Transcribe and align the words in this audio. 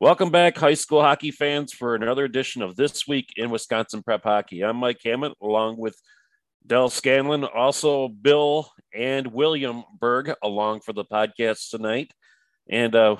Welcome 0.00 0.30
back, 0.30 0.56
high 0.56 0.74
school 0.74 1.02
hockey 1.02 1.32
fans, 1.32 1.72
for 1.72 1.96
another 1.96 2.24
edition 2.24 2.62
of 2.62 2.76
This 2.76 3.08
Week 3.08 3.32
in 3.34 3.50
Wisconsin 3.50 4.00
Prep 4.00 4.22
Hockey. 4.22 4.62
I'm 4.62 4.76
Mike 4.76 5.00
Hammett, 5.04 5.32
along 5.42 5.76
with 5.76 6.00
Dell 6.64 6.88
Scanlon, 6.88 7.42
also 7.42 8.06
Bill 8.06 8.70
and 8.94 9.26
William 9.26 9.82
Berg, 9.98 10.32
along 10.40 10.82
for 10.82 10.92
the 10.92 11.04
podcast 11.04 11.70
tonight. 11.70 12.12
And 12.70 12.94
uh, 12.94 13.16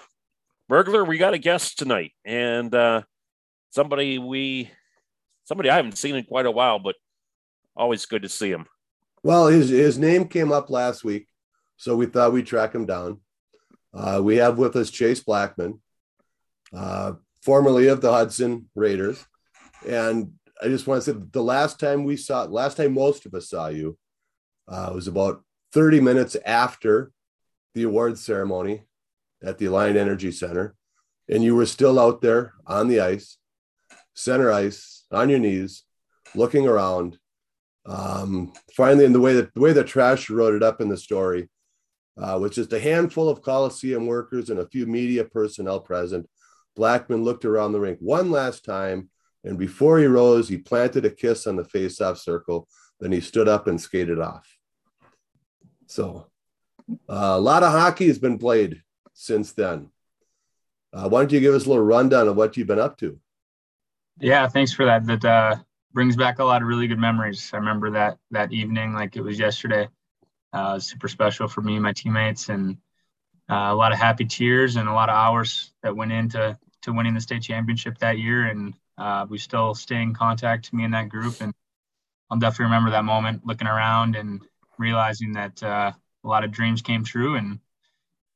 Burglar, 0.69 1.05
we 1.05 1.19
got 1.19 1.35
a 1.35 1.39
guest 1.39 1.81
tonight, 1.81 2.13
and 2.25 2.73
uh, 2.73 3.03
somebody 3.71 4.21
we 4.21 4.71
somebody 5.47 5.71
I 5.71 5.77
haven't 5.77 5.99
seen 5.99 6.15
in 6.15 6.23
quite 6.23 6.47
a 6.47 6.53
while, 6.53 6.79
but 6.79 6.95
always 7.77 8.07
good 8.07 8.23
to 8.23 8.29
see 8.29 8.53
him. 8.53 8.67
Well, 9.25 9.49
his 9.49 9.69
his 9.69 9.99
name 9.99 10.29
came 10.29 10.53
up 10.53 10.71
last 10.71 11.03
week, 11.03 11.27
so 11.77 11.97
we 11.97 12.07
thought 12.07 12.33
we'd 12.33 12.47
track 12.47 12.73
him 12.73 12.87
down. 12.87 13.21
Uh, 13.93 14.21
we 14.23 14.37
have 14.37 14.59
with 14.59 14.77
us 14.77 14.91
Chase 14.91 15.19
Blackman 15.19 15.81
uh, 16.75 17.13
formerly 17.43 17.89
of 17.89 18.01
the 18.01 18.11
Hudson 18.11 18.69
Raiders. 18.75 19.25
And 19.87 20.33
I 20.63 20.69
just 20.69 20.87
want 20.87 21.03
to 21.03 21.13
say 21.13 21.19
the 21.33 21.43
last 21.43 21.79
time 21.79 22.05
we 22.05 22.17
saw, 22.17 22.45
last 22.45 22.77
time 22.77 22.95
most 22.95 23.27
of 23.27 23.35
us 23.35 23.51
saw 23.51 23.69
you 23.69 23.97
uh, 24.67 24.91
was 24.95 25.09
about 25.09 25.43
30 25.73 26.01
minutes 26.01 26.37
after 26.45 27.13
the 27.75 27.85
awards 27.85 28.25
ceremony 28.25 28.83
at 29.43 29.59
the 29.59 29.67
Alliant 29.67 29.97
Energy 29.97 30.33
Center. 30.33 30.75
And 31.29 31.45
you 31.45 31.55
were 31.55 31.67
still 31.67 31.99
out 31.99 32.21
there 32.23 32.55
on 32.67 32.89
the 32.89 33.01
ice, 33.01 33.37
center 34.15 34.51
ice, 34.51 35.05
on 35.13 35.29
your 35.29 35.39
knees, 35.39 35.85
looking 36.35 36.67
around. 36.67 37.19
Um, 37.87 38.53
finally, 38.75 39.05
in 39.05 39.13
the 39.13 39.21
way 39.21 39.35
that 39.35 39.55
the 39.55 39.61
way 39.61 39.73
that 39.73 39.87
Trash 39.87 40.31
wrote 40.31 40.55
it 40.55 40.63
up 40.63 40.81
in 40.81 40.89
the 40.89 40.97
story, 40.97 41.49
uh, 42.21 42.39
with 42.41 42.53
just 42.53 42.73
a 42.73 42.81
handful 42.81 43.29
of 43.29 43.43
Coliseum 43.43 44.07
workers 44.07 44.51
and 44.51 44.59
a 44.59 44.69
few 44.69 44.87
media 44.87 45.25
personnel 45.25 45.81
present, 45.81 46.29
Blackman 46.79 47.25
looked 47.25 47.45
around 47.45 47.73
the 47.73 47.81
rink 47.81 47.99
one 48.01 48.31
last 48.31 48.65
time, 48.65 49.11
and 49.45 49.59
before 49.59 49.99
he 49.99 50.07
rose, 50.07 50.49
he 50.49 50.57
planted 50.57 51.05
a 51.05 51.11
kiss 51.11 51.47
on 51.47 51.57
the 51.57 51.65
face-off 51.65 52.19
circle. 52.19 52.69
Then 53.01 53.13
he 53.13 53.21
stood 53.21 53.49
up 53.49 53.67
and 53.67 53.81
skated 53.81 54.21
off. 54.21 54.47
So, 55.87 56.29
uh, 57.09 57.35
a 57.37 57.41
lot 57.41 57.63
of 57.63 57.73
hockey 57.73 58.07
has 58.07 58.19
been 58.19 58.39
played 58.39 58.83
since 59.13 59.53
then. 59.53 59.91
Uh, 60.93 61.09
why 61.09 61.21
don't 61.21 61.33
you 61.33 61.41
give 61.41 61.55
us 61.55 61.67
a 61.67 61.69
little 61.69 61.85
rundown 61.85 62.29
of 62.29 62.37
what 62.37 62.57
you've 62.57 62.67
been 62.67 62.79
up 62.79 62.97
to? 62.99 63.19
Yeah, 64.21 64.49
thanks 64.49 64.73
for 64.73 64.85
that. 64.87 65.05
That 65.07 65.25
uh, 65.25 65.57
brings 65.93 66.17
back 66.17 66.39
a 66.39 66.45
lot 66.45 66.63
of 66.63 66.69
really 66.69 66.87
good 66.87 66.99
memories. 66.99 67.51
I 67.53 67.57
remember 67.59 67.91
that 67.91 68.19
that 68.31 68.53
evening 68.53 68.95
like 68.95 69.17
it 69.17 69.23
was 69.23 69.39
yesterday. 69.39 69.89
Uh, 70.53 70.79
super 70.79 71.09
special 71.09 71.47
for 71.49 71.61
me 71.61 71.75
and 71.75 71.83
my 71.83 71.93
teammates, 71.93 72.49
and 72.49 72.79
uh, 73.51 73.69
a 73.71 73.75
lot 73.75 73.93
of 73.93 73.99
happy 73.99 74.25
tears 74.25 74.77
and 74.77 74.89
a 74.89 74.93
lot 74.93 75.09
of 75.09 75.15
hours 75.15 75.73
that 75.83 75.95
went 75.95 76.13
into 76.13 76.59
to 76.83 76.93
winning 76.93 77.15
the 77.15 77.21
state 77.21 77.43
championship 77.43 77.99
that 77.99 78.19
year, 78.19 78.47
and 78.47 78.75
uh, 78.97 79.27
we 79.29 79.39
still 79.39 79.75
stay 79.75 80.03
in 80.03 80.15
contact, 80.15 80.73
me 80.73 80.85
and 80.85 80.95
that 80.95 81.09
group. 81.09 81.41
And 81.41 81.53
I'll 82.31 82.39
definitely 82.39 82.67
remember 82.67 82.91
that 82.91 83.05
moment, 83.05 83.47
looking 83.47 83.67
around 83.67 84.17
and 84.17 84.41
realizing 84.79 85.33
that 85.33 85.63
uh, 85.63 85.93
a 86.25 86.29
lot 86.29 86.45
of 86.45 86.51
dreams 86.51 86.83
came 86.83 87.05
true. 87.05 87.37
And 87.37 87.61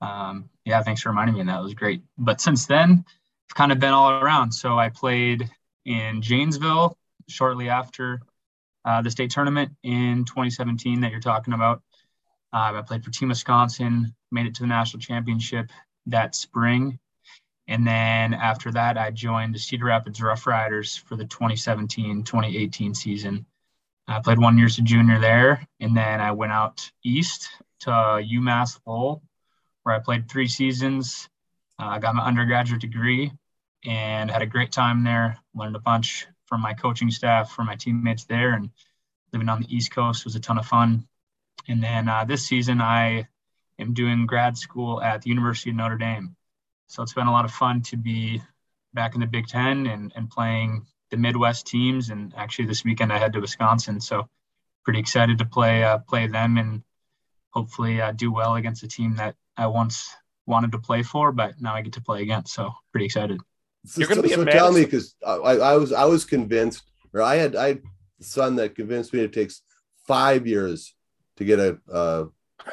um, 0.00 0.50
yeah, 0.64 0.82
thanks 0.82 1.02
for 1.02 1.10
reminding 1.10 1.34
me, 1.34 1.40
and 1.40 1.48
that 1.48 1.62
was 1.62 1.74
great. 1.74 2.02
But 2.18 2.40
since 2.40 2.66
then, 2.66 3.04
I've 3.50 3.54
kind 3.54 3.72
of 3.72 3.78
been 3.78 3.92
all 3.92 4.10
around. 4.10 4.52
So 4.52 4.78
I 4.78 4.88
played 4.88 5.48
in 5.84 6.22
Janesville 6.22 6.96
shortly 7.28 7.68
after 7.68 8.20
uh, 8.84 9.02
the 9.02 9.10
state 9.10 9.30
tournament 9.30 9.72
in 9.82 10.24
2017 10.24 11.00
that 11.00 11.10
you're 11.10 11.20
talking 11.20 11.54
about. 11.54 11.82
Uh, 12.52 12.72
I 12.74 12.82
played 12.82 13.04
for 13.04 13.10
Team 13.10 13.28
Wisconsin, 13.28 14.14
made 14.30 14.46
it 14.46 14.54
to 14.56 14.62
the 14.62 14.66
national 14.66 15.00
championship 15.00 15.70
that 16.06 16.34
spring 16.34 16.98
and 17.73 17.87
then 17.87 18.34
after 18.34 18.70
that, 18.73 18.98
I 18.98 19.11
joined 19.11 19.55
the 19.55 19.59
Cedar 19.59 19.87
Rapids 19.87 20.20
Rough 20.20 20.47
Riders 20.47 20.95
for 20.95 21.17
the 21.17 21.25
2017 21.25 22.23
2018 22.23 22.95
season. 22.95 23.47
I 24.06 24.20
played 24.20 24.39
one 24.39 24.59
year 24.59 24.67
as 24.67 24.77
a 24.77 24.83
junior 24.83 25.19
there, 25.19 25.67
and 25.81 25.97
then 25.97 26.20
I 26.20 26.32
went 26.32 26.53
out 26.53 26.91
east 27.03 27.49
to 27.81 27.91
UMass 27.91 28.78
Lowell, 28.87 29.22
where 29.84 29.94
I 29.94 30.00
played 30.00 30.28
three 30.28 30.49
seasons. 30.49 31.31
I 31.78 31.97
uh, 31.97 31.99
got 31.99 32.15
my 32.15 32.22
undergraduate 32.22 32.82
degree 32.82 33.32
and 33.87 34.31
had 34.31 34.43
a 34.43 34.47
great 34.47 34.71
time 34.71 35.03
there. 35.03 35.38
Learned 35.55 35.77
a 35.77 35.81
bunch 35.81 36.27
from 36.44 36.61
my 36.61 36.75
coaching 36.75 37.11
staff, 37.11 37.53
from 37.53 37.69
my 37.69 37.77
teammates 37.77 38.25
there, 38.25 38.53
and 38.53 38.69
living 39.32 39.49
on 39.49 39.62
the 39.62 39.75
East 39.75 39.93
Coast 39.93 40.27
was 40.27 40.37
a 40.37 40.41
ton 40.41 40.59
of 40.59 40.66
fun. 40.66 41.09
And 41.69 41.82
then 41.82 42.06
uh, 42.06 42.27
this 42.27 42.44
season, 42.44 42.82
I 42.82 43.28
am 43.78 43.94
doing 43.94 44.27
grad 44.27 44.59
school 44.59 45.00
at 45.00 45.22
the 45.22 45.31
University 45.31 45.71
of 45.71 45.77
Notre 45.77 45.97
Dame. 45.97 46.37
So 46.87 47.03
it's 47.03 47.15
been 47.15 47.26
a 47.26 47.32
lot 47.32 47.44
of 47.44 47.53
fun 47.53 47.82
to 47.82 47.97
be 47.97 48.43
back 48.93 49.15
in 49.15 49.20
the 49.20 49.26
Big 49.26 49.47
Ten 49.47 49.87
and, 49.87 50.12
and 50.15 50.31
playing 50.31 50.87
the 51.10 51.16
Midwest 51.16 51.66
teams. 51.66 52.10
And 52.10 52.34
actually, 52.37 52.66
this 52.66 52.84
weekend 52.84 53.12
I 53.12 53.19
head 53.19 53.32
to 53.32 53.41
Wisconsin, 53.41 54.00
so 54.00 54.28
pretty 54.84 54.98
excited 54.98 55.38
to 55.38 55.44
play 55.44 55.84
uh, 55.84 55.98
play 55.98 56.26
them 56.26 56.59
and 56.59 56.82
hopefully 57.50 58.00
uh, 58.00 58.12
do 58.12 58.32
well 58.32 58.56
against 58.56 58.82
a 58.82 58.88
team 58.88 59.16
that 59.16 59.37
I 59.56 59.66
once 59.66 60.09
wanted 60.47 60.72
to 60.72 60.78
play 60.78 61.03
for, 61.03 61.32
but 61.32 61.60
now 61.60 61.75
I 61.75 61.82
get 61.82 61.93
to 61.94 62.00
play 62.00 62.22
against. 62.22 62.54
So 62.54 62.72
pretty 62.91 63.06
excited. 63.06 63.41
You're 63.97 64.09
going 64.09 64.22
to 64.22 64.28
be 64.28 64.34
so 64.34 64.44
tell 64.44 64.72
me 64.72 64.84
because 64.84 65.14
I, 65.26 65.34
I, 65.34 65.76
was 65.76 65.93
I 65.93 66.04
was 66.04 66.25
convinced, 66.25 66.84
or 67.12 67.22
I 67.22 67.37
had 67.37 67.56
I 67.56 67.69
had 67.69 67.82
a 68.20 68.25
son 68.25 68.56
that 68.56 68.75
convinced 68.75 69.12
me 69.12 69.20
it 69.20 69.32
takes 69.32 69.62
five 70.06 70.47
years 70.47 70.94
to 71.37 71.44
get 71.44 71.59
a, 71.59 71.78
a, 71.93 72.26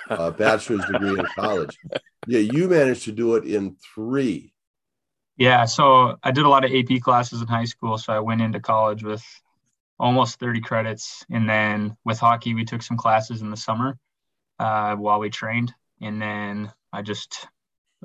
a 0.10 0.32
bachelor's 0.32 0.86
degree 0.86 1.18
in 1.18 1.26
college. 1.36 1.78
Yeah, 2.28 2.40
you 2.40 2.68
managed 2.68 3.04
to 3.06 3.12
do 3.12 3.36
it 3.36 3.46
in 3.46 3.76
three. 3.96 4.54
Yeah, 5.38 5.66
so 5.66 6.18
I 6.22 6.32
did 6.32 6.46
a 6.46 6.50
lot 6.50 6.66
of 6.66 6.72
AP 6.72 7.02
classes 7.02 7.42
in 7.42 7.48
high 7.48 7.66
school. 7.66 7.98
So 7.98 8.14
I 8.14 8.20
went 8.20 8.42
into 8.42 8.60
college 8.60 9.04
with 9.04 9.24
almost 9.98 10.40
30 10.40 10.62
credits. 10.62 11.26
And 11.30 11.50
then 11.50 11.96
with 12.04 12.20
hockey, 12.20 12.54
we 12.54 12.66
took 12.66 12.82
some 12.82 12.98
classes 12.98 13.42
in 13.42 13.50
the 13.50 13.58
summer 13.58 13.98
uh, 14.60 14.96
while 14.96 15.20
we 15.20 15.30
trained. 15.30 15.74
And 16.02 16.22
then 16.22 16.72
I 16.92 17.02
just 17.02 17.48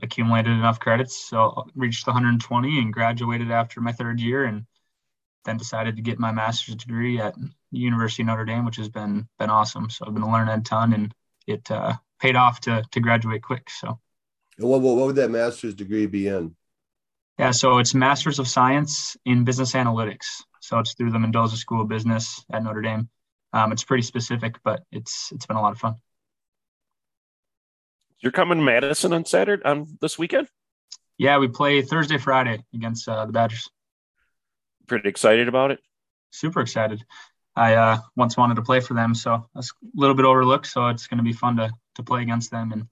accumulated 0.02 0.52
enough 0.52 0.80
credits. 0.80 1.28
So 1.28 1.66
reached 1.74 2.06
120 2.06 2.78
and 2.78 2.92
graduated 2.92 3.50
after 3.50 3.80
my 3.80 3.92
third 3.92 4.20
year. 4.20 4.44
And 4.44 4.66
then 5.44 5.56
decided 5.56 5.96
to 5.96 6.02
get 6.02 6.18
my 6.18 6.32
master's 6.32 6.76
degree 6.76 7.20
at 7.20 7.34
University 7.70 8.22
of 8.22 8.28
Notre 8.28 8.44
Dame, 8.44 8.64
which 8.64 8.76
has 8.76 8.88
been 8.88 9.28
been 9.38 9.50
awesome. 9.50 9.90
So 9.90 10.04
I've 10.06 10.14
been 10.14 10.30
learning 10.30 10.58
a 10.58 10.60
ton, 10.62 10.92
and 10.92 11.14
it 11.46 11.70
uh, 11.70 11.94
paid 12.20 12.36
off 12.36 12.60
to 12.60 12.82
to 12.90 13.00
graduate 13.00 13.42
quick. 13.42 13.70
So 13.70 13.98
what, 14.58 14.80
what, 14.80 14.96
what 14.96 15.06
would 15.06 15.16
that 15.16 15.30
master's 15.30 15.74
degree 15.74 16.06
be 16.06 16.28
in? 16.28 16.54
Yeah, 17.38 17.50
so 17.50 17.78
it's 17.78 17.94
Master's 17.94 18.38
of 18.38 18.46
Science 18.46 19.16
in 19.24 19.44
Business 19.44 19.72
Analytics. 19.72 20.42
So 20.60 20.78
it's 20.78 20.94
through 20.94 21.10
the 21.10 21.18
Mendoza 21.18 21.56
School 21.56 21.82
of 21.82 21.88
Business 21.88 22.44
at 22.52 22.62
Notre 22.62 22.80
Dame. 22.80 23.08
Um, 23.52 23.72
it's 23.72 23.84
pretty 23.84 24.02
specific, 24.02 24.56
but 24.64 24.82
it's 24.92 25.30
it's 25.32 25.46
been 25.46 25.56
a 25.56 25.60
lot 25.60 25.72
of 25.72 25.78
fun. 25.78 25.96
You're 28.20 28.32
coming 28.32 28.58
to 28.58 28.64
Madison 28.64 29.12
on 29.12 29.24
Saturday 29.24 29.62
on 29.64 29.78
um, 29.78 29.98
this 30.00 30.18
weekend? 30.18 30.48
Yeah, 31.18 31.38
we 31.38 31.48
play 31.48 31.82
Thursday, 31.82 32.18
Friday 32.18 32.64
against 32.72 33.08
uh, 33.08 33.26
the 33.26 33.32
Badgers. 33.32 33.68
Pretty 34.86 35.08
excited 35.08 35.48
about 35.48 35.70
it. 35.72 35.80
Super 36.30 36.60
excited. 36.60 37.04
I 37.54 37.74
uh, 37.74 37.98
once 38.16 38.36
wanted 38.36 38.56
to 38.56 38.62
play 38.62 38.80
for 38.80 38.94
them, 38.94 39.14
so 39.14 39.46
that's 39.54 39.70
a 39.70 39.86
little 39.94 40.16
bit 40.16 40.24
overlooked. 40.24 40.66
So 40.66 40.88
it's 40.88 41.06
going 41.06 41.18
to 41.18 41.24
be 41.24 41.32
fun 41.32 41.56
to 41.56 41.70
to 41.96 42.02
play 42.02 42.22
against 42.22 42.50
them 42.50 42.72
and 42.72 42.88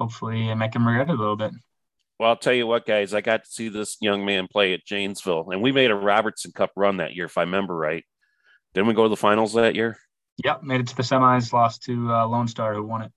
hopefully 0.00 0.50
I 0.50 0.54
make 0.54 0.74
him 0.74 0.86
regret 0.86 1.10
it 1.10 1.14
a 1.14 1.16
little 1.16 1.36
bit. 1.36 1.52
Well, 2.18 2.30
I'll 2.30 2.36
tell 2.36 2.52
you 2.52 2.66
what, 2.66 2.86
guys, 2.86 3.14
I 3.14 3.20
got 3.20 3.44
to 3.44 3.50
see 3.50 3.68
this 3.68 3.96
young 4.00 4.24
man 4.24 4.48
play 4.50 4.74
at 4.74 4.84
Janesville, 4.84 5.50
and 5.50 5.62
we 5.62 5.72
made 5.72 5.90
a 5.90 5.94
Robertson 5.94 6.52
Cup 6.52 6.70
run 6.76 6.98
that 6.98 7.14
year, 7.14 7.26
if 7.26 7.38
I 7.38 7.42
remember 7.42 7.74
right. 7.74 8.04
Didn't 8.74 8.88
we 8.88 8.94
go 8.94 9.04
to 9.04 9.08
the 9.08 9.16
finals 9.16 9.54
that 9.54 9.74
year? 9.74 9.98
Yep, 10.44 10.62
made 10.62 10.80
it 10.80 10.86
to 10.88 10.96
the 10.96 11.02
semis, 11.02 11.52
lost 11.52 11.82
to 11.84 12.12
uh, 12.12 12.26
Lone 12.26 12.48
Star, 12.48 12.74
who 12.74 12.82
won 12.82 13.02
it. 13.02 13.12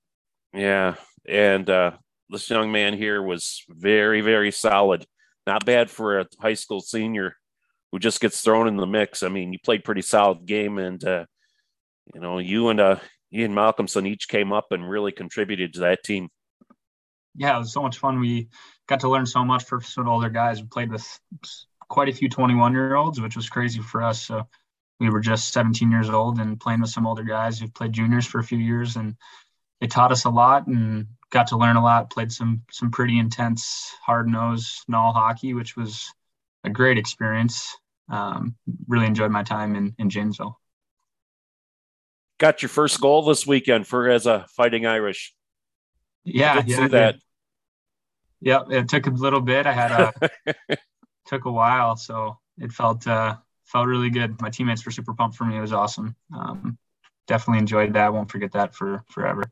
Yeah, 0.53 0.95
and 1.27 1.69
uh, 1.69 1.91
this 2.29 2.49
young 2.49 2.71
man 2.71 2.94
here 2.94 3.21
was 3.21 3.63
very, 3.69 4.21
very 4.21 4.51
solid. 4.51 5.05
Not 5.45 5.65
bad 5.65 5.89
for 5.89 6.19
a 6.19 6.27
high 6.39 6.53
school 6.53 6.81
senior 6.81 7.36
who 7.91 8.00
just 8.00 8.21
gets 8.21 8.41
thrown 8.41 8.68
in 8.68 8.77
the 8.77 8.88
mix. 8.88 9.21
I 9.21 9.29
mean, 9.29 9.53
you 9.53 9.59
played 9.59 9.83
pretty 9.83 10.01
solid 10.01 10.45
game, 10.45 10.77
and 10.77 11.03
uh, 11.03 11.25
you 12.13 12.21
know, 12.21 12.39
you 12.39 12.69
and 12.69 12.79
uh, 12.79 13.00
Ian 13.33 13.53
Malcolmson 13.53 14.07
each 14.07 14.27
came 14.27 14.53
up 14.53 14.71
and 14.71 14.89
really 14.89 15.12
contributed 15.12 15.74
to 15.74 15.81
that 15.81 16.03
team 16.03 16.29
yeah, 17.35 17.56
it 17.56 17.59
was 17.59 17.74
so 17.74 17.81
much 17.81 17.97
fun. 17.97 18.19
We 18.19 18.50
got 18.88 19.01
to 19.01 19.09
learn 19.09 19.25
so 19.25 19.44
much 19.44 19.65
from 19.65 19.81
some 19.81 20.07
older 20.07 20.30
guys. 20.30 20.62
We 20.62 20.68
played 20.68 20.91
with 20.91 21.19
quite 21.89 22.09
a 22.09 22.13
few 22.13 22.30
21 22.30 22.74
year 22.74 22.95
olds, 22.95 23.19
which 23.19 23.35
was 23.35 23.50
crazy 23.50 23.81
for 23.81 24.03
us. 24.03 24.21
So 24.21 24.47
we 25.00 25.09
were 25.09 25.19
just 25.19 25.53
17 25.53 25.91
years 25.91 26.09
old 26.09 26.39
and 26.39 26.59
playing 26.59 26.81
with 26.81 26.89
some 26.89 27.07
older 27.07 27.24
guys 27.24 27.59
who 27.59 27.68
played 27.68 27.94
juniors 27.94 28.25
for 28.25 28.39
a 28.39 28.44
few 28.44 28.57
years, 28.57 28.95
and 28.95 29.15
it 29.81 29.91
taught 29.91 30.12
us 30.12 30.25
a 30.25 30.30
lot 30.30 30.68
and 30.68 31.07
got 31.30 31.47
to 31.47 31.57
learn 31.57 31.75
a 31.75 31.83
lot. 31.83 32.09
Played 32.09 32.31
some 32.31 32.62
some 32.71 32.91
pretty 32.91 33.19
intense, 33.19 33.94
hard 34.06 34.27
nosed 34.27 34.83
null 34.88 35.12
hockey, 35.12 35.53
which 35.53 35.75
was 35.75 36.13
a 36.63 36.69
great 36.69 36.97
experience. 36.97 37.75
Um, 38.09 38.56
really 38.88 39.07
enjoyed 39.07 39.31
my 39.31 39.44
time 39.44 39.75
in 39.75 39.95
in 39.97 40.09
Janesville. 40.09 40.59
Got 42.39 42.62
your 42.62 42.69
first 42.69 43.00
goal 43.00 43.24
this 43.24 43.47
weekend 43.47 43.88
for 43.88 44.09
as 44.09 44.25
a 44.25 44.45
Fighting 44.50 44.86
Irish. 44.86 45.33
Yeah, 46.24 46.64
yeah, 46.66 46.88
that. 46.88 47.16
Yep, 48.42 48.72
it 48.72 48.90
took 48.90 49.08
a 49.08 49.10
little 49.10 49.42
bit. 49.42 49.66
I 49.66 49.74
had 49.74 49.92
a 49.92 50.78
took 51.25 51.46
a 51.46 51.52
while, 51.52 51.96
so 51.96 52.38
it 52.58 52.72
felt 52.72 53.08
uh, 53.08 53.38
felt 53.66 53.88
really 53.88 54.10
good. 54.10 54.42
My 54.42 54.50
teammates 54.50 54.86
were 54.86 54.92
super 54.92 55.14
pumped 55.14 55.38
for 55.38 55.46
me. 55.46 55.58
It 55.58 55.62
was 55.62 55.74
awesome. 55.74 56.16
Um, 56.36 56.78
definitely 57.28 57.60
enjoyed 57.60 57.94
that. 57.94 58.14
Won't 58.14 58.31
forget 58.31 58.52
that 58.54 58.75
for 58.75 59.04
forever. 59.10 59.44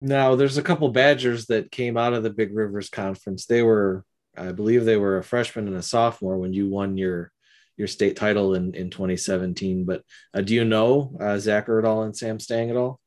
Now, 0.00 0.34
there's 0.34 0.58
a 0.58 0.62
couple 0.62 0.88
Badgers 0.90 1.46
that 1.46 1.70
came 1.70 1.96
out 1.96 2.12
of 2.12 2.22
the 2.22 2.30
Big 2.30 2.54
Rivers 2.54 2.90
Conference. 2.90 3.46
They 3.46 3.62
were, 3.62 4.04
I 4.36 4.52
believe, 4.52 4.84
they 4.84 4.96
were 4.96 5.18
a 5.18 5.24
freshman 5.24 5.66
and 5.66 5.76
a 5.76 5.82
sophomore 5.82 6.38
when 6.38 6.52
you 6.52 6.68
won 6.68 6.96
your 6.96 7.32
your 7.76 7.88
state 7.88 8.16
title 8.16 8.54
in 8.54 8.74
in 8.74 8.90
2017. 8.90 9.84
But 9.84 10.02
uh, 10.34 10.42
do 10.42 10.54
you 10.54 10.64
know 10.64 11.16
uh, 11.20 11.38
Zach 11.38 11.66
Urdahl 11.66 12.04
and 12.04 12.16
Sam 12.16 12.38
Stange 12.38 12.70
at 12.70 12.76
all? 12.76 13.00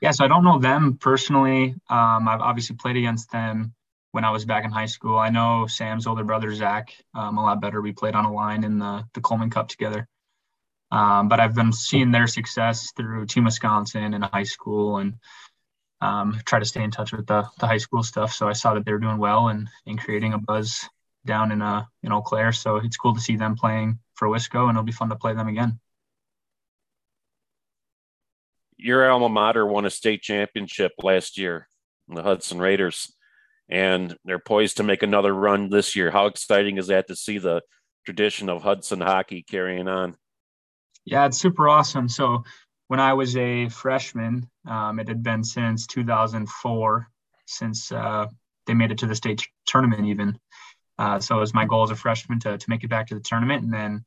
Yeah, 0.00 0.10
so 0.10 0.24
I 0.24 0.28
don't 0.28 0.44
know 0.44 0.58
them 0.58 0.98
personally. 0.98 1.74
Um, 1.88 2.28
I've 2.28 2.40
obviously 2.40 2.76
played 2.76 2.96
against 2.96 3.30
them 3.30 3.74
when 4.10 4.24
I 4.24 4.30
was 4.30 4.44
back 4.44 4.64
in 4.64 4.70
high 4.70 4.86
school. 4.86 5.18
I 5.18 5.30
know 5.30 5.66
Sam's 5.66 6.06
older 6.06 6.24
brother 6.24 6.54
Zach 6.54 6.94
um, 7.14 7.38
a 7.38 7.42
lot 7.42 7.60
better. 7.60 7.80
We 7.80 7.92
played 7.92 8.14
on 8.14 8.24
a 8.24 8.32
line 8.32 8.64
in 8.64 8.78
the 8.78 9.04
the 9.14 9.20
Coleman 9.20 9.50
Cup 9.50 9.68
together. 9.68 10.08
Um, 10.90 11.28
but 11.28 11.40
I've 11.40 11.54
been 11.54 11.72
seeing 11.72 12.10
their 12.10 12.26
success 12.26 12.92
through 12.94 13.24
Team 13.26 13.44
Wisconsin 13.44 14.12
in 14.12 14.20
high 14.20 14.42
school 14.42 14.98
and 14.98 15.14
um, 16.02 16.38
try 16.44 16.58
to 16.58 16.64
stay 16.66 16.82
in 16.82 16.90
touch 16.90 17.12
with 17.12 17.26
the, 17.26 17.48
the 17.60 17.66
high 17.66 17.78
school 17.78 18.02
stuff. 18.02 18.34
So 18.34 18.46
I 18.46 18.52
saw 18.52 18.74
that 18.74 18.84
they 18.84 18.92
were 18.92 18.98
doing 18.98 19.16
well 19.18 19.48
and, 19.48 19.68
and 19.86 19.98
creating 19.98 20.34
a 20.34 20.38
buzz 20.38 20.86
down 21.24 21.52
in 21.52 21.62
uh, 21.62 21.84
in 22.02 22.12
Eau 22.12 22.20
Claire. 22.20 22.52
So 22.52 22.76
it's 22.76 22.96
cool 22.96 23.14
to 23.14 23.20
see 23.20 23.36
them 23.36 23.56
playing 23.56 23.98
for 24.14 24.28
Wisco, 24.28 24.62
and 24.68 24.70
it'll 24.70 24.82
be 24.82 24.92
fun 24.92 25.08
to 25.08 25.16
play 25.16 25.32
them 25.32 25.48
again. 25.48 25.78
Your 28.82 29.08
alma 29.08 29.28
mater 29.28 29.64
won 29.64 29.84
a 29.84 29.90
state 29.90 30.22
championship 30.22 30.92
last 31.02 31.38
year, 31.38 31.68
the 32.08 32.22
Hudson 32.22 32.58
Raiders, 32.58 33.14
and 33.68 34.16
they're 34.24 34.40
poised 34.40 34.78
to 34.78 34.82
make 34.82 35.04
another 35.04 35.32
run 35.32 35.70
this 35.70 35.94
year. 35.94 36.10
How 36.10 36.26
exciting 36.26 36.78
is 36.78 36.88
that 36.88 37.06
to 37.06 37.14
see 37.14 37.38
the 37.38 37.62
tradition 38.04 38.48
of 38.48 38.62
Hudson 38.62 39.00
hockey 39.00 39.44
carrying 39.48 39.86
on? 39.86 40.16
Yeah, 41.04 41.26
it's 41.26 41.38
super 41.38 41.68
awesome. 41.68 42.08
So 42.08 42.42
when 42.88 42.98
I 42.98 43.14
was 43.14 43.36
a 43.36 43.68
freshman, 43.68 44.48
um, 44.66 44.98
it 44.98 45.06
had 45.06 45.22
been 45.22 45.44
since 45.44 45.86
2004 45.86 47.08
since 47.46 47.92
uh, 47.92 48.26
they 48.66 48.74
made 48.74 48.90
it 48.90 48.98
to 48.98 49.06
the 49.06 49.14
state 49.14 49.46
tournament 49.64 50.06
even. 50.06 50.38
Uh, 50.98 51.20
so 51.20 51.36
it 51.36 51.40
was 51.40 51.54
my 51.54 51.66
goal 51.66 51.84
as 51.84 51.90
a 51.90 51.96
freshman 51.96 52.40
to, 52.40 52.58
to 52.58 52.70
make 52.70 52.82
it 52.82 52.90
back 52.90 53.06
to 53.06 53.14
the 53.14 53.20
tournament 53.20 53.62
and 53.62 53.72
then 53.72 54.04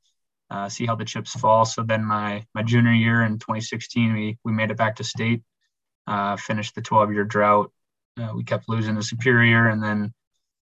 uh, 0.50 0.70
see 0.70 0.86
how 0.86 0.96
the 0.96 1.06
chips 1.06 1.34
fall. 1.34 1.66
So 1.66 1.84
then 1.84 2.04
my 2.04 2.46
my 2.54 2.64
junior 2.64 2.94
year 2.94 3.24
in 3.24 3.40
2016, 3.40 4.14
we 4.14 4.38
we 4.44 4.52
made 4.52 4.72
it 4.72 4.78
back 4.78 4.98
to 4.98 5.04
state, 5.04 5.42
uh, 6.08 6.36
finished 6.38 6.76
the 6.76 6.82
12 6.82 7.14
year 7.14 7.24
drought. 7.24 7.72
Uh, 8.20 8.32
we 8.36 8.44
kept 8.44 8.70
losing 8.70 8.96
to 8.96 9.04
Superior, 9.04 9.68
and 9.68 9.84
then 9.84 10.14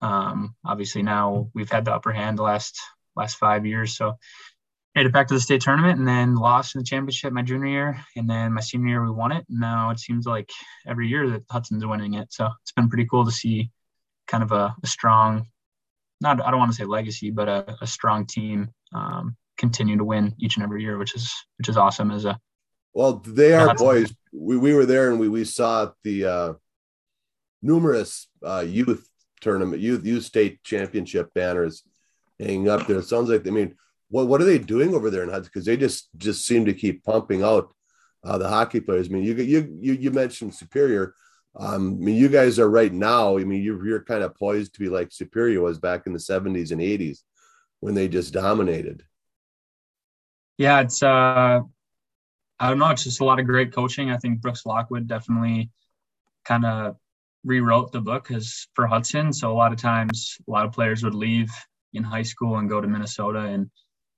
um, 0.03 0.55
obviously 0.65 1.03
now 1.03 1.51
we've 1.55 1.71
had 1.71 1.85
the 1.85 1.95
upper 1.95 2.13
hand 2.13 2.39
the 2.39 2.43
last 2.43 2.81
last 3.17 3.37
five 3.37 3.67
years. 3.67 3.97
So 3.97 4.17
made 4.97 5.05
it 5.05 5.13
back 5.13 5.29
to 5.29 5.35
the 5.35 5.41
state 5.41 5.61
tournament 5.61 5.99
and 5.99 6.09
then 6.09 6.35
lost 6.35 6.75
in 6.75 6.79
the 6.79 6.85
championship 6.85 7.31
my 7.31 7.43
junior 7.43 7.69
year. 7.69 8.05
And 8.17 8.29
then 8.29 8.55
my 8.55 8.63
senior 8.63 8.89
year, 8.89 9.05
we 9.05 9.11
won 9.11 9.31
it. 9.31 9.45
Now 9.47 9.91
it 9.91 10.01
seems 10.01 10.27
like 10.27 10.51
every 10.87 11.07
year 11.07 11.29
that 11.29 11.45
Hudson's 11.51 11.85
winning 11.85 12.15
it. 12.15 12.33
So 12.33 12.49
it's 12.63 12.73
been 12.73 12.89
pretty 12.89 13.07
cool 13.07 13.27
to 13.27 13.31
see 13.31 13.71
kind 14.27 14.43
of 14.43 14.53
a, 14.53 14.75
a 14.83 14.87
strong, 14.87 15.49
not, 16.23 16.43
I 16.43 16.51
don't 16.51 16.59
want 16.59 16.71
to 16.71 16.77
say 16.77 16.85
legacy, 16.85 17.31
but 17.31 17.47
a, 17.47 17.77
a 17.83 17.87
strong 17.87 18.27
team 18.27 18.71
um, 18.95 19.37
continue 19.57 19.97
to 19.97 20.05
win 20.05 20.35
each 20.39 20.57
and 20.57 20.65
every 20.65 20.83
year, 20.83 20.99
which 20.99 21.15
is, 21.15 21.33
which 21.59 21.69
is 21.69 21.77
awesome 21.77 22.11
as 22.11 22.25
a, 22.25 22.39
well, 22.95 23.23
they 23.27 23.53
are 23.53 23.75
boys. 23.75 24.15
We, 24.33 24.57
we 24.57 24.73
were 24.73 24.87
there 24.87 25.11
and 25.11 25.21
we, 25.21 25.29
we 25.29 25.45
saw 25.45 25.91
the 26.03 26.25
uh, 26.25 26.53
numerous 27.61 28.29
uh, 28.43 28.65
youth 28.67 29.07
tournament, 29.41 29.83
youth, 29.83 30.07
youth 30.07 30.25
state 30.25 30.63
championship 30.65 31.31
banners 31.35 31.83
hanging 32.41 32.69
up 32.69 32.87
there. 32.87 32.99
It 32.99 33.05
sounds 33.05 33.29
like, 33.29 33.47
I 33.47 33.51
mean, 33.51 33.75
what 34.09 34.29
what 34.29 34.41
are 34.41 34.45
they 34.45 34.59
doing 34.59 34.95
over 34.95 35.11
there 35.11 35.23
in 35.23 35.29
Hudson? 35.29 35.51
Because 35.53 35.67
they 35.67 35.77
just 35.77 36.09
just 36.17 36.47
seem 36.47 36.65
to 36.67 36.75
keep 36.75 37.05
pumping 37.05 37.43
out 37.43 37.75
uh, 38.25 38.39
the 38.39 38.49
hockey 38.49 38.81
players. 38.81 39.09
I 39.09 39.13
mean, 39.13 39.25
you 39.25 39.35
you 39.35 39.79
you 39.81 39.93
you 39.95 40.11
mentioned 40.11 40.55
Superior. 40.55 41.15
Um, 41.59 41.99
I 42.01 42.05
mean, 42.05 42.17
you 42.17 42.29
guys 42.29 42.59
are 42.59 42.69
right 42.69 42.93
now. 42.93 43.39
I 43.39 43.45
mean, 43.45 43.63
you're 43.63 43.85
you're 43.87 44.05
kind 44.05 44.23
of 44.23 44.35
poised 44.35 44.75
to 44.75 44.81
be 44.81 44.89
like 44.89 45.13
Superior 45.13 45.61
was 45.61 45.79
back 45.79 46.07
in 46.07 46.13
the 46.13 46.19
'70s 46.19 46.71
and 46.71 46.81
'80s 46.81 47.21
when 47.81 47.95
they 47.95 48.09
just 48.09 48.33
dominated. 48.33 49.05
Yeah, 50.59 50.81
it's 50.81 51.03
uh, 51.03 51.61
I 52.59 52.69
don't 52.69 52.79
know. 52.79 52.91
It's 52.91 53.05
just 53.05 53.21
a 53.21 53.25
lot 53.25 53.39
of 53.39 53.47
great 53.47 53.73
coaching. 53.73 54.11
I 54.11 54.17
think 54.17 54.41
Brooks 54.41 54.65
Lockwood 54.65 55.07
definitely 55.07 55.71
kind 56.45 56.65
of 56.65 56.97
rewrote 57.45 57.93
the 57.93 58.01
book 58.01 58.31
as 58.31 58.67
for 58.75 58.87
Hudson. 58.87 59.33
So 59.33 59.53
a 59.53 59.55
lot 59.55 59.73
of 59.73 59.79
times, 59.79 60.39
a 60.49 60.51
lot 60.51 60.67
of 60.67 60.73
players 60.73 61.03
would 61.05 61.15
leave 61.15 61.51
in 61.93 62.03
high 62.03 62.23
school 62.23 62.57
and 62.57 62.69
go 62.69 62.81
to 62.81 62.89
Minnesota 62.89 63.41
and 63.41 63.71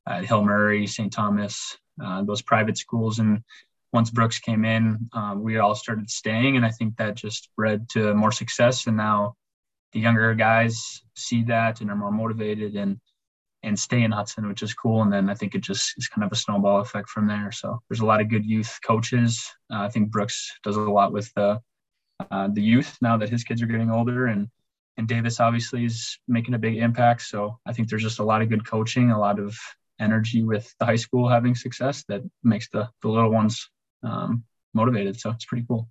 at 0.06 0.24
Hill 0.24 0.44
Murray, 0.44 0.86
St. 0.86 1.12
Thomas, 1.12 1.76
uh, 2.02 2.22
those 2.22 2.42
private 2.42 2.78
schools. 2.78 3.18
And 3.18 3.42
once 3.92 4.10
Brooks 4.10 4.38
came 4.38 4.64
in, 4.64 5.10
uh, 5.12 5.34
we 5.36 5.58
all 5.58 5.74
started 5.74 6.08
staying, 6.08 6.56
and 6.56 6.64
I 6.64 6.70
think 6.70 6.96
that 6.96 7.16
just 7.16 7.48
led 7.58 7.88
to 7.90 8.14
more 8.14 8.32
success. 8.32 8.86
And 8.86 8.96
now 8.96 9.34
the 9.92 10.00
younger 10.00 10.34
guys 10.34 11.02
see 11.16 11.42
that 11.44 11.80
and 11.80 11.90
are 11.90 11.96
more 11.96 12.12
motivated 12.12 12.76
and 12.76 13.00
and 13.62 13.78
stay 13.78 14.02
in 14.02 14.12
Hudson, 14.12 14.48
which 14.48 14.62
is 14.62 14.74
cool. 14.74 15.02
And 15.02 15.12
then 15.12 15.28
I 15.28 15.34
think 15.34 15.54
it 15.54 15.62
just 15.62 15.94
is 15.96 16.08
kind 16.08 16.24
of 16.24 16.32
a 16.32 16.36
snowball 16.36 16.80
effect 16.80 17.08
from 17.08 17.26
there. 17.26 17.50
So 17.50 17.80
there's 17.88 18.00
a 18.00 18.06
lot 18.06 18.20
of 18.20 18.28
good 18.28 18.44
youth 18.44 18.78
coaches. 18.84 19.44
Uh, 19.72 19.80
I 19.80 19.88
think 19.88 20.10
Brooks 20.10 20.52
does 20.62 20.76
a 20.76 20.80
lot 20.80 21.12
with 21.12 21.32
the 21.34 21.60
uh, 22.30 22.48
the 22.52 22.62
youth 22.62 22.96
now 23.00 23.16
that 23.16 23.28
his 23.28 23.44
kids 23.44 23.62
are 23.62 23.66
getting 23.66 23.90
older 23.90 24.26
and 24.26 24.48
and 24.96 25.06
Davis 25.06 25.38
obviously 25.38 25.84
is 25.84 26.18
making 26.26 26.54
a 26.54 26.58
big 26.58 26.76
impact. 26.76 27.22
So 27.22 27.58
I 27.64 27.72
think 27.72 27.88
there's 27.88 28.02
just 28.02 28.18
a 28.18 28.24
lot 28.24 28.42
of 28.42 28.48
good 28.48 28.66
coaching, 28.66 29.12
a 29.12 29.18
lot 29.18 29.38
of 29.38 29.56
energy 30.00 30.42
with 30.42 30.74
the 30.80 30.86
high 30.86 30.96
school 30.96 31.28
having 31.28 31.54
success 31.54 32.04
that 32.08 32.22
makes 32.42 32.68
the, 32.70 32.88
the 33.02 33.08
little 33.08 33.30
ones 33.30 33.70
um, 34.02 34.42
motivated. 34.74 35.18
So 35.18 35.30
it's 35.30 35.44
pretty 35.44 35.64
cool. 35.68 35.88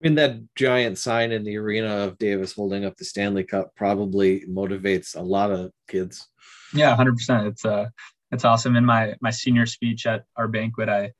I 0.00 0.06
mean, 0.06 0.14
that 0.14 0.54
giant 0.54 0.96
sign 0.96 1.32
in 1.32 1.42
the 1.42 1.56
arena 1.56 2.04
of 2.04 2.18
Davis 2.18 2.52
holding 2.52 2.84
up 2.84 2.96
the 2.96 3.04
Stanley 3.04 3.42
Cup 3.42 3.74
probably 3.74 4.44
motivates 4.48 5.16
a 5.16 5.20
lot 5.20 5.50
of 5.50 5.72
kids. 5.88 6.28
Yeah, 6.72 6.94
hundred 6.94 7.16
percent. 7.16 7.48
It's 7.48 7.64
uh, 7.64 7.88
it's 8.30 8.44
awesome. 8.44 8.76
In 8.76 8.84
my 8.84 9.16
my 9.20 9.30
senior 9.30 9.66
speech 9.66 10.06
at 10.06 10.24
our 10.36 10.46
banquet, 10.46 10.88
I 10.88 11.12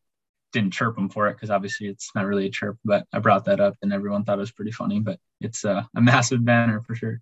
didn't 0.53 0.73
chirp 0.73 0.97
him 0.97 1.09
for 1.09 1.27
it 1.29 1.35
because 1.35 1.51
obviously 1.51 1.89
it's 1.89 2.11
not 2.15 2.27
really 2.27 2.47
a 2.47 2.51
chirp, 2.51 2.79
but 2.85 3.05
I 3.13 3.19
brought 3.19 3.47
that 3.47 3.61
up 3.61 3.75
and 3.83 3.93
everyone 3.93 4.25
thought 4.25 4.39
it 4.39 4.41
was 4.41 4.53
pretty 4.53 4.73
funny. 4.73 5.01
But 5.01 5.19
it's 5.41 5.65
uh, 5.65 5.83
a 5.97 6.01
massive 6.01 6.45
banner 6.45 6.81
for 6.81 6.95
sure. 6.95 7.21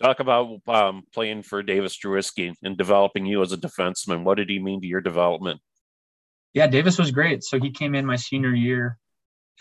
Talk 0.00 0.20
about 0.20 0.60
um, 0.68 1.04
playing 1.12 1.42
for 1.42 1.62
Davis 1.62 1.98
Drewiske 1.98 2.54
and 2.62 2.76
developing 2.76 3.26
you 3.26 3.42
as 3.42 3.52
a 3.52 3.56
defenseman. 3.56 4.22
What 4.22 4.36
did 4.36 4.50
he 4.50 4.58
mean 4.58 4.82
to 4.82 4.86
your 4.86 5.00
development? 5.00 5.60
Yeah, 6.52 6.68
Davis 6.68 6.98
was 6.98 7.10
great. 7.10 7.42
So 7.42 7.58
he 7.58 7.70
came 7.70 7.94
in 7.94 8.06
my 8.06 8.16
senior 8.16 8.54
year 8.54 8.98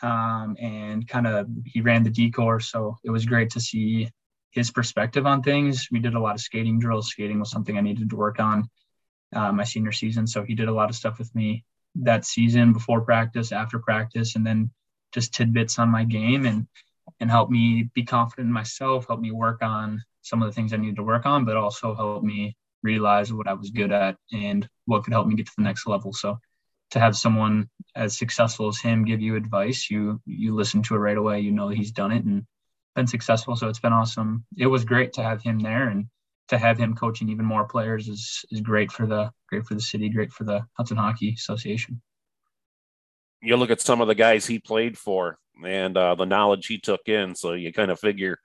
um, 0.01 0.55
and 0.59 1.07
kind 1.07 1.27
of 1.27 1.47
he 1.65 1.81
ran 1.81 2.03
the 2.03 2.09
decor. 2.09 2.59
So 2.59 2.97
it 3.03 3.09
was 3.09 3.25
great 3.25 3.49
to 3.51 3.59
see 3.59 4.09
his 4.51 4.71
perspective 4.71 5.25
on 5.25 5.43
things. 5.43 5.87
We 5.91 5.99
did 5.99 6.15
a 6.15 6.19
lot 6.19 6.35
of 6.35 6.41
skating 6.41 6.79
drills. 6.79 7.09
Skating 7.09 7.39
was 7.39 7.51
something 7.51 7.77
I 7.77 7.81
needed 7.81 8.09
to 8.09 8.15
work 8.15 8.39
on 8.39 8.69
uh, 9.33 9.51
my 9.51 9.63
senior 9.63 9.91
season. 9.91 10.27
So 10.27 10.43
he 10.43 10.55
did 10.55 10.69
a 10.69 10.73
lot 10.73 10.89
of 10.89 10.95
stuff 10.95 11.19
with 11.19 11.33
me 11.35 11.63
that 11.95 12.25
season 12.25 12.73
before 12.73 13.01
practice, 13.01 13.51
after 13.51 13.79
practice, 13.79 14.35
and 14.35 14.45
then 14.45 14.71
just 15.13 15.33
tidbits 15.33 15.79
on 15.79 15.89
my 15.89 16.03
game 16.03 16.45
and 16.45 16.67
and 17.19 17.29
help 17.29 17.49
me 17.49 17.89
be 17.93 18.03
confident 18.03 18.47
in 18.47 18.53
myself, 18.53 19.07
help 19.07 19.19
me 19.19 19.31
work 19.31 19.61
on 19.61 20.03
some 20.21 20.41
of 20.41 20.47
the 20.47 20.51
things 20.51 20.73
I 20.73 20.77
needed 20.77 20.95
to 20.95 21.03
work 21.03 21.25
on, 21.25 21.45
but 21.45 21.55
also 21.55 21.93
help 21.93 22.23
me 22.23 22.57
realize 22.81 23.31
what 23.31 23.47
I 23.47 23.53
was 23.53 23.69
good 23.69 23.91
at 23.91 24.17
and 24.33 24.67
what 24.85 25.03
could 25.03 25.13
help 25.13 25.27
me 25.27 25.35
get 25.35 25.45
to 25.45 25.51
the 25.57 25.63
next 25.63 25.87
level. 25.87 26.13
So 26.13 26.39
to 26.91 26.99
have 26.99 27.15
someone 27.15 27.69
as 27.95 28.17
successful 28.17 28.67
as 28.67 28.79
him 28.79 29.05
give 29.05 29.21
you 29.21 29.35
advice, 29.35 29.89
you 29.89 30.21
you 30.25 30.53
listen 30.55 30.83
to 30.83 30.95
it 30.95 30.99
right 30.99 31.17
away. 31.17 31.39
You 31.39 31.51
know 31.51 31.69
he's 31.69 31.91
done 31.91 32.11
it 32.11 32.25
and 32.25 32.45
been 32.95 33.07
successful. 33.07 33.55
So 33.55 33.67
it's 33.67 33.79
been 33.79 33.93
awesome. 33.93 34.45
It 34.57 34.67
was 34.67 34.85
great 34.85 35.13
to 35.13 35.23
have 35.23 35.41
him 35.41 35.59
there 35.59 35.89
and 35.89 36.07
to 36.49 36.57
have 36.57 36.77
him 36.77 36.95
coaching 36.95 37.29
even 37.29 37.45
more 37.45 37.65
players 37.65 38.07
is 38.07 38.45
is 38.51 38.61
great 38.61 38.91
for 38.91 39.07
the 39.07 39.31
great 39.49 39.65
for 39.65 39.73
the 39.73 39.81
city, 39.81 40.09
great 40.09 40.31
for 40.31 40.43
the 40.43 40.65
Hudson 40.73 40.97
Hockey 40.97 41.33
Association. 41.33 42.01
You 43.41 43.57
look 43.57 43.69
at 43.69 43.81
some 43.81 44.01
of 44.01 44.07
the 44.07 44.15
guys 44.15 44.45
he 44.45 44.59
played 44.59 44.97
for 44.97 45.37
and 45.63 45.95
uh, 45.95 46.15
the 46.15 46.25
knowledge 46.25 46.67
he 46.67 46.79
took 46.79 47.07
in, 47.07 47.35
so 47.35 47.53
you 47.53 47.71
kind 47.71 47.91
of 47.91 47.99
figure 47.99 48.39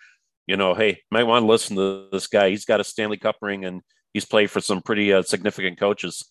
you 0.51 0.57
know, 0.57 0.75
hey, 0.75 1.01
might 1.13 1.23
want 1.23 1.45
to 1.45 1.47
listen 1.47 1.77
to 1.77 2.09
this 2.11 2.27
guy. 2.27 2.51
He's 2.51 2.65
got 2.65 2.81
a 2.81 2.85
Stanley 2.85 3.17
Cup 3.17 3.37
ring 3.41 3.65
and 3.65 3.83
he's 4.13 4.25
played 4.25 4.51
for 4.51 4.61
some 4.61 4.83
pretty 4.83 5.13
uh, 5.13 5.23
significant 5.23 5.79
coaches. 5.79 6.29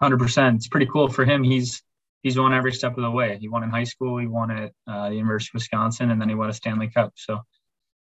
Hundred 0.00 0.18
percent. 0.18 0.56
It's 0.56 0.68
pretty 0.68 0.86
cool 0.86 1.08
for 1.08 1.24
him. 1.24 1.42
He's 1.42 1.82
he's 2.22 2.38
won 2.38 2.54
every 2.54 2.72
step 2.72 2.96
of 2.96 3.02
the 3.02 3.10
way. 3.10 3.38
He 3.40 3.48
won 3.48 3.64
in 3.64 3.70
high 3.70 3.84
school. 3.84 4.18
He 4.18 4.26
won 4.26 4.50
at 4.50 4.72
uh, 4.86 5.08
the 5.08 5.16
University 5.16 5.50
of 5.50 5.54
Wisconsin, 5.60 6.10
and 6.10 6.20
then 6.20 6.28
he 6.28 6.34
won 6.34 6.50
a 6.50 6.52
Stanley 6.52 6.88
Cup. 6.88 7.12
So 7.16 7.40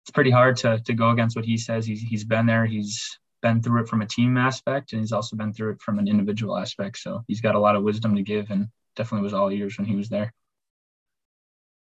it's 0.02 0.10
pretty 0.10 0.30
hard 0.30 0.56
to 0.58 0.80
to 0.80 0.92
go 0.94 1.10
against 1.10 1.36
what 1.36 1.44
he 1.44 1.56
says. 1.56 1.86
He's 1.86 2.00
he's 2.00 2.24
been 2.24 2.46
there. 2.46 2.66
He's 2.66 3.18
been 3.40 3.62
through 3.62 3.82
it 3.82 3.88
from 3.88 4.02
a 4.02 4.06
team 4.06 4.36
aspect, 4.36 4.92
and 4.92 5.00
he's 5.00 5.12
also 5.12 5.36
been 5.36 5.52
through 5.52 5.72
it 5.72 5.80
from 5.80 5.98
an 5.98 6.08
individual 6.08 6.56
aspect. 6.56 6.98
So 6.98 7.24
he's 7.26 7.40
got 7.40 7.54
a 7.54 7.60
lot 7.60 7.76
of 7.76 7.82
wisdom 7.82 8.16
to 8.16 8.22
give, 8.22 8.50
and 8.50 8.68
definitely 8.96 9.22
was 9.22 9.34
all 9.34 9.50
ears 9.50 9.78
when 9.78 9.86
he 9.86 9.96
was 9.96 10.08
there. 10.08 10.32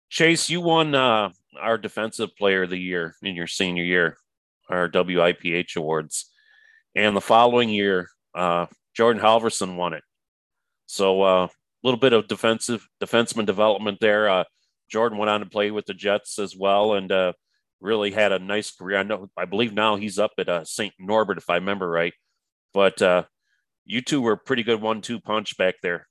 Chase, 0.09 0.49
you 0.49 0.61
won 0.61 0.93
uh, 0.93 1.31
our 1.59 1.77
defensive 1.77 2.35
player 2.35 2.63
of 2.63 2.69
the 2.69 2.77
year 2.77 3.15
in 3.21 3.35
your 3.35 3.47
senior 3.47 3.83
year, 3.83 4.17
our 4.69 4.89
WIPH 4.89 5.75
awards. 5.75 6.29
And 6.95 7.15
the 7.15 7.21
following 7.21 7.69
year, 7.69 8.09
uh, 8.35 8.67
Jordan 8.95 9.21
Halverson 9.21 9.75
won 9.75 9.93
it. 9.93 10.03
So 10.85 11.23
a 11.23 11.43
uh, 11.43 11.47
little 11.83 11.99
bit 11.99 12.13
of 12.13 12.27
defensive 12.27 12.87
defenseman 13.01 13.45
development 13.45 13.99
there. 13.99 14.29
Uh, 14.29 14.43
Jordan 14.89 15.17
went 15.17 15.29
on 15.29 15.39
to 15.39 15.45
play 15.45 15.71
with 15.71 15.85
the 15.85 15.93
Jets 15.93 16.39
as 16.39 16.55
well, 16.55 16.93
and 16.93 17.11
uh, 17.11 17.33
really 17.81 18.11
had 18.11 18.31
a 18.31 18.39
nice 18.39 18.71
career. 18.71 18.97
I 18.97 19.03
know, 19.03 19.29
I 19.37 19.45
believe 19.45 19.73
now 19.73 19.95
he's 19.95 20.19
up 20.19 20.31
at 20.37 20.49
uh, 20.49 20.65
St. 20.65 20.93
Norbert, 20.99 21.37
if 21.37 21.49
I 21.49 21.55
remember 21.55 21.89
right. 21.89 22.13
But 22.73 23.01
uh, 23.01 23.23
you 23.85 24.01
two 24.01 24.21
were 24.21 24.37
pretty 24.37 24.63
good 24.63 24.81
one-two 24.81 25.19
punch 25.19 25.57
back 25.57 25.75
there. 25.81 26.07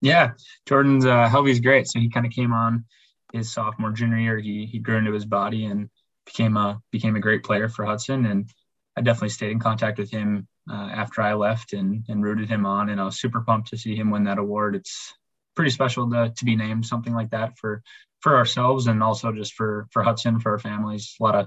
Yeah, 0.00 0.32
Jordan's 0.66 1.06
uh, 1.06 1.28
Helvy's 1.28 1.60
great. 1.60 1.88
So 1.88 1.98
he 1.98 2.10
kind 2.10 2.26
of 2.26 2.32
came 2.32 2.52
on 2.52 2.84
his 3.32 3.50
sophomore 3.52 3.92
junior 3.92 4.18
year. 4.18 4.38
He 4.38 4.66
he 4.66 4.78
grew 4.78 4.98
into 4.98 5.12
his 5.12 5.24
body 5.24 5.64
and 5.64 5.88
became 6.26 6.56
a 6.56 6.80
became 6.90 7.16
a 7.16 7.20
great 7.20 7.42
player 7.42 7.68
for 7.68 7.84
Hudson. 7.86 8.26
And 8.26 8.50
I 8.96 9.00
definitely 9.00 9.30
stayed 9.30 9.52
in 9.52 9.60
contact 9.60 9.98
with 9.98 10.10
him 10.10 10.46
uh, 10.70 10.90
after 10.92 11.22
I 11.22 11.34
left 11.34 11.72
and 11.72 12.04
and 12.08 12.22
rooted 12.22 12.48
him 12.48 12.66
on. 12.66 12.88
And 12.88 13.00
I 13.00 13.04
was 13.04 13.20
super 13.20 13.40
pumped 13.40 13.68
to 13.68 13.76
see 13.76 13.94
him 13.94 14.10
win 14.10 14.24
that 14.24 14.38
award. 14.38 14.74
It's 14.74 15.14
pretty 15.54 15.70
special 15.70 16.10
to 16.10 16.32
to 16.34 16.44
be 16.44 16.56
named 16.56 16.86
something 16.86 17.14
like 17.14 17.30
that 17.30 17.58
for 17.58 17.82
for 18.20 18.36
ourselves 18.36 18.86
and 18.86 19.02
also 19.02 19.32
just 19.32 19.54
for 19.54 19.86
for 19.90 20.02
Hudson 20.02 20.40
for 20.40 20.52
our 20.52 20.58
families. 20.58 21.14
A 21.20 21.22
lot 21.22 21.34
of 21.34 21.46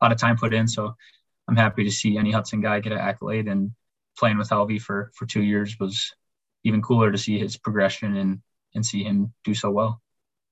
a 0.00 0.04
lot 0.04 0.12
of 0.12 0.18
time 0.18 0.36
put 0.36 0.54
in. 0.54 0.66
So 0.66 0.94
I'm 1.48 1.56
happy 1.56 1.84
to 1.84 1.90
see 1.90 2.16
any 2.16 2.32
Hudson 2.32 2.60
guy 2.60 2.80
get 2.80 2.92
an 2.92 2.98
accolade 2.98 3.48
and 3.48 3.72
playing 4.18 4.38
with 4.38 4.50
Helvy 4.50 4.80
for 4.80 5.10
for 5.14 5.26
two 5.26 5.42
years 5.42 5.78
was 5.78 6.12
even 6.64 6.82
cooler 6.82 7.10
to 7.10 7.18
see 7.18 7.38
his 7.38 7.56
progression 7.56 8.16
and 8.16 8.40
and 8.74 8.84
see 8.84 9.02
him 9.02 9.32
do 9.44 9.54
so 9.54 9.70
well. 9.70 10.00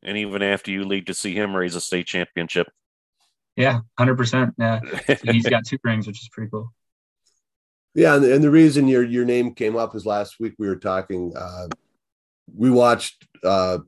And 0.03 0.17
even 0.17 0.43
after 0.43 0.71
you 0.71 0.85
leave 0.85 1.07
to 1.07 1.15
see 1.15 1.35
him 1.35 1.55
raise 1.55 1.75
a 1.75 1.81
state 1.81 2.07
championship. 2.07 2.69
Yeah, 3.57 3.81
hundred 3.99 4.17
percent. 4.17 4.55
Yeah, 4.59 4.81
he's 5.25 5.47
got 5.47 5.67
two 5.67 5.79
rings, 5.83 6.07
which 6.07 6.23
is 6.23 6.29
pretty 6.29 6.51
cool. 6.51 6.73
Yeah, 7.95 8.17
and, 8.17 8.25
and 8.25 8.45
the 8.45 8.51
reason 8.51 8.89
your 8.89 9.03
your 9.03 9.25
name 9.25 9.55
came 9.55 9.77
up 9.77 9.95
is 9.95 10.07
last 10.07 10.39
week 10.41 10.55
we 10.59 10.69
were 10.69 10.77
talking. 10.77 11.33
Uh, 11.37 11.69
we 12.55 12.71
watched 12.71 13.27
uh, 13.45 13.79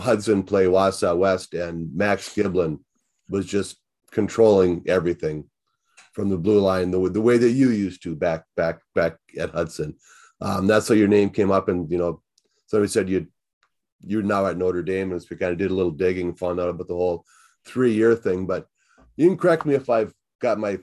Hudson 0.00 0.42
play 0.42 0.66
Wausau 0.66 1.16
West, 1.16 1.54
and 1.54 1.94
Max 1.94 2.28
Giblin 2.34 2.80
was 3.28 3.46
just 3.46 3.76
controlling 4.10 4.84
everything 4.86 5.44
from 6.12 6.28
the 6.28 6.36
blue 6.36 6.60
line 6.60 6.90
the, 6.90 7.08
the 7.08 7.20
way 7.20 7.38
that 7.38 7.50
you 7.50 7.70
used 7.70 8.02
to 8.02 8.14
back 8.14 8.44
back 8.56 8.80
back 8.94 9.16
at 9.38 9.50
Hudson. 9.50 9.96
Um, 10.40 10.66
that's 10.66 10.88
how 10.88 10.94
your 10.94 11.08
name 11.08 11.30
came 11.30 11.50
up, 11.50 11.68
and 11.68 11.90
you 11.90 11.98
know, 11.98 12.22
somebody 12.66 12.88
said 12.88 13.08
you 13.08 13.26
you're 14.00 14.22
now 14.22 14.46
at 14.46 14.56
Notre 14.56 14.82
Dame, 14.82 15.12
and 15.12 15.24
we 15.30 15.36
kind 15.36 15.52
of 15.52 15.58
did 15.58 15.70
a 15.70 15.74
little 15.74 15.92
digging, 15.92 16.34
found 16.34 16.60
out 16.60 16.68
about 16.68 16.88
the 16.88 16.94
whole 16.94 17.24
three 17.66 17.92
year 17.92 18.14
thing. 18.14 18.46
But 18.46 18.66
you 19.16 19.28
can 19.28 19.38
correct 19.38 19.66
me 19.66 19.74
if 19.74 19.88
I've 19.88 20.12
got 20.40 20.58
my 20.58 20.78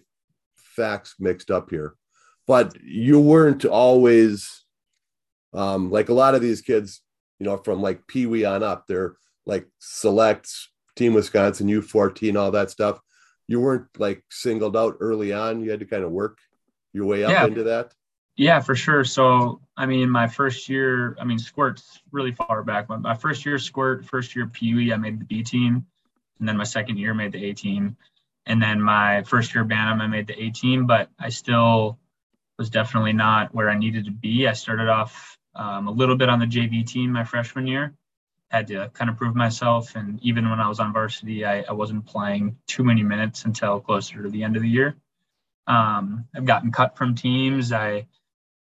facts 0.56 1.16
mixed 1.20 1.51
up 1.51 1.70
here. 1.70 1.96
But 2.50 2.75
you 2.84 3.22
weren't 3.22 3.63
always 3.63 4.65
um, 5.53 5.89
like 5.89 6.10
a 6.10 6.13
lot 6.13 6.36
of 6.36 6.41
these 6.41 6.62
kids 6.62 7.01
you 7.39 7.46
know, 7.46 7.58
from 7.58 7.82
like 7.82 8.06
Pee 8.08 8.25
Wee 8.25 8.46
on 8.46 8.62
up. 8.62 8.86
They're 8.88 9.15
like 9.46 9.65
selects, 9.79 10.70
Team 10.96 11.13
Wisconsin, 11.13 11.68
U14, 11.68 12.39
all 12.39 12.51
that 12.51 12.70
stuff. 12.70 13.00
You 13.48 13.60
weren't 13.62 13.88
like 13.98 14.24
singled 14.29 14.77
out 14.77 14.98
early 15.00 15.34
on. 15.34 15.63
You 15.63 15.72
had 15.72 15.79
to 15.79 15.86
kind 15.86 16.03
of 16.03 16.12
work 16.12 16.38
your 16.94 17.06
way 17.06 17.24
up 17.24 17.32
yeah. 17.32 17.46
into 17.46 17.63
that. 17.63 17.94
Yeah, 18.36 18.60
for 18.60 18.75
sure. 18.75 19.03
So, 19.03 19.62
I 19.75 19.86
mean, 19.86 20.10
my 20.10 20.27
first 20.27 20.70
year, 20.70 21.18
I 21.20 21.25
mean, 21.25 21.39
squirt's 21.39 22.00
really 22.12 22.32
far 22.32 22.63
back. 22.63 22.88
But 22.88 23.01
my 23.01 23.15
first 23.15 23.46
year 23.46 23.58
squirt, 23.58 24.06
first 24.06 24.36
year 24.36 24.48
Pee 24.48 24.75
Wee, 24.75 24.94
I 24.94 24.98
made 24.98 25.20
the 25.20 25.25
B 25.25 25.44
team. 25.44 25.86
And 26.39 26.48
then 26.48 26.56
my 26.56 26.63
second 26.63 26.98
year, 26.98 27.13
made 27.13 27.34
the 27.34 27.44
A 27.46 27.53
team. 27.53 27.98
And 28.46 28.62
then 28.62 28.82
my 28.82 29.24
first 29.24 29.53
year 29.53 29.65
Bantam, 29.65 30.00
I 30.00 30.08
made 30.08 30.27
the 30.27 30.41
A 30.41 30.51
team, 30.51 30.86
but 30.86 31.10
I 31.20 31.29
still 31.29 32.00
was 32.60 32.70
definitely 32.70 33.13
not 33.13 33.56
where 33.56 33.70
I 33.70 33.78
needed 33.78 34.06
to 34.06 34.12
be. 34.12 34.46
I 34.46 34.54
started 34.54 34.89
off 34.89 35.38
um, 35.56 35.88
a 35.88 35.92
little 35.92 36.18
bit 36.18 36.30
on 36.30 36.39
the 36.39 36.46
JV 36.46 36.86
team 36.86 37.12
my 37.12 37.24
freshman 37.24 37.66
year. 37.66 37.96
Had 38.50 38.68
to 38.68 38.89
kind 38.94 39.10
of 39.10 39.18
prove 39.18 39.36
myself, 39.36 39.96
and 39.96 40.20
even 40.22 40.50
when 40.50 40.60
I 40.60 40.68
was 40.68 40.80
on 40.80 40.92
varsity, 40.92 41.46
I, 41.46 41.62
I 41.62 41.72
wasn't 41.72 42.06
playing 42.06 42.58
too 42.68 42.84
many 42.84 43.01
minutes 43.01 43.46
until 43.46 43.80
closer 43.80 44.22
to 44.24 44.30
the 44.30 44.44
end 44.44 44.56
of 44.56 44.62
the 44.62 44.68
year. 44.68 44.96
Um, 45.68 46.25
I've 46.36 46.46
gotten 46.46 46.72
cut 46.72 46.98
from 46.98 47.16
teams. 47.16 47.72
I 47.72 48.08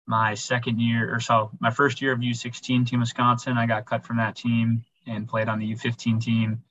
my 0.07 0.33
second 0.33 0.79
year 0.79 1.13
or 1.13 1.19
so, 1.19 1.51
my 1.59 1.71
first 1.71 2.01
year 2.01 2.11
of 2.11 2.19
U16 2.19 2.87
Team 2.87 2.99
Wisconsin, 2.99 3.57
I 3.57 3.65
got 3.65 3.85
cut 3.85 4.05
from 4.05 4.17
that 4.17 4.35
team 4.35 4.83
and 5.07 5.27
played 5.27 5.47
on 5.47 5.59
the 5.59 5.73
U15 5.73 6.21
team, 6.21 6.63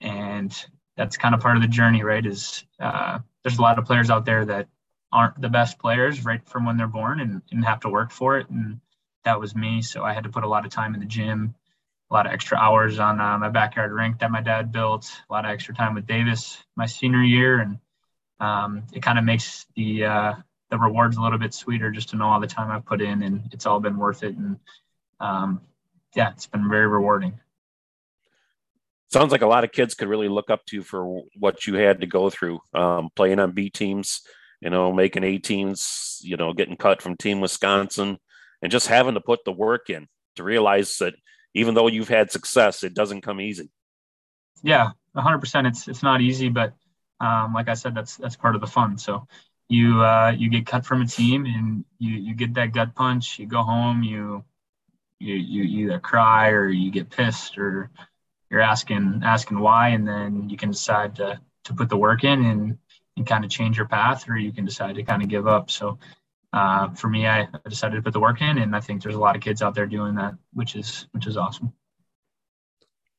and 0.00 0.54
that's 0.96 1.16
kind 1.16 1.34
of 1.34 1.40
part 1.40 1.56
of 1.56 1.62
the 1.62 1.68
journey, 1.68 2.02
right? 2.02 2.24
Is 2.24 2.64
uh, 2.78 3.18
there's 3.42 3.58
a 3.58 3.62
lot 3.62 3.78
of 3.78 3.84
players 3.84 4.10
out 4.10 4.24
there 4.24 4.44
that 4.44 4.68
aren't 5.12 5.40
the 5.40 5.48
best 5.48 5.78
players 5.78 6.24
right 6.24 6.46
from 6.46 6.66
when 6.66 6.76
they're 6.76 6.86
born 6.86 7.20
and, 7.20 7.42
and 7.50 7.64
have 7.64 7.80
to 7.80 7.88
work 7.88 8.10
for 8.10 8.38
it 8.38 8.48
and 8.50 8.80
that 9.28 9.40
was 9.40 9.54
me. 9.54 9.82
So 9.82 10.02
I 10.02 10.14
had 10.14 10.24
to 10.24 10.30
put 10.30 10.44
a 10.44 10.48
lot 10.48 10.64
of 10.64 10.72
time 10.72 10.94
in 10.94 11.00
the 11.00 11.06
gym, 11.06 11.54
a 12.10 12.14
lot 12.14 12.26
of 12.26 12.32
extra 12.32 12.56
hours 12.56 12.98
on 12.98 13.20
uh, 13.20 13.38
my 13.38 13.50
backyard 13.50 13.92
rink 13.92 14.20
that 14.20 14.30
my 14.30 14.40
dad 14.40 14.72
built, 14.72 15.10
a 15.28 15.32
lot 15.32 15.44
of 15.44 15.50
extra 15.50 15.74
time 15.74 15.94
with 15.94 16.06
Davis 16.06 16.56
my 16.76 16.86
senior 16.86 17.22
year, 17.22 17.60
and 17.60 17.78
um, 18.40 18.84
it 18.92 19.02
kind 19.02 19.18
of 19.18 19.24
makes 19.24 19.66
the 19.76 20.04
uh, 20.04 20.34
the 20.70 20.78
rewards 20.78 21.16
a 21.16 21.20
little 21.20 21.38
bit 21.38 21.52
sweeter 21.52 21.90
just 21.90 22.10
to 22.10 22.16
know 22.16 22.26
all 22.26 22.40
the 22.40 22.46
time 22.46 22.70
I've 22.70 22.86
put 22.86 23.02
in, 23.02 23.22
and 23.22 23.50
it's 23.52 23.66
all 23.66 23.80
been 23.80 23.98
worth 23.98 24.22
it. 24.22 24.34
And 24.34 24.58
um, 25.20 25.60
yeah, 26.14 26.30
it's 26.30 26.46
been 26.46 26.68
very 26.68 26.86
rewarding. 26.86 27.38
Sounds 29.10 29.32
like 29.32 29.42
a 29.42 29.46
lot 29.46 29.64
of 29.64 29.72
kids 29.72 29.94
could 29.94 30.08
really 30.08 30.28
look 30.28 30.50
up 30.50 30.64
to 30.66 30.82
for 30.82 31.22
what 31.38 31.66
you 31.66 31.74
had 31.74 32.00
to 32.00 32.06
go 32.06 32.28
through, 32.30 32.60
um, 32.74 33.08
playing 33.14 33.40
on 33.40 33.52
B 33.52 33.70
teams, 33.70 34.22
you 34.60 34.70
know, 34.70 34.92
making 34.92 35.24
A 35.24 35.38
teams, 35.38 36.20
you 36.22 36.36
know, 36.36 36.52
getting 36.52 36.76
cut 36.76 37.02
from 37.02 37.16
Team 37.16 37.40
Wisconsin, 37.40 38.18
and 38.62 38.72
just 38.72 38.88
having 38.88 39.14
to 39.14 39.20
put 39.20 39.44
the 39.44 39.52
work 39.52 39.90
in 39.90 40.08
to 40.36 40.42
realize 40.42 40.96
that 40.98 41.14
even 41.54 41.74
though 41.74 41.88
you've 41.88 42.08
had 42.08 42.30
success, 42.30 42.82
it 42.82 42.94
doesn't 42.94 43.22
come 43.22 43.40
easy. 43.40 43.70
Yeah, 44.62 44.90
hundred 45.16 45.38
percent. 45.38 45.66
It's 45.66 45.88
it's 45.88 46.02
not 46.02 46.20
easy, 46.20 46.48
but 46.48 46.74
um, 47.20 47.52
like 47.54 47.68
I 47.68 47.74
said, 47.74 47.94
that's 47.94 48.16
that's 48.16 48.36
part 48.36 48.54
of 48.54 48.60
the 48.60 48.66
fun. 48.66 48.98
So 48.98 49.26
you 49.68 50.02
uh, 50.02 50.34
you 50.36 50.48
get 50.48 50.66
cut 50.66 50.86
from 50.86 51.02
a 51.02 51.06
team 51.06 51.46
and 51.46 51.84
you 51.98 52.14
you 52.14 52.34
get 52.34 52.54
that 52.54 52.72
gut 52.72 52.94
punch. 52.94 53.38
You 53.38 53.46
go 53.46 53.62
home, 53.62 54.02
you 54.02 54.44
you 55.18 55.34
you 55.34 55.84
either 55.84 56.00
cry 56.00 56.50
or 56.50 56.68
you 56.68 56.90
get 56.90 57.10
pissed 57.10 57.58
or 57.58 57.90
you're 58.50 58.60
asking 58.60 59.20
asking 59.24 59.58
why, 59.60 59.90
and 59.90 60.06
then 60.06 60.48
you 60.48 60.56
can 60.56 60.70
decide 60.70 61.16
to 61.16 61.40
to 61.64 61.74
put 61.74 61.88
the 61.88 61.96
work 61.96 62.24
in 62.24 62.44
and 62.44 62.78
and 63.18 63.26
kind 63.26 63.44
of 63.44 63.50
change 63.50 63.76
your 63.76 63.86
path, 63.86 64.28
or 64.28 64.36
you 64.38 64.52
can 64.52 64.64
decide 64.64 64.94
to 64.94 65.02
kind 65.02 65.22
of 65.22 65.28
give 65.28 65.46
up. 65.46 65.70
So 65.70 65.98
uh, 66.52 66.90
for 66.94 67.08
me, 67.08 67.26
I, 67.26 67.42
I 67.42 67.68
decided 67.68 67.96
to 67.96 68.02
put 68.02 68.14
the 68.14 68.20
work 68.20 68.40
in, 68.40 68.58
and 68.58 68.74
I 68.74 68.80
think 68.80 69.02
there's 69.02 69.14
a 69.14 69.20
lot 69.20 69.36
of 69.36 69.42
kids 69.42 69.60
out 69.60 69.74
there 69.74 69.86
doing 69.86 70.14
that, 70.14 70.34
which 70.54 70.74
is 70.76 71.06
which 71.12 71.26
is 71.26 71.36
awesome. 71.36 71.72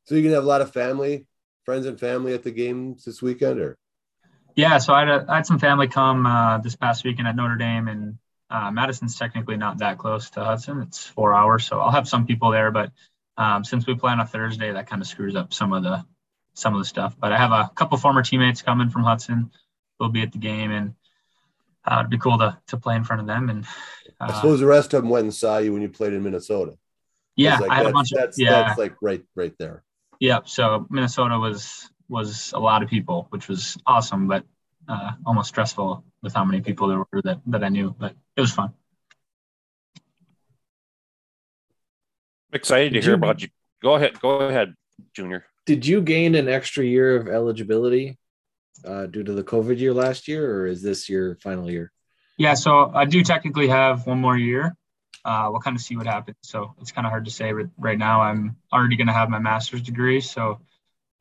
So 0.05 0.15
you 0.15 0.23
can 0.23 0.31
have 0.31 0.43
a 0.43 0.47
lot 0.47 0.61
of 0.61 0.73
family, 0.73 1.27
friends, 1.65 1.85
and 1.85 1.99
family 1.99 2.33
at 2.33 2.41
the 2.41 2.51
games 2.51 3.05
this 3.05 3.21
weekend, 3.21 3.59
or? 3.59 3.77
Yeah, 4.55 4.79
so 4.79 4.93
I 4.93 5.01
had, 5.01 5.09
a, 5.09 5.25
I 5.29 5.35
had 5.35 5.45
some 5.45 5.59
family 5.59 5.87
come 5.87 6.25
uh, 6.25 6.57
this 6.57 6.75
past 6.75 7.05
weekend 7.05 7.27
at 7.27 7.35
Notre 7.35 7.55
Dame, 7.55 7.87
and 7.87 8.17
uh, 8.49 8.71
Madison's 8.71 9.17
technically 9.17 9.55
not 9.55 9.77
that 9.77 9.99
close 9.99 10.31
to 10.31 10.43
Hudson. 10.43 10.81
It's 10.81 11.05
four 11.05 11.33
hours, 11.33 11.65
so 11.65 11.79
I'll 11.79 11.91
have 11.91 12.07
some 12.07 12.25
people 12.25 12.49
there. 12.49 12.71
But 12.71 12.91
um, 13.37 13.63
since 13.63 13.85
we 13.85 13.95
play 13.95 14.11
on 14.11 14.19
a 14.19 14.25
Thursday, 14.25 14.71
that 14.71 14.89
kind 14.89 15.01
of 15.01 15.07
screws 15.07 15.35
up 15.35 15.53
some 15.53 15.71
of 15.71 15.83
the 15.83 16.03
some 16.55 16.73
of 16.73 16.79
the 16.79 16.85
stuff. 16.85 17.15
But 17.17 17.31
I 17.31 17.37
have 17.37 17.51
a 17.51 17.71
couple 17.75 17.97
former 17.97 18.23
teammates 18.23 18.63
coming 18.63 18.89
from 18.89 19.03
Hudson. 19.03 19.51
They'll 19.99 20.09
be 20.09 20.21
at 20.21 20.31
the 20.31 20.37
game, 20.37 20.71
and 20.71 20.93
uh, 21.85 21.97
it'd 21.99 22.09
be 22.09 22.17
cool 22.17 22.37
to 22.37 22.57
to 22.67 22.77
play 22.77 22.95
in 22.95 23.03
front 23.03 23.21
of 23.21 23.27
them. 23.27 23.49
And 23.49 23.65
uh, 24.19 24.27
I 24.31 24.33
suppose 24.35 24.59
the 24.59 24.65
rest 24.65 24.93
of 24.93 25.01
them 25.01 25.09
went 25.09 25.23
and 25.23 25.33
saw 25.33 25.57
you 25.57 25.73
when 25.73 25.81
you 25.81 25.89
played 25.89 26.13
in 26.13 26.23
Minnesota. 26.23 26.77
Yeah, 27.35 27.59
like, 27.59 27.71
I 27.71 27.75
had 27.75 27.85
a 27.85 27.91
bunch 27.91 28.11
of 28.11 28.17
that's, 28.17 28.37
yeah. 28.37 28.51
that's 28.51 28.79
like 28.79 28.95
right 29.01 29.23
right 29.35 29.53
there. 29.59 29.83
Yeah, 30.19 30.39
so 30.45 30.85
Minnesota 30.89 31.39
was 31.39 31.89
was 32.09 32.51
a 32.53 32.59
lot 32.59 32.83
of 32.83 32.89
people, 32.89 33.27
which 33.29 33.47
was 33.47 33.77
awesome, 33.85 34.27
but 34.27 34.43
uh, 34.87 35.11
almost 35.25 35.49
stressful 35.49 36.03
with 36.21 36.33
how 36.33 36.43
many 36.43 36.61
people 36.61 36.87
there 36.87 36.97
were 36.97 37.21
that 37.23 37.39
that 37.47 37.63
I 37.63 37.69
knew. 37.69 37.95
But 37.97 38.13
it 38.35 38.41
was 38.41 38.51
fun. 38.51 38.73
excited 42.53 42.93
to 42.93 43.01
hear 43.01 43.13
about 43.13 43.41
you. 43.41 43.49
Go 43.81 43.95
ahead, 43.95 44.19
go 44.19 44.41
ahead, 44.41 44.75
Junior. 45.13 45.45
Did 45.65 45.85
you 45.85 46.01
gain 46.01 46.35
an 46.35 46.49
extra 46.49 46.83
year 46.83 47.15
of 47.15 47.27
eligibility 47.27 48.17
uh, 48.85 49.05
due 49.05 49.23
to 49.23 49.33
the 49.33 49.43
COVID 49.43 49.77
year 49.77 49.93
last 49.93 50.27
year, 50.27 50.55
or 50.55 50.67
is 50.67 50.81
this 50.81 51.09
your 51.09 51.35
final 51.35 51.69
year? 51.69 51.91
Yeah, 52.37 52.53
so 52.53 52.91
I 52.93 53.05
do 53.05 53.23
technically 53.23 53.67
have 53.67 54.05
one 54.05 54.19
more 54.19 54.37
year. 54.37 54.75
Uh, 55.25 55.49
we'll 55.51 55.59
kind 55.59 55.75
of 55.75 55.81
see 55.81 55.97
what 55.97 56.07
happens. 56.07 56.37
So 56.41 56.73
it's 56.79 56.91
kind 56.91 57.05
of 57.05 57.11
hard 57.11 57.25
to 57.25 57.31
say 57.31 57.51
right 57.77 57.97
now. 57.97 58.21
I'm 58.21 58.55
already 58.71 58.95
going 58.95 59.07
to 59.07 59.13
have 59.13 59.29
my 59.29 59.39
master's 59.39 59.81
degree, 59.81 60.21
so 60.21 60.61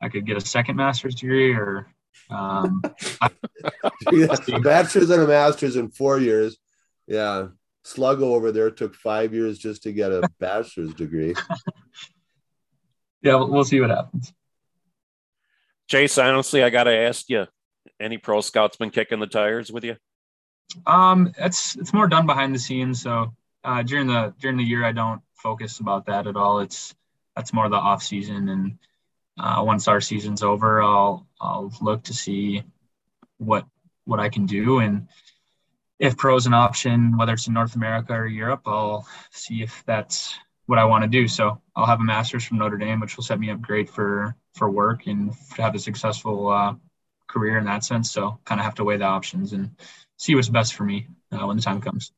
I 0.01 0.09
could 0.09 0.25
get 0.25 0.37
a 0.37 0.41
second 0.41 0.77
master's 0.77 1.15
degree 1.15 1.53
or 1.53 1.87
um, 2.29 2.81
a 3.21 4.59
bachelor's 4.61 5.09
and 5.09 5.23
a 5.23 5.27
master's 5.27 5.75
in 5.75 5.89
four 5.89 6.19
years. 6.19 6.57
Yeah, 7.07 7.47
Sluggo 7.85 8.21
over 8.21 8.51
there 8.51 8.71
took 8.71 8.95
five 8.95 9.33
years 9.33 9.57
just 9.57 9.83
to 9.83 9.93
get 9.93 10.11
a 10.11 10.29
bachelor's 10.39 10.93
degree. 10.93 11.35
yeah, 13.21 13.35
we'll 13.35 13.63
see 13.63 13.79
what 13.81 13.89
happens. 13.89 14.33
Chase, 15.89 16.19
honestly, 16.19 16.63
I 16.63 16.69
got 16.69 16.83
to 16.83 16.95
ask 16.95 17.29
you: 17.29 17.47
any 17.99 18.17
pro 18.17 18.41
scouts 18.41 18.77
been 18.77 18.91
kicking 18.91 19.19
the 19.19 19.27
tires 19.27 19.71
with 19.71 19.83
you? 19.83 19.97
Um, 20.85 21.33
it's 21.37 21.75
it's 21.75 21.93
more 21.93 22.07
done 22.07 22.27
behind 22.27 22.53
the 22.53 22.59
scenes. 22.59 23.01
So 23.01 23.33
uh, 23.63 23.81
during 23.83 24.07
the 24.07 24.33
during 24.39 24.57
the 24.57 24.63
year, 24.63 24.85
I 24.85 24.91
don't 24.91 25.21
focus 25.33 25.79
about 25.79 26.05
that 26.05 26.27
at 26.27 26.35
all. 26.35 26.59
It's 26.59 26.93
that's 27.35 27.53
more 27.53 27.69
the 27.69 27.75
off 27.75 28.03
season, 28.03 28.49
and 28.49 28.77
uh, 29.39 29.63
once 29.65 29.87
our 29.87 29.99
season's 29.99 30.43
over, 30.43 30.81
I'll 30.81 31.27
I'll 31.41 31.73
look 31.81 32.03
to 32.03 32.13
see 32.13 32.63
what 33.37 33.65
what 34.05 34.19
I 34.19 34.29
can 34.29 34.45
do, 34.45 34.79
and 34.79 35.07
if 35.97 36.17
pro 36.17 36.35
is 36.35 36.45
an 36.45 36.53
option, 36.53 37.17
whether 37.17 37.33
it's 37.33 37.47
in 37.47 37.53
North 37.53 37.75
America 37.75 38.13
or 38.13 38.27
Europe, 38.27 38.61
I'll 38.67 39.07
see 39.31 39.63
if 39.63 39.83
that's 39.85 40.37
what 40.67 40.79
I 40.79 40.85
want 40.85 41.03
to 41.03 41.09
do. 41.09 41.27
So 41.27 41.61
I'll 41.75 41.87
have 41.87 41.99
a 41.99 42.03
master's 42.03 42.45
from 42.45 42.59
Notre 42.59 42.77
Dame, 42.77 42.99
which 42.99 43.17
will 43.17 43.23
set 43.23 43.39
me 43.39 43.49
up 43.49 43.59
great 43.59 43.89
for 43.89 44.35
for 44.59 44.69
work 44.69 45.07
and 45.07 45.33
have 45.57 45.73
a 45.73 45.79
successful 45.79 46.49
uh, 46.49 46.75
career 47.27 47.57
in 47.57 47.65
that 47.65 47.83
sense. 47.83 48.11
So 48.11 48.39
kind 48.45 48.61
of 48.61 48.65
have 48.65 48.75
to 48.75 48.83
weigh 48.83 48.97
the 48.97 49.05
options 49.05 49.53
and 49.53 49.71
see 50.17 50.35
what's 50.35 50.49
best 50.49 50.75
for 50.75 50.83
me 50.83 51.07
uh, 51.31 51.47
when 51.47 51.55
the 51.55 51.63
time 51.63 51.81
comes. 51.81 52.11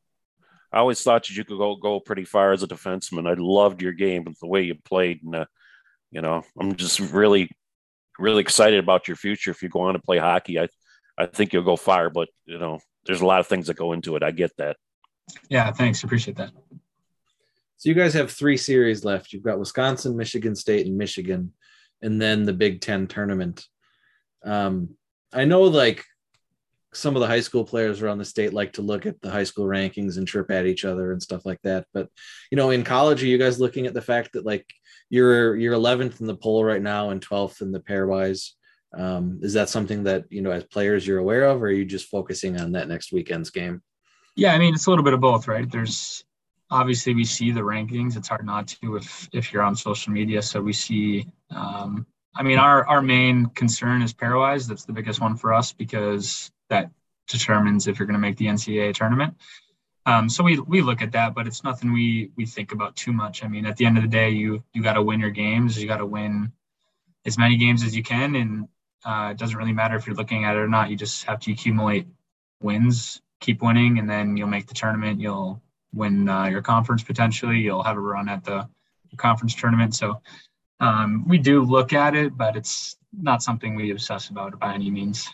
I 0.73 0.79
always 0.79 1.01
thought 1.01 1.27
that 1.27 1.35
you 1.35 1.43
could 1.43 1.57
go 1.57 1.75
go 1.75 1.99
pretty 1.99 2.25
far 2.25 2.51
as 2.51 2.63
a 2.63 2.67
defenseman. 2.67 3.29
I 3.29 3.35
loved 3.37 3.81
your 3.81 3.91
game, 3.91 4.25
the 4.41 4.47
way 4.47 4.63
you 4.63 4.75
played, 4.75 5.21
and 5.23 5.35
uh, 5.35 5.45
you 6.11 6.21
know, 6.21 6.43
I'm 6.59 6.75
just 6.75 6.99
really, 6.99 7.49
really 8.17 8.41
excited 8.41 8.79
about 8.79 9.07
your 9.07 9.17
future. 9.17 9.51
If 9.51 9.61
you 9.61 9.69
go 9.69 9.81
on 9.81 9.93
to 9.93 9.99
play 9.99 10.17
hockey, 10.17 10.59
I, 10.59 10.67
I 11.17 11.25
think 11.25 11.53
you'll 11.53 11.63
go 11.63 11.75
far. 11.75 12.09
But 12.09 12.29
you 12.45 12.57
know, 12.57 12.79
there's 13.05 13.21
a 13.21 13.25
lot 13.25 13.41
of 13.41 13.47
things 13.47 13.67
that 13.67 13.75
go 13.75 13.93
into 13.93 14.15
it. 14.15 14.23
I 14.23 14.31
get 14.31 14.55
that. 14.57 14.77
Yeah, 15.49 15.71
thanks. 15.71 16.03
Appreciate 16.03 16.37
that. 16.37 16.51
So 17.77 17.89
you 17.89 17.95
guys 17.95 18.13
have 18.13 18.31
three 18.31 18.57
series 18.57 19.03
left. 19.03 19.33
You've 19.33 19.43
got 19.43 19.59
Wisconsin, 19.59 20.15
Michigan 20.15 20.55
State, 20.55 20.85
and 20.85 20.97
Michigan, 20.97 21.51
and 22.01 22.21
then 22.21 22.43
the 22.43 22.53
Big 22.53 22.81
Ten 22.81 23.07
tournament. 23.07 23.65
Um, 24.43 24.95
I 25.33 25.45
know 25.45 25.63
like 25.63 26.05
some 26.93 27.15
of 27.15 27.21
the 27.21 27.27
high 27.27 27.39
school 27.39 27.63
players 27.63 28.01
around 28.01 28.17
the 28.17 28.25
state 28.25 28.53
like 28.53 28.73
to 28.73 28.81
look 28.81 29.05
at 29.05 29.21
the 29.21 29.31
high 29.31 29.45
school 29.45 29.65
rankings 29.65 30.17
and 30.17 30.27
chirp 30.27 30.51
at 30.51 30.65
each 30.65 30.83
other 30.83 31.11
and 31.11 31.23
stuff 31.23 31.45
like 31.45 31.61
that. 31.63 31.85
But 31.93 32.09
you 32.51 32.57
know, 32.57 32.71
in 32.71 32.83
college, 32.83 33.23
are 33.23 33.27
you 33.27 33.37
guys 33.37 33.59
looking 33.59 33.87
at 33.87 33.93
the 33.93 34.01
fact 34.01 34.33
that 34.33 34.45
like 34.45 34.65
you're 35.09 35.55
you're 35.55 35.75
11th 35.75 36.21
in 36.21 36.27
the 36.27 36.35
poll 36.35 36.63
right 36.63 36.81
now 36.81 37.11
and 37.11 37.25
12th 37.25 37.61
in 37.61 37.71
the 37.71 37.79
pairwise? 37.79 38.51
Um, 38.93 39.39
is 39.41 39.53
that 39.53 39.69
something 39.69 40.03
that 40.03 40.25
you 40.29 40.41
know 40.41 40.51
as 40.51 40.65
players 40.65 41.07
you're 41.07 41.19
aware 41.19 41.45
of, 41.45 41.61
or 41.61 41.67
are 41.67 41.71
you 41.71 41.85
just 41.85 42.09
focusing 42.09 42.59
on 42.59 42.73
that 42.73 42.89
next 42.89 43.13
weekend's 43.13 43.49
game? 43.49 43.81
Yeah, 44.35 44.53
I 44.53 44.59
mean 44.59 44.73
it's 44.73 44.87
a 44.87 44.89
little 44.89 45.05
bit 45.05 45.13
of 45.13 45.21
both, 45.21 45.47
right? 45.47 45.69
There's 45.69 46.25
obviously 46.71 47.13
we 47.13 47.25
see 47.25 47.51
the 47.51 47.61
rankings. 47.61 48.17
It's 48.17 48.29
hard 48.29 48.45
not 48.45 48.67
to 48.69 48.95
if 48.95 49.29
if 49.33 49.53
you're 49.53 49.63
on 49.63 49.75
social 49.75 50.13
media. 50.13 50.41
So 50.41 50.61
we 50.61 50.73
see. 50.73 51.27
Um, 51.51 52.05
I 52.33 52.43
mean, 52.43 52.57
our 52.57 52.87
our 52.87 53.01
main 53.01 53.47
concern 53.47 54.01
is 54.01 54.13
pairwise. 54.13 54.67
That's 54.67 54.85
the 54.85 54.93
biggest 54.93 55.19
one 55.19 55.35
for 55.35 55.53
us 55.53 55.73
because 55.73 56.51
that 56.69 56.89
determines 57.27 57.87
if 57.87 57.99
you're 57.99 58.05
going 58.05 58.13
to 58.13 58.19
make 58.19 58.37
the 58.37 58.47
NCAA 58.47 58.93
tournament. 58.93 59.35
Um, 60.05 60.29
so 60.29 60.43
we 60.43 60.59
we 60.59 60.81
look 60.81 61.01
at 61.01 61.11
that, 61.11 61.35
but 61.35 61.45
it's 61.45 61.63
nothing 61.63 61.93
we 61.93 62.31
we 62.35 62.45
think 62.45 62.71
about 62.71 62.95
too 62.95 63.11
much. 63.11 63.43
I 63.43 63.47
mean, 63.47 63.65
at 63.65 63.77
the 63.77 63.85
end 63.85 63.97
of 63.97 64.03
the 64.03 64.09
day, 64.09 64.29
you 64.29 64.63
you 64.73 64.81
got 64.81 64.93
to 64.93 65.03
win 65.03 65.19
your 65.19 65.29
games. 65.29 65.79
You 65.79 65.87
got 65.87 65.97
to 65.97 66.05
win 66.05 66.51
as 67.25 67.37
many 67.37 67.57
games 67.57 67.83
as 67.83 67.95
you 67.95 68.01
can, 68.01 68.35
and 68.35 68.67
uh, 69.05 69.29
it 69.31 69.37
doesn't 69.37 69.57
really 69.57 69.73
matter 69.73 69.95
if 69.95 70.07
you're 70.07 70.15
looking 70.15 70.45
at 70.45 70.55
it 70.55 70.59
or 70.59 70.67
not. 70.67 70.89
You 70.89 70.95
just 70.95 71.25
have 71.25 71.39
to 71.41 71.51
accumulate 71.51 72.07
wins, 72.61 73.21
keep 73.41 73.61
winning, 73.61 73.99
and 73.99 74.09
then 74.09 74.37
you'll 74.37 74.47
make 74.47 74.67
the 74.67 74.73
tournament. 74.73 75.19
You'll 75.19 75.61
win 75.93 76.27
uh, 76.29 76.45
your 76.45 76.61
conference 76.61 77.03
potentially. 77.03 77.59
You'll 77.59 77.83
have 77.83 77.97
a 77.97 78.01
run 78.01 78.29
at 78.29 78.43
the 78.43 78.67
conference 79.17 79.55
tournament. 79.55 79.95
So 79.95 80.21
um, 80.79 81.27
we 81.27 81.37
do 81.37 81.61
look 81.63 81.93
at 81.93 82.15
it, 82.15 82.37
but 82.37 82.55
it's 82.55 82.95
not 83.13 83.43
something 83.43 83.75
we 83.75 83.91
obsess 83.91 84.29
about 84.29 84.59
by 84.59 84.73
any 84.73 84.89
means. 84.89 85.29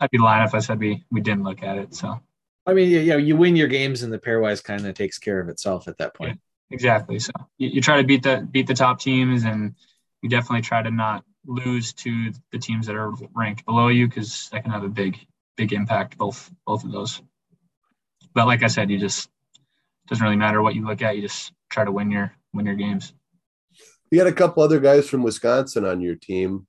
I'd 0.00 0.10
be 0.10 0.18
lying 0.18 0.44
if 0.44 0.54
I 0.54 0.58
said 0.58 0.80
we 0.80 1.04
we 1.10 1.20
didn't 1.20 1.44
look 1.44 1.62
at 1.62 1.78
it. 1.78 1.94
So 1.94 2.20
I 2.66 2.72
mean, 2.72 2.90
yeah, 2.90 3.16
you 3.16 3.36
win 3.36 3.56
your 3.56 3.68
games, 3.68 4.02
and 4.02 4.12
the 4.12 4.18
pairwise 4.18 4.62
kind 4.62 4.86
of 4.86 4.94
takes 4.94 5.18
care 5.18 5.40
of 5.40 5.48
itself 5.48 5.86
at 5.86 5.98
that 5.98 6.14
point. 6.14 6.40
Yeah, 6.70 6.74
exactly. 6.74 7.18
So 7.18 7.32
you, 7.58 7.68
you, 7.68 7.80
try 7.80 7.98
to 7.98 8.04
beat 8.04 8.22
the 8.22 8.46
beat 8.50 8.66
the 8.66 8.74
top 8.74 9.00
teams, 9.00 9.44
and 9.44 9.74
you 10.22 10.28
definitely 10.28 10.62
try 10.62 10.82
to 10.82 10.90
not 10.90 11.24
lose 11.46 11.92
to 11.92 12.32
the 12.52 12.58
teams 12.58 12.86
that 12.86 12.96
are 12.96 13.12
ranked 13.34 13.66
below 13.66 13.88
you 13.88 14.08
because 14.08 14.48
that 14.50 14.62
can 14.62 14.72
have 14.72 14.84
a 14.84 14.88
big 14.88 15.18
big 15.56 15.72
impact 15.72 16.18
both 16.18 16.50
both 16.66 16.84
of 16.84 16.92
those. 16.92 17.22
But 18.34 18.46
like 18.46 18.62
I 18.62 18.68
said, 18.68 18.90
you 18.90 18.98
just 18.98 19.28
doesn't 20.08 20.24
really 20.24 20.36
matter 20.36 20.62
what 20.62 20.74
you 20.74 20.86
look 20.86 21.02
at. 21.02 21.16
You 21.16 21.22
just 21.22 21.52
try 21.70 21.84
to 21.84 21.92
win 21.92 22.10
your 22.10 22.34
win 22.52 22.66
your 22.66 22.74
games. 22.74 23.12
You 24.10 24.18
had 24.18 24.28
a 24.28 24.32
couple 24.32 24.62
other 24.62 24.80
guys 24.80 25.08
from 25.08 25.22
Wisconsin 25.22 25.84
on 25.84 26.00
your 26.00 26.14
team. 26.14 26.66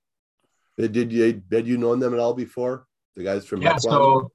Did 0.78 1.12
you 1.12 1.42
had 1.50 1.66
you 1.66 1.78
known 1.78 2.00
them 2.00 2.14
at 2.14 2.20
all 2.20 2.34
before? 2.34 2.86
The 3.14 3.24
guys 3.24 3.46
from 3.46 3.62
yeah, 3.62 3.74
Mequon? 3.74 3.80
so 3.80 4.32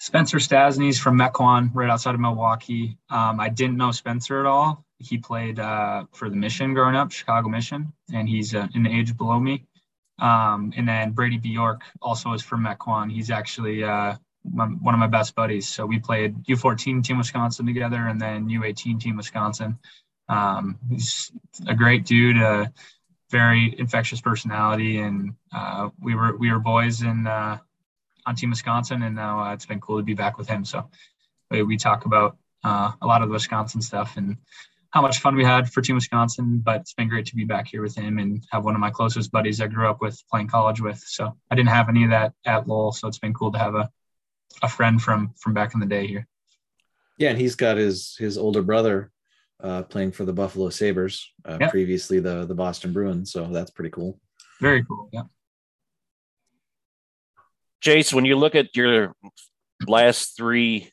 Spencer 0.00 0.38
Stastney's 0.38 0.98
from 0.98 1.18
Mequon, 1.18 1.70
right 1.72 1.90
outside 1.90 2.14
of 2.14 2.20
Milwaukee. 2.20 2.98
Um, 3.10 3.38
I 3.40 3.48
didn't 3.48 3.76
know 3.76 3.90
Spencer 3.92 4.40
at 4.40 4.46
all. 4.46 4.84
He 4.98 5.18
played 5.18 5.60
uh, 5.60 6.04
for 6.12 6.28
the 6.28 6.36
Mission 6.36 6.74
growing 6.74 6.96
up, 6.96 7.12
Chicago 7.12 7.48
Mission, 7.48 7.92
and 8.12 8.28
he's 8.28 8.54
uh, 8.54 8.66
an 8.74 8.86
age 8.86 9.16
below 9.16 9.38
me. 9.38 9.66
Um, 10.18 10.72
and 10.76 10.88
then 10.88 11.12
Brady 11.12 11.38
Bjork 11.38 11.82
also 12.02 12.32
is 12.32 12.42
from 12.42 12.64
Mequon. 12.64 13.10
He's 13.10 13.30
actually 13.30 13.84
uh, 13.84 14.16
my, 14.44 14.66
one 14.66 14.94
of 14.94 15.00
my 15.00 15.06
best 15.06 15.34
buddies. 15.34 15.68
So 15.68 15.86
we 15.86 15.98
played 15.98 16.44
U14 16.44 17.04
Team 17.04 17.18
Wisconsin 17.18 17.66
together, 17.66 18.06
and 18.06 18.20
then 18.20 18.48
U18 18.48 19.00
Team 19.00 19.16
Wisconsin. 19.16 19.78
Um, 20.28 20.78
he's 20.90 21.30
a 21.66 21.74
great 21.74 22.04
dude, 22.04 22.36
a 22.36 22.72
very 23.30 23.74
infectious 23.78 24.20
personality, 24.20 24.98
and 24.98 25.34
uh, 25.54 25.90
we 26.00 26.14
were 26.14 26.36
we 26.36 26.50
were 26.50 26.58
boys 26.58 27.02
in 27.02 27.26
uh, 27.26 27.58
on 28.26 28.34
Team 28.34 28.50
Wisconsin, 28.50 29.02
and 29.02 29.14
now 29.14 29.40
uh, 29.40 29.54
it's 29.54 29.66
been 29.66 29.80
cool 29.80 29.98
to 29.98 30.02
be 30.02 30.14
back 30.14 30.36
with 30.36 30.48
him. 30.48 30.64
So 30.64 30.90
we, 31.50 31.62
we 31.62 31.76
talk 31.76 32.04
about 32.04 32.36
uh, 32.64 32.92
a 33.00 33.06
lot 33.06 33.22
of 33.22 33.28
the 33.28 33.34
Wisconsin 33.34 33.80
stuff 33.80 34.16
and 34.16 34.36
how 34.90 35.02
much 35.02 35.18
fun 35.18 35.36
we 35.36 35.44
had 35.44 35.70
for 35.70 35.82
Team 35.82 35.96
Wisconsin. 35.96 36.60
But 36.64 36.80
it's 36.82 36.94
been 36.94 37.08
great 37.08 37.26
to 37.26 37.36
be 37.36 37.44
back 37.44 37.68
here 37.68 37.82
with 37.82 37.96
him 37.96 38.18
and 38.18 38.44
have 38.52 38.64
one 38.64 38.74
of 38.74 38.80
my 38.80 38.90
closest 38.90 39.30
buddies 39.30 39.60
I 39.60 39.66
grew 39.66 39.88
up 39.88 40.00
with 40.00 40.22
playing 40.30 40.48
college 40.48 40.80
with. 40.80 41.02
So 41.06 41.36
I 41.50 41.54
didn't 41.54 41.70
have 41.70 41.88
any 41.88 42.04
of 42.04 42.10
that 42.10 42.32
at 42.46 42.66
Lowell, 42.66 42.92
so 42.92 43.08
it's 43.08 43.18
been 43.18 43.34
cool 43.34 43.52
to 43.52 43.58
have 43.58 43.74
a 43.74 43.90
a 44.62 44.68
friend 44.68 45.00
from 45.00 45.34
from 45.38 45.54
back 45.54 45.74
in 45.74 45.80
the 45.80 45.86
day 45.86 46.06
here. 46.06 46.26
Yeah, 47.18 47.30
and 47.30 47.38
he's 47.38 47.56
got 47.56 47.76
his 47.76 48.16
his 48.18 48.38
older 48.38 48.62
brother 48.62 49.10
uh, 49.62 49.82
playing 49.82 50.12
for 50.12 50.24
the 50.24 50.32
Buffalo 50.32 50.70
Sabres, 50.70 51.32
uh, 51.44 51.58
yep. 51.60 51.70
previously 51.70 52.20
the 52.20 52.46
the 52.46 52.54
Boston 52.54 52.92
Bruins. 52.92 53.32
So 53.32 53.46
that's 53.46 53.70
pretty 53.70 53.90
cool. 53.90 54.20
Very 54.60 54.84
cool. 54.84 55.08
Yeah. 55.12 55.22
Jace, 57.82 58.12
when 58.12 58.24
you 58.24 58.36
look 58.36 58.54
at 58.54 58.74
your 58.74 59.14
last 59.86 60.36
three 60.36 60.90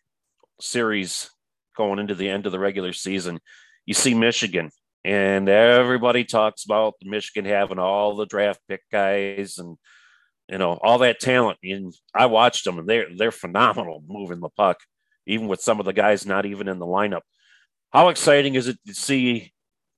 series 0.62 1.32
going 1.76 1.98
into 1.98 2.14
the 2.14 2.30
end 2.30 2.46
of 2.46 2.52
the 2.52 2.60
regular 2.60 2.94
season, 2.94 3.40
you 3.86 3.94
see 3.94 4.14
Michigan, 4.14 4.72
and 5.04 5.48
everybody 5.50 6.24
talks 6.24 6.66
about 6.66 6.96
Michigan 7.04 7.46
having 7.46 7.80
all 7.80 8.16
the 8.16 8.26
draft 8.26 8.60
pick 8.68 8.82
guys 8.92 9.58
and 9.58 9.78
you 10.50 10.58
know 10.58 10.74
all 10.82 11.00
that 11.00 11.20
talent. 11.20 11.60
And 11.64 11.94
I 12.14 12.28
watched 12.28 12.66
them, 12.66 12.80
and 12.80 12.88
they're 12.88 13.08
they're 13.16 13.32
phenomenal 13.32 14.04
moving 14.08 14.40
the 14.40 14.50
puck, 14.50 14.78
even 15.26 15.48
with 15.48 15.62
some 15.62 15.80
of 15.80 15.86
the 15.86 15.94
guys 15.94 16.26
not 16.26 16.46
even 16.46 16.68
in 16.68 16.80
the 16.80 16.86
lineup. 16.86 17.22
How 17.92 18.10
exciting 18.10 18.56
is 18.56 18.68
it 18.68 18.78
to 18.88 18.94
see? 18.94 19.54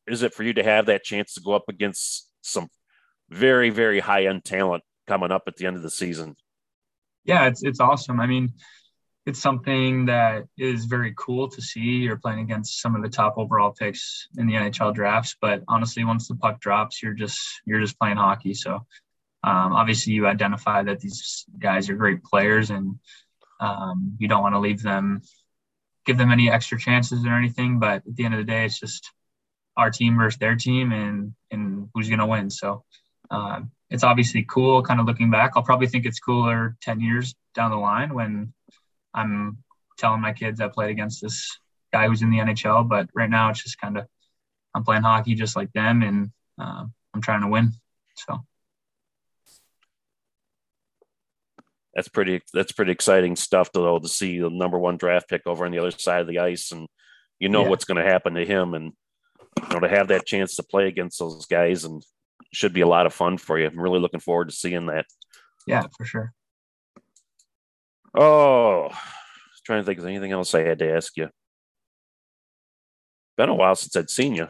Is 0.08 0.24
it 0.24 0.34
for 0.34 0.44
you 0.44 0.54
to 0.54 0.64
have 0.64 0.86
that 0.86 1.04
chance 1.04 1.34
to 1.34 1.42
go 1.42 1.54
up 1.54 1.66
against 1.68 2.30
some 2.42 2.70
very 3.30 3.70
very 3.70 4.00
high 4.00 4.26
end 4.26 4.46
talent 4.46 4.84
coming 5.08 5.32
up 5.32 5.44
at 5.48 5.58
the 5.58 5.66
end 5.66 5.76
of 5.76 5.84
the 5.84 5.90
season? 5.90 6.36
yeah, 7.28 7.46
it's 7.46 7.62
it's 7.62 7.80
awesome. 7.80 8.20
I 8.20 8.26
mean, 8.26 8.54
it's 9.28 9.42
something 9.42 10.06
that 10.06 10.46
is 10.58 10.86
very 10.86 11.14
cool 11.18 11.50
to 11.50 11.62
see. 11.62 11.82
You're 11.82 12.16
playing 12.16 12.40
against 12.40 12.82
some 12.82 12.96
of 12.96 13.04
the 13.04 13.10
top 13.10 13.38
overall 13.38 13.72
picks 13.72 14.30
in 14.38 14.48
the 14.48 14.54
NHL 14.54 14.96
drafts, 14.96 15.36
but 15.42 15.64
honestly, 15.68 16.06
once 16.06 16.30
the 16.30 16.36
puck 16.36 16.62
drops, 16.62 17.04
you're 17.04 17.14
just 17.14 17.38
you're 17.66 17.82
just 17.82 18.00
playing 18.00 18.16
hockey. 18.16 18.54
So 18.54 18.76
um, 19.44 19.74
obviously, 19.74 20.14
you 20.14 20.28
identify 20.28 20.82
that 20.84 21.02
these 21.02 21.44
guys 21.60 21.90
are 21.90 21.96
great 21.96 22.24
players, 22.24 22.70
and 22.70 23.00
um, 23.60 24.16
you 24.18 24.30
don't 24.30 24.42
want 24.42 24.56
to 24.56 24.60
leave 24.60 24.82
them, 24.82 25.22
give 26.06 26.18
them 26.18 26.32
any 26.32 26.50
extra 26.50 26.80
chances 26.80 27.26
or 27.26 27.34
anything. 27.34 27.80
But 27.80 28.04
at 28.08 28.16
the 28.16 28.24
end 28.24 28.34
of 28.34 28.38
the 28.38 28.50
day, 28.50 28.64
it's 28.64 28.80
just 28.80 29.12
our 29.76 29.92
team 29.92 30.18
versus 30.18 30.40
their 30.40 30.56
team, 30.56 30.94
and 30.94 31.34
and 31.52 31.90
who's 31.94 32.08
to 32.08 32.26
win. 32.26 32.50
So 32.50 32.86
um, 33.30 33.72
it's 33.90 34.06
obviously 34.06 34.46
cool 34.50 34.84
kind 34.84 35.02
of 35.02 35.06
looking 35.06 35.32
back. 35.32 35.52
I'll 35.58 35.64
probably 35.64 35.88
think 35.88 36.06
it's 36.06 36.22
cooler 36.22 36.78
10 36.82 37.02
years 37.02 37.36
down 37.54 37.72
the 37.72 37.78
line 37.78 38.14
when 38.14 38.54
I'm 39.18 39.58
telling 39.98 40.22
my 40.22 40.34
kids 40.34 40.62
I 40.62 40.68
played 40.68 40.92
against 40.92 41.22
this 41.22 41.58
guy 41.92 42.08
who's 42.08 42.22
in 42.22 42.30
the 42.30 42.38
NHL. 42.38 42.88
But 42.88 43.10
right 43.16 43.30
now 43.30 43.50
it's 43.50 43.64
just 43.64 43.80
kind 43.80 43.98
of, 43.98 44.06
I'm 44.76 44.84
playing 44.84 45.04
hockey 45.04 45.36
just 45.36 45.56
like 45.56 45.74
them 45.74 46.04
and 46.04 46.32
uh, 46.60 46.86
I'm 47.14 47.22
trying 47.22 47.42
to 47.42 47.48
win. 47.48 47.72
So. 48.16 48.44
That's 51.96 52.10
pretty. 52.10 52.42
That's 52.54 52.72
pretty 52.72 52.92
exciting 52.92 53.36
stuff, 53.36 53.72
though, 53.74 53.98
to 53.98 54.08
see 54.08 54.40
the 54.40 54.52
number 54.52 54.78
one 54.78 54.98
draft 54.98 55.28
pick 55.28 55.42
over 55.48 55.66
on 55.66 55.72
the 55.72 55.80
other 55.80 55.90
side 55.90 56.22
of 56.22 56.28
the 56.28 56.38
ice, 56.38 56.72
and 56.72 56.88
you 57.40 57.50
know 57.50 57.64
yeah. 57.64 57.70
what's 57.70 57.86
going 57.86 57.98
to 57.98 58.08
happen 58.08 58.36
to 58.36 58.46
him, 58.46 58.76
and 58.76 58.94
you 59.60 59.70
know 59.74 59.80
to 59.80 59.90
have 59.90 60.10
that 60.10 60.28
chance 60.28 60.58
to 60.58 60.64
play 60.64 60.88
against 60.88 61.18
those 61.18 61.48
guys, 61.48 61.86
and 61.86 62.04
should 62.54 62.72
be 62.72 62.82
a 62.82 62.88
lot 62.88 63.08
of 63.08 63.16
fun 63.16 63.40
for 63.40 63.58
you. 63.58 63.66
I'm 63.66 63.80
really 63.80 64.00
looking 64.00 64.20
forward 64.20 64.50
to 64.50 64.56
seeing 64.56 64.86
that. 64.86 65.08
Yeah, 65.66 65.86
for 65.98 66.06
sure. 66.06 66.34
Oh, 68.16 68.90
trying 69.66 69.82
to 69.82 69.86
think 69.86 70.00
of 70.00 70.06
anything 70.06 70.32
else 70.32 70.56
I 70.56 70.64
had 70.64 70.80
to 70.80 70.96
ask 70.96 71.16
you. 71.18 71.30
Been 73.36 73.50
a 73.50 73.56
while 73.56 73.76
since 73.76 73.96
I'd 73.96 74.10
seen 74.10 74.34
you. 74.36 74.48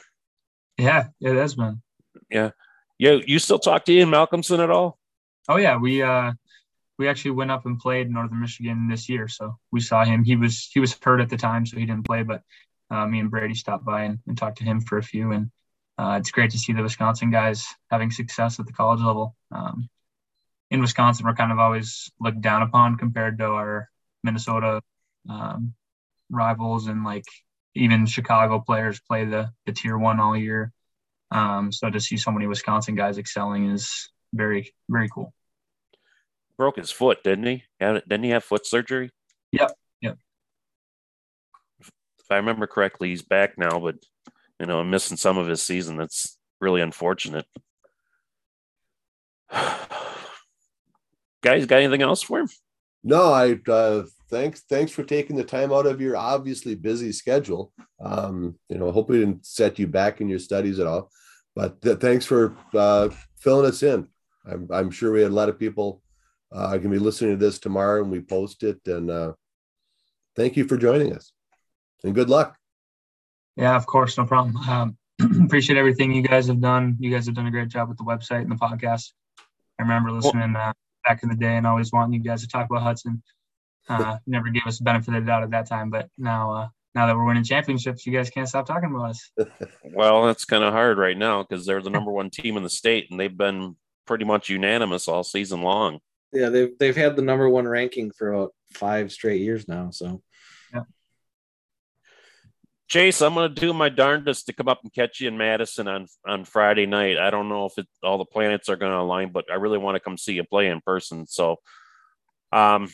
Yeah, 0.77 1.07
it 1.19 1.35
has 1.35 1.55
been. 1.55 1.81
Yeah. 2.29 2.51
You 2.99 3.21
you 3.25 3.39
still 3.39 3.59
talk 3.59 3.85
to 3.85 3.93
Ian 3.93 4.09
Malcolmson 4.09 4.59
at 4.59 4.71
all? 4.71 4.97
Oh 5.49 5.57
yeah, 5.57 5.77
we 5.77 6.01
uh 6.01 6.33
we 6.97 7.07
actually 7.07 7.31
went 7.31 7.51
up 7.51 7.65
and 7.65 7.79
played 7.79 8.09
Northern 8.09 8.39
Michigan 8.39 8.87
this 8.87 9.07
year, 9.07 9.27
so 9.27 9.57
we 9.71 9.81
saw 9.81 10.03
him. 10.03 10.23
He 10.23 10.35
was 10.35 10.69
he 10.73 10.79
was 10.79 10.97
hurt 11.01 11.21
at 11.21 11.29
the 11.29 11.37
time, 11.37 11.65
so 11.65 11.77
he 11.77 11.85
didn't 11.85 12.05
play. 12.05 12.23
But 12.23 12.41
uh, 12.89 13.05
me 13.05 13.19
and 13.19 13.29
Brady 13.29 13.53
stopped 13.53 13.85
by 13.85 14.03
and, 14.03 14.19
and, 14.27 14.37
talked 14.37 14.59
to 14.59 14.63
him 14.63 14.79
for 14.81 14.97
a 14.97 15.03
few, 15.03 15.31
and 15.31 15.51
uh, 15.97 16.17
it's 16.19 16.31
great 16.31 16.51
to 16.51 16.57
see 16.57 16.73
the 16.73 16.81
Wisconsin 16.81 17.31
guys 17.31 17.67
having 17.91 18.11
success 18.11 18.59
at 18.59 18.65
the 18.65 18.73
college 18.73 19.01
level. 19.01 19.35
Um, 19.51 19.89
in 20.69 20.81
Wisconsin, 20.81 21.25
we're 21.25 21.33
kind 21.33 21.51
of 21.51 21.59
always 21.59 22.11
looked 22.19 22.41
down 22.41 22.61
upon 22.61 22.97
compared 22.97 23.37
to 23.39 23.45
our 23.45 23.89
Minnesota 24.23 24.81
um, 25.29 25.73
rivals, 26.29 26.87
and 26.87 27.03
like 27.03 27.25
even 27.75 28.05
Chicago 28.05 28.59
players 28.59 28.99
play 28.99 29.25
the 29.25 29.51
the 29.65 29.71
tier 29.71 29.97
one 29.97 30.19
all 30.19 30.35
year. 30.35 30.71
Um, 31.31 31.71
so 31.71 31.89
to 31.89 31.99
see 31.99 32.17
so 32.17 32.31
many 32.31 32.47
Wisconsin 32.47 32.95
guys 32.95 33.17
excelling 33.17 33.71
is 33.71 34.09
very 34.33 34.73
very 34.89 35.09
cool 35.09 35.33
broke 36.57 36.77
his 36.77 36.91
foot, 36.91 37.23
didn't 37.23 37.45
he? 37.45 37.63
Didn't 37.79 38.23
he 38.23 38.31
have 38.31 38.43
foot 38.43 38.65
surgery? 38.65 39.11
Yep. 39.51 39.71
Yep. 40.01 40.17
If 41.81 41.91
I 42.31 42.35
remember 42.37 42.67
correctly, 42.67 43.09
he's 43.09 43.21
back 43.21 43.57
now, 43.57 43.79
but 43.79 43.95
you 44.59 44.65
know, 44.65 44.79
I'm 44.79 44.89
missing 44.89 45.17
some 45.17 45.37
of 45.37 45.47
his 45.47 45.61
season. 45.61 45.97
That's 45.97 46.37
really 46.59 46.81
unfortunate. 46.81 47.45
Guys, 51.43 51.65
got 51.65 51.81
anything 51.81 52.01
else 52.01 52.21
for 52.21 52.39
him? 52.39 52.49
No, 53.03 53.31
I 53.31 53.59
uh, 53.69 54.03
thanks 54.29 54.61
thanks 54.61 54.91
for 54.91 55.03
taking 55.03 55.35
the 55.35 55.43
time 55.43 55.71
out 55.71 55.85
of 55.85 56.01
your 56.01 56.17
obviously 56.17 56.75
busy 56.75 57.11
schedule. 57.11 57.71
Um, 57.99 58.55
you 58.69 58.77
know, 58.77 58.91
hope 58.91 59.09
we 59.09 59.19
didn't 59.19 59.45
set 59.45 59.79
you 59.79 59.87
back 59.87 60.19
in 60.19 60.29
your 60.29 60.39
studies 60.39 60.79
at 60.79 60.87
all, 60.87 61.11
but 61.55 61.81
th- 61.81 61.99
thanks 61.99 62.25
for 62.25 62.55
uh, 62.73 63.09
filling 63.39 63.67
us 63.67 63.83
in. 63.83 64.07
I'm, 64.45 64.67
I'm 64.71 64.91
sure 64.91 65.11
we 65.11 65.21
had 65.21 65.31
a 65.31 65.35
lot 65.35 65.49
of 65.49 65.59
people 65.59 66.01
uh, 66.51 66.67
I 66.67 66.77
can 66.77 66.89
be 66.89 66.99
listening 66.99 67.31
to 67.31 67.45
this 67.45 67.59
tomorrow 67.59 68.01
and 68.01 68.11
we 68.11 68.21
post 68.21 68.63
it. 68.63 68.79
And 68.85 69.11
uh, 69.11 69.33
thank 70.35 70.55
you 70.55 70.65
for 70.65 70.77
joining 70.77 71.13
us 71.13 71.31
and 72.03 72.15
good 72.15 72.29
luck. 72.29 72.55
Yeah, 73.55 73.75
of 73.75 73.85
course. 73.85 74.17
No 74.17 74.25
problem. 74.25 74.55
Um, 74.69 74.97
appreciate 75.45 75.77
everything 75.77 76.13
you 76.13 76.21
guys 76.21 76.47
have 76.47 76.61
done. 76.61 76.95
You 76.99 77.11
guys 77.11 77.25
have 77.25 77.35
done 77.35 77.47
a 77.47 77.51
great 77.51 77.69
job 77.69 77.89
with 77.89 77.97
the 77.97 78.03
website 78.03 78.41
and 78.41 78.51
the 78.51 78.55
podcast. 78.55 79.11
I 79.79 79.83
remember 79.83 80.11
listening 80.11 80.55
uh, 80.55 80.73
back 81.07 81.23
in 81.23 81.29
the 81.29 81.35
day 81.35 81.55
and 81.55 81.65
always 81.65 81.91
wanting 81.91 82.13
you 82.13 82.19
guys 82.19 82.41
to 82.41 82.47
talk 82.47 82.67
about 82.69 82.83
Hudson. 82.83 83.21
Uh, 83.89 84.17
never 84.27 84.49
gave 84.49 84.63
us 84.65 84.79
the 84.79 84.83
benefit 84.83 85.15
of 85.15 85.23
the 85.23 85.27
doubt 85.27 85.43
at 85.43 85.51
that 85.51 85.67
time, 85.67 85.89
but 85.89 86.09
now, 86.17 86.53
uh, 86.53 86.67
now 86.93 87.07
that 87.07 87.15
we're 87.15 87.25
winning 87.25 87.43
championships, 87.43 88.05
you 88.05 88.11
guys 88.11 88.29
can't 88.29 88.49
stop 88.49 88.65
talking 88.65 88.93
about 88.93 89.11
us. 89.11 89.31
well, 89.93 90.25
that's 90.25 90.43
kind 90.43 90.63
of 90.63 90.73
hard 90.73 90.97
right 90.97 91.17
now 91.17 91.43
because 91.43 91.65
they're 91.65 91.81
the 91.81 91.89
number 91.89 92.11
one 92.11 92.29
team 92.29 92.57
in 92.57 92.63
the 92.63 92.69
state, 92.69 93.07
and 93.09 93.19
they've 93.19 93.37
been 93.37 93.75
pretty 94.05 94.25
much 94.25 94.49
unanimous 94.49 95.07
all 95.07 95.23
season 95.23 95.61
long. 95.61 95.99
Yeah, 96.33 96.49
they've 96.49 96.77
they've 96.79 96.95
had 96.95 97.15
the 97.15 97.21
number 97.21 97.47
one 97.47 97.67
ranking 97.67 98.11
for 98.11 98.33
about 98.33 98.53
five 98.73 99.11
straight 99.11 99.41
years 99.41 99.67
now. 99.67 99.91
So 99.91 100.05
yeah. 100.05 100.17
Chase, 102.87 103.21
I'm 103.21 103.33
going 103.33 103.53
to 103.53 103.61
do 103.61 103.73
my 103.73 103.89
darndest 103.89 104.45
to 104.45 104.53
come 104.53 104.69
up 104.69 104.79
and 104.83 104.93
catch 104.93 105.19
you 105.19 105.27
in 105.27 105.37
Madison 105.37 105.87
on 105.87 106.07
on 106.25 106.45
Friday 106.45 106.85
night. 106.85 107.17
I 107.17 107.29
don't 107.29 107.49
know 107.49 107.65
if 107.65 107.77
it, 107.77 107.87
all 108.01 108.17
the 108.17 108.25
planets 108.25 108.69
are 108.69 108.77
going 108.77 108.93
to 108.93 108.99
align, 108.99 109.31
but 109.31 109.45
I 109.51 109.55
really 109.55 109.77
want 109.77 109.95
to 109.95 109.99
come 109.99 110.17
see 110.17 110.33
you 110.33 110.45
play 110.45 110.67
in 110.67 110.79
person. 110.79 111.27
So, 111.27 111.57
um, 112.53 112.87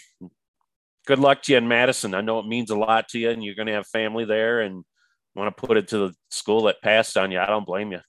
good 1.06 1.20
luck 1.20 1.44
to 1.44 1.52
you 1.52 1.60
in 1.60 1.68
Madison. 1.68 2.16
I 2.16 2.22
know 2.22 2.40
it 2.40 2.48
means 2.48 2.72
a 2.72 2.76
lot 2.76 3.10
to 3.10 3.20
you, 3.20 3.30
and 3.30 3.44
you're 3.44 3.56
going 3.56 3.68
to 3.68 3.74
have 3.74 3.86
family 3.86 4.26
there, 4.26 4.62
and 4.62 4.84
want 5.36 5.56
to 5.56 5.68
put 5.68 5.78
it 5.78 5.90
to 5.90 5.98
the 5.98 6.16
school 6.32 6.64
that 6.64 6.82
passed 6.82 7.16
on 7.18 7.32
you. 7.32 7.40
I 7.40 7.48
don't 7.48 7.66
blame 7.66 7.92
you. 7.92 8.00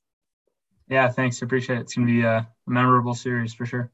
Yeah, 0.89 1.09
thanks. 1.09 1.43
Appreciate 1.43 1.79
it. 1.79 1.83
It's 1.83 1.95
going 1.95 2.07
to 2.07 2.13
be 2.13 2.23
a 2.23 2.49
memorable 2.67 3.15
series 3.15 3.55
for 3.55 3.67
sure. 3.67 3.91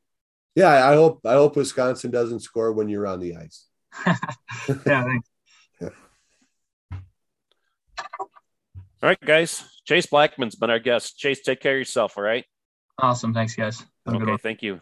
Yeah, 0.55 0.89
I 0.89 0.95
hope 0.95 1.21
I 1.25 1.35
hope 1.35 1.57
Wisconsin 1.57 2.11
doesn't 2.11 2.41
score 2.41 2.73
when 2.73 2.89
you're 2.89 3.07
on 3.07 3.21
the 3.21 3.37
ice. 3.37 3.67
yeah, 4.07 5.05
thanks. 5.05 5.30
All 9.03 9.09
right, 9.09 9.21
guys. 9.21 9.65
Chase 9.87 10.07
Blackman's 10.07 10.55
been 10.55 10.71
our 10.71 10.79
guest. 10.79 11.19
Chase, 11.19 11.41
take 11.41 11.61
care 11.61 11.75
of 11.75 11.79
yourself. 11.79 12.17
All 12.17 12.25
right. 12.25 12.45
Awesome. 12.99 13.33
Thanks, 13.33 13.55
guys. 13.55 13.83
okay. 14.07 14.37
Thank 14.43 14.63
you. 14.63 14.81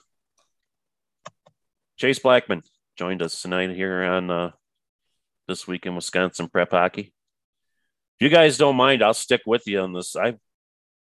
Chase 1.96 2.18
Blackman 2.18 2.62
joined 2.96 3.22
us 3.22 3.40
tonight 3.40 3.70
here 3.70 4.02
on 4.02 4.30
uh, 4.30 4.50
this 5.46 5.66
week 5.66 5.86
in 5.86 5.94
Wisconsin 5.94 6.48
prep 6.48 6.70
hockey. 6.72 7.12
If 8.18 8.24
you 8.24 8.28
guys 8.28 8.58
don't 8.58 8.76
mind, 8.76 9.02
I'll 9.02 9.14
stick 9.14 9.42
with 9.46 9.66
you 9.66 9.80
on 9.80 9.92
this. 9.92 10.16
I've 10.16 10.38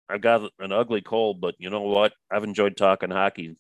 I've 0.09 0.21
got 0.21 0.51
an 0.59 0.73
ugly 0.73 1.01
cold, 1.01 1.41
but 1.41 1.55
you 1.59 1.71
know 1.71 1.83
what? 1.83 2.13
I've 2.31 2.45
enjoyed 2.45 2.77
talking 2.77 3.11
hockey 3.11 3.57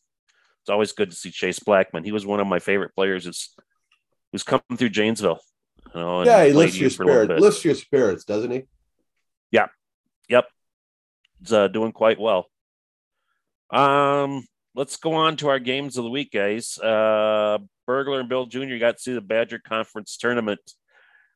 it's 0.66 0.70
always 0.72 0.90
good 0.90 1.10
to 1.10 1.16
see 1.16 1.30
Chase 1.30 1.60
Blackman. 1.60 2.02
He 2.02 2.10
was 2.10 2.26
one 2.26 2.40
of 2.40 2.48
my 2.48 2.58
favorite 2.58 2.92
players 2.92 3.24
who's 3.24 3.54
who's 4.32 4.42
come 4.42 4.60
through 4.76 4.88
Janesville. 4.88 5.38
You 5.94 6.00
know, 6.00 6.24
yeah, 6.24 6.44
he 6.44 6.52
lifts 6.52 6.76
your 6.76 6.90
spirit, 6.90 7.30
lifts 7.40 7.64
your 7.64 7.76
spirits, 7.76 8.24
doesn't 8.24 8.50
he? 8.50 8.64
Yeah, 9.50 9.66
yep. 10.28 10.46
It's 11.40 11.52
uh, 11.52 11.68
doing 11.68 11.92
quite 11.92 12.18
well. 12.18 12.46
Um, 13.70 14.46
let's 14.74 14.96
go 14.96 15.14
on 15.14 15.37
to 15.37 15.48
our 15.48 15.59
games 15.59 15.96
of 15.96 16.04
the 16.04 16.11
week, 16.11 16.32
guys. 16.32 16.78
Uh, 16.78 17.59
Burglar 17.87 18.20
and 18.20 18.28
Bill 18.28 18.46
Jr. 18.46 18.76
got 18.78 18.96
to 18.96 19.02
see 19.02 19.14
the 19.14 19.20
Badger 19.20 19.59
Conference 19.59 20.16
tournament. 20.16 20.61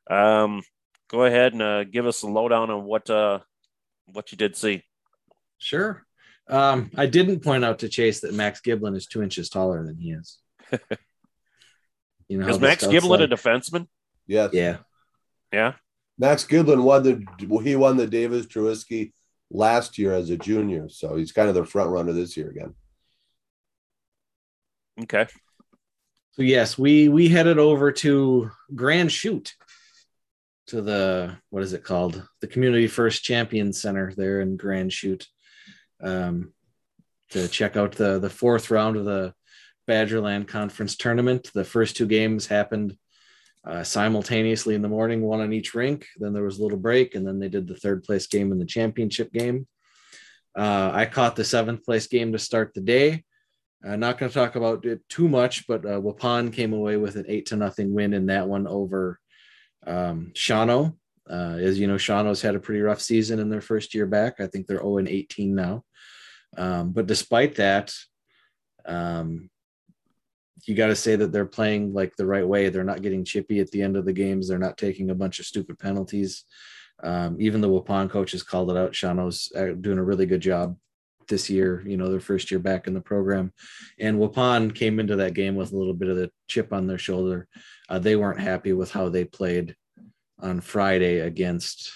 Um, 0.09 0.61
go 1.09 1.25
ahead 1.25 1.53
and 1.53 1.61
uh, 1.61 1.83
give 1.83 2.05
us 2.05 2.23
a 2.23 2.27
lowdown 2.27 2.69
on 2.69 2.83
what 2.83 3.09
uh, 3.09 3.39
what 4.05 4.31
you 4.31 4.37
did 4.37 4.55
see. 4.55 4.83
Sure. 5.57 6.03
Um, 6.47 6.91
I 6.97 7.05
didn't 7.05 7.41
point 7.41 7.63
out 7.63 7.79
to 7.79 7.89
Chase 7.89 8.21
that 8.21 8.33
Max 8.33 8.61
Giblin 8.61 8.95
is 8.95 9.05
two 9.05 9.21
inches 9.23 9.49
taller 9.49 9.85
than 9.85 9.97
he 9.97 10.11
is. 10.11 10.39
you 12.27 12.37
know, 12.37 12.47
is 12.47 12.59
Max 12.59 12.85
Giblin 12.85 13.19
like. 13.19 13.21
a 13.21 13.27
defenseman? 13.27 13.87
Yes. 14.27 14.49
Yeah. 14.53 14.77
Yeah. 15.53 15.73
Max 16.17 16.45
Giblin 16.45 16.83
won 16.83 17.03
the 17.03 17.25
he 17.63 17.75
won 17.75 17.97
the 17.97 18.07
Davis 18.07 18.45
Drewiske 18.45 19.11
last 19.49 19.97
year 19.97 20.13
as 20.13 20.29
a 20.29 20.37
junior, 20.37 20.89
so 20.89 21.15
he's 21.15 21.31
kind 21.31 21.49
of 21.49 21.55
the 21.55 21.65
front 21.65 21.89
runner 21.89 22.13
this 22.13 22.37
year 22.37 22.49
again. 22.49 22.75
Okay. 25.01 25.27
So 26.33 26.43
yes, 26.43 26.77
we 26.77 27.09
we 27.09 27.27
headed 27.27 27.57
over 27.57 27.91
to 27.91 28.51
Grand 28.73 29.11
Chute 29.11 29.53
to 30.67 30.81
the 30.81 31.37
what 31.49 31.63
is 31.63 31.73
it 31.73 31.83
called? 31.83 32.25
The 32.39 32.47
Community 32.47 32.87
First 32.87 33.23
Champion 33.23 33.73
Center 33.73 34.13
there 34.15 34.41
in 34.41 34.57
Grand 34.57 34.93
Chute 34.93 35.27
um, 36.01 36.53
to 37.31 37.47
check 37.47 37.75
out 37.75 37.93
the 37.93 38.19
the 38.19 38.29
fourth 38.29 38.71
round 38.71 38.95
of 38.95 39.05
the 39.05 39.33
Badgerland 39.89 40.47
Conference 40.47 40.95
tournament. 40.95 41.51
The 41.53 41.65
first 41.65 41.97
two 41.97 42.07
games 42.07 42.47
happened 42.47 42.95
uh, 43.65 43.83
simultaneously 43.83 44.75
in 44.75 44.81
the 44.81 44.89
morning, 44.89 45.21
one 45.21 45.41
on 45.41 45.53
each 45.53 45.73
rink. 45.73 46.07
Then 46.17 46.33
there 46.33 46.43
was 46.43 46.59
a 46.59 46.63
little 46.63 46.77
break, 46.77 47.15
and 47.15 47.25
then 47.25 47.39
they 47.39 47.49
did 47.49 47.67
the 47.67 47.75
third 47.75 48.03
place 48.03 48.27
game 48.27 48.51
and 48.51 48.59
the 48.59 48.65
championship 48.65 49.31
game. 49.31 49.67
Uh, 50.55 50.91
I 50.93 51.05
caught 51.05 51.35
the 51.35 51.45
seventh 51.45 51.85
place 51.85 52.07
game 52.07 52.31
to 52.33 52.39
start 52.39 52.73
the 52.73 52.81
day. 52.81 53.23
I'm 53.83 53.99
not 53.99 54.17
going 54.17 54.29
to 54.29 54.37
talk 54.37 54.55
about 54.55 54.85
it 54.85 55.01
too 55.09 55.27
much, 55.27 55.65
but 55.67 55.85
uh, 55.85 55.99
Waupun 55.99 56.53
came 56.53 56.73
away 56.73 56.97
with 56.97 57.15
an 57.15 57.25
eight 57.27 57.47
to 57.47 57.55
nothing 57.55 57.93
win 57.93 58.13
in 58.13 58.27
that 58.27 58.47
one 58.47 58.67
over 58.67 59.19
um, 59.87 60.31
Shawano. 60.35 60.95
Uh, 61.29 61.57
as 61.59 61.79
you 61.79 61.87
know, 61.87 61.95
Shawano's 61.95 62.41
had 62.41 62.55
a 62.55 62.59
pretty 62.59 62.81
rough 62.81 63.01
season 63.01 63.39
in 63.39 63.49
their 63.49 63.61
first 63.61 63.95
year 63.95 64.05
back. 64.05 64.39
I 64.39 64.47
think 64.47 64.67
they're 64.67 64.77
0 64.77 64.97
and 64.97 65.07
18 65.07 65.55
now. 65.55 65.83
Um, 66.57 66.91
but 66.91 67.07
despite 67.07 67.55
that, 67.55 67.93
um, 68.85 69.49
you 70.65 70.75
got 70.75 70.87
to 70.87 70.95
say 70.95 71.15
that 71.15 71.31
they're 71.31 71.45
playing 71.45 71.93
like 71.93 72.15
the 72.15 72.25
right 72.25 72.47
way. 72.47 72.69
They're 72.69 72.83
not 72.83 73.01
getting 73.01 73.25
chippy 73.25 73.59
at 73.59 73.71
the 73.71 73.81
end 73.81 73.97
of 73.97 74.05
the 74.05 74.13
games. 74.13 74.47
They're 74.47 74.59
not 74.59 74.77
taking 74.77 75.09
a 75.09 75.15
bunch 75.15 75.39
of 75.39 75.45
stupid 75.45 75.79
penalties. 75.79 76.45
Um, 77.03 77.37
even 77.39 77.61
the 77.61 77.69
Waupun 77.69 78.09
coaches 78.09 78.43
called 78.43 78.69
it 78.69 78.77
out. 78.77 78.91
Shawano's 78.91 79.51
uh, 79.55 79.73
doing 79.79 79.97
a 79.97 80.03
really 80.03 80.25
good 80.25 80.41
job 80.41 80.77
this 81.27 81.49
year. 81.49 81.83
You 81.85 81.97
know, 81.97 82.09
their 82.09 82.19
first 82.19 82.51
year 82.51 82.59
back 82.59 82.87
in 82.87 82.93
the 82.93 83.01
program, 83.01 83.53
and 83.99 84.19
Waupun 84.19 84.75
came 84.75 84.99
into 84.99 85.15
that 85.15 85.33
game 85.33 85.55
with 85.55 85.71
a 85.71 85.77
little 85.77 85.93
bit 85.93 86.09
of 86.09 86.17
the 86.17 86.29
chip 86.47 86.73
on 86.73 86.85
their 86.85 86.99
shoulder. 86.99 87.47
Uh, 87.89 87.97
they 87.97 88.15
weren't 88.15 88.39
happy 88.39 88.73
with 88.73 88.91
how 88.91 89.09
they 89.09 89.25
played 89.25 89.75
on 90.39 90.61
Friday 90.61 91.19
against 91.19 91.91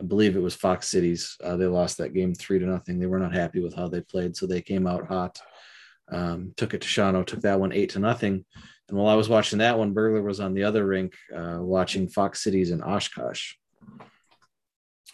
I 0.00 0.04
believe 0.04 0.36
it 0.36 0.42
was 0.42 0.54
Fox 0.54 0.88
Cities. 0.88 1.36
Uh, 1.42 1.56
they 1.56 1.66
lost 1.66 1.98
that 1.98 2.14
game 2.14 2.34
three 2.34 2.58
to 2.58 2.66
nothing. 2.66 2.98
They 2.98 3.06
were 3.06 3.20
not 3.20 3.34
happy 3.34 3.60
with 3.60 3.74
how 3.74 3.88
they 3.88 4.00
played, 4.00 4.36
so 4.36 4.46
they 4.46 4.60
came 4.60 4.86
out 4.86 5.06
hot. 5.06 5.40
Um, 6.10 6.52
took 6.56 6.74
it 6.74 6.82
to 6.82 6.88
Shawano, 6.88 7.24
took 7.26 7.40
that 7.42 7.60
one 7.60 7.72
eight 7.72 7.90
to 7.90 7.98
nothing. 7.98 8.44
And 8.88 8.98
while 8.98 9.08
I 9.08 9.14
was 9.14 9.28
watching 9.28 9.60
that 9.60 9.78
one, 9.78 9.94
Burglar 9.94 10.22
was 10.22 10.40
on 10.40 10.52
the 10.54 10.64
other 10.64 10.86
rink 10.86 11.14
uh, 11.34 11.58
watching 11.60 12.08
Fox 12.08 12.42
Cities 12.42 12.70
and 12.70 12.82
Oshkosh. 12.82 13.54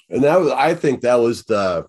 And 0.09 0.24
that 0.24 0.40
was, 0.40 0.50
I 0.50 0.74
think, 0.74 1.03
that 1.03 1.14
was 1.14 1.44
the 1.44 1.87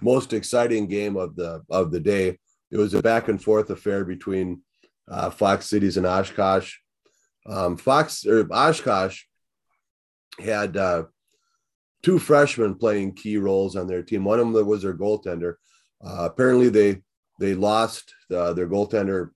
most 0.00 0.32
exciting 0.32 0.86
game 0.86 1.16
of 1.16 1.34
the 1.34 1.62
of 1.68 1.90
the 1.90 2.00
day. 2.00 2.38
It 2.70 2.76
was 2.76 2.94
a 2.94 3.02
back 3.02 3.28
and 3.28 3.42
forth 3.42 3.70
affair 3.70 4.04
between 4.04 4.62
uh, 5.10 5.30
Fox 5.30 5.68
Cities 5.68 5.96
and 5.96 6.06
Oshkosh. 6.06 6.74
Um, 7.46 7.76
Fox 7.76 8.24
or 8.24 8.46
Oshkosh 8.52 9.22
had 10.38 10.76
uh, 10.76 11.04
two 12.02 12.18
freshmen 12.18 12.76
playing 12.76 13.14
key 13.14 13.36
roles 13.36 13.74
on 13.76 13.86
their 13.86 14.02
team. 14.02 14.24
One 14.24 14.38
of 14.38 14.52
them 14.52 14.66
was 14.66 14.82
their 14.82 14.96
goaltender. 14.96 15.54
Uh, 16.04 16.28
apparently, 16.30 16.68
they 16.68 17.02
they 17.38 17.54
lost 17.54 18.12
uh, 18.34 18.52
their 18.52 18.68
goaltender 18.68 19.30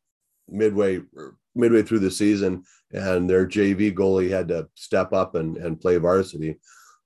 midway 0.49 1.01
midway 1.55 1.83
through 1.83 1.99
the 1.99 2.11
season, 2.11 2.65
and 2.93 3.29
their 3.29 3.47
JV 3.47 3.93
goalie 3.95 4.31
had 4.31 4.49
to 4.49 4.69
step 4.75 5.13
up 5.13 5.35
and, 5.35 5.57
and 5.57 5.81
play 5.81 5.97
varsity, 5.97 6.59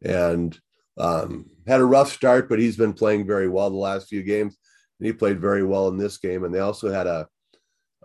and 0.02 0.58
um, 0.98 1.46
had 1.66 1.80
a 1.80 1.84
rough 1.84 2.12
start, 2.12 2.48
but 2.48 2.58
he's 2.58 2.76
been 2.76 2.92
playing 2.92 3.26
very 3.26 3.48
well 3.48 3.70
the 3.70 3.76
last 3.76 4.08
few 4.08 4.22
games, 4.22 4.56
and 4.98 5.06
he 5.06 5.12
played 5.12 5.40
very 5.40 5.64
well 5.64 5.88
in 5.88 5.96
this 5.96 6.18
game. 6.18 6.44
And 6.44 6.54
they 6.54 6.60
also 6.60 6.92
had 6.92 7.06
a 7.06 7.26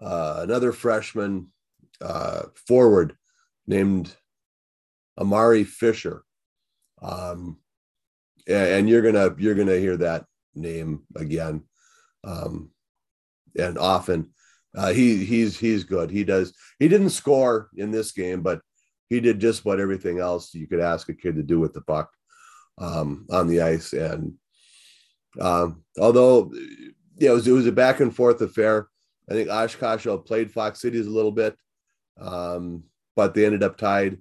uh, 0.02 0.40
another 0.44 0.72
freshman 0.72 1.48
uh, 2.02 2.44
forward 2.68 3.16
named 3.68 4.16
Amari 5.20 5.66
Fisher, 5.66 6.24
um, 7.02 7.58
and, 8.48 8.68
and, 8.68 8.90
you're 8.90 9.02
gonna 9.02 9.36
you're 9.38 9.56
gonna 9.56 9.78
hear 9.78 9.98
that 9.98 10.26
name 10.56 11.04
again, 11.16 11.64
um, 12.24 12.72
and 13.58 13.78
often. 13.78 14.30
Uh, 14.76 14.94
he 14.94 15.26
he's 15.26 15.58
he's 15.58 15.84
good. 15.84 16.12
He 16.12 16.24
does. 16.24 16.54
He 16.78 16.88
didn't 16.88 17.10
score 17.10 17.70
in 17.76 17.92
this 17.92 18.12
game, 18.12 18.42
but 18.42 18.62
he 19.10 19.20
did 19.20 19.40
just 19.40 19.62
about 19.62 19.80
everything 19.80 20.20
else 20.20 20.54
you 20.54 20.68
could 20.68 20.80
ask 20.80 21.10
a 21.10 21.14
kid 21.14 21.36
to 21.36 21.44
do 21.44 21.60
with 21.60 21.74
the 21.74 21.82
puck 21.82 22.12
um, 22.78 23.26
on 23.32 23.48
the 23.48 23.62
ice. 23.62 23.94
And 23.94 24.36
um, 25.42 25.84
although 26.00 26.52
yeah, 27.18 27.32
it 27.32 27.34
was 27.34 27.48
it 27.48 27.52
was 27.52 27.66
a 27.66 27.72
back 27.72 28.00
and 28.00 28.16
forth 28.16 28.42
affair. 28.42 28.88
I 29.30 29.34
think 29.34 29.50
Oshkosh 29.50 30.08
played 30.26 30.52
Fox 30.52 30.82
Cities 30.82 31.06
a 31.06 31.12
little 31.12 31.32
bit, 31.32 31.56
um, 32.20 32.84
but 33.16 33.34
they 33.34 33.46
ended 33.46 33.64
up 33.64 33.78
tied. 33.78 34.18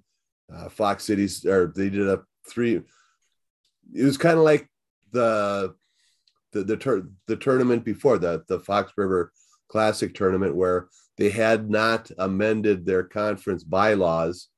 Uh, 0.52 0.68
Fox 0.68 1.04
Cities 1.04 1.44
or 1.44 1.72
they 1.74 1.90
did 1.90 2.08
a 2.08 2.22
three. 2.48 2.80
It 3.94 4.04
was 4.04 4.16
kind 4.18 4.38
of 4.38 4.44
like 4.44 4.68
the 5.12 5.74
the 6.52 6.64
the, 6.64 6.76
tur- 6.76 7.08
the 7.26 7.36
tournament 7.36 7.84
before 7.84 8.18
the 8.18 8.44
the 8.48 8.60
Fox 8.60 8.92
River 8.96 9.32
Classic 9.68 10.14
tournament 10.14 10.56
where 10.56 10.88
they 11.18 11.30
had 11.30 11.68
not 11.68 12.10
amended 12.18 12.86
their 12.86 13.02
conference 13.02 13.64
bylaws 13.64 14.48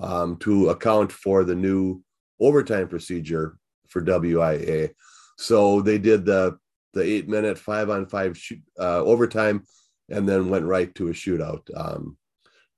um, 0.00 0.36
to 0.38 0.70
account 0.70 1.12
for 1.12 1.44
the 1.44 1.54
new 1.54 2.02
overtime 2.40 2.88
procedure 2.88 3.58
for 3.88 4.02
WIA. 4.02 4.90
So 5.38 5.80
they 5.80 5.98
did 5.98 6.24
the 6.24 6.58
the 6.94 7.02
eight 7.02 7.28
minute 7.28 7.58
five 7.58 7.90
on 7.90 8.06
five 8.06 8.36
shoot, 8.36 8.60
uh, 8.78 9.02
overtime, 9.02 9.64
and 10.08 10.28
then 10.28 10.48
went 10.50 10.64
right 10.64 10.92
to 10.94 11.08
a 11.08 11.12
shootout. 11.12 11.62
Um, 11.76 12.16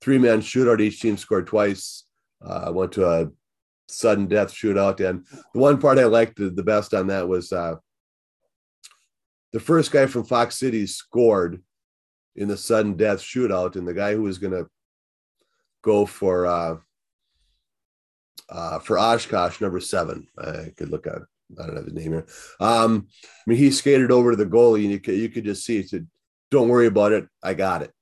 three 0.00 0.18
man 0.18 0.40
shootout. 0.40 0.80
Each 0.80 1.00
team 1.00 1.16
scored 1.16 1.46
twice. 1.46 2.04
Uh, 2.44 2.72
went 2.74 2.92
to 2.92 3.06
a 3.06 3.28
sudden 3.88 4.26
death 4.26 4.52
shootout, 4.52 5.06
and 5.06 5.26
the 5.52 5.60
one 5.60 5.78
part 5.78 5.98
I 5.98 6.04
liked 6.04 6.36
the, 6.36 6.50
the 6.50 6.62
best 6.62 6.94
on 6.94 7.08
that 7.08 7.28
was 7.28 7.52
uh, 7.52 7.76
the 9.52 9.60
first 9.60 9.90
guy 9.90 10.06
from 10.06 10.24
Fox 10.24 10.58
City 10.58 10.86
scored 10.86 11.62
in 12.36 12.48
the 12.48 12.56
sudden 12.56 12.96
death 12.96 13.20
shootout, 13.20 13.76
and 13.76 13.86
the 13.86 13.94
guy 13.94 14.14
who 14.14 14.22
was 14.22 14.38
going 14.38 14.52
to 14.52 14.68
go 15.82 16.06
for 16.06 16.46
uh, 16.46 16.76
uh, 18.48 18.78
for 18.80 18.98
Oshkosh, 18.98 19.60
number 19.60 19.80
seven, 19.80 20.26
I 20.38 20.72
could 20.76 20.90
look 20.90 21.06
at. 21.06 21.22
I 21.60 21.66
don't 21.66 21.76
have 21.76 21.86
the 21.86 21.92
name 21.92 22.12
here. 22.12 22.26
Um, 22.60 23.08
I 23.24 23.42
mean, 23.48 23.58
he 23.58 23.72
skated 23.72 24.12
over 24.12 24.30
to 24.30 24.36
the 24.36 24.46
goalie, 24.46 24.82
and 24.82 24.92
you 24.92 25.00
could 25.00 25.16
you 25.16 25.28
could 25.28 25.44
just 25.44 25.64
see. 25.64 25.82
He 25.82 25.88
said, 25.88 26.06
"Don't 26.50 26.68
worry 26.68 26.86
about 26.86 27.12
it. 27.12 27.26
I 27.42 27.54
got 27.54 27.82
it." 27.82 27.92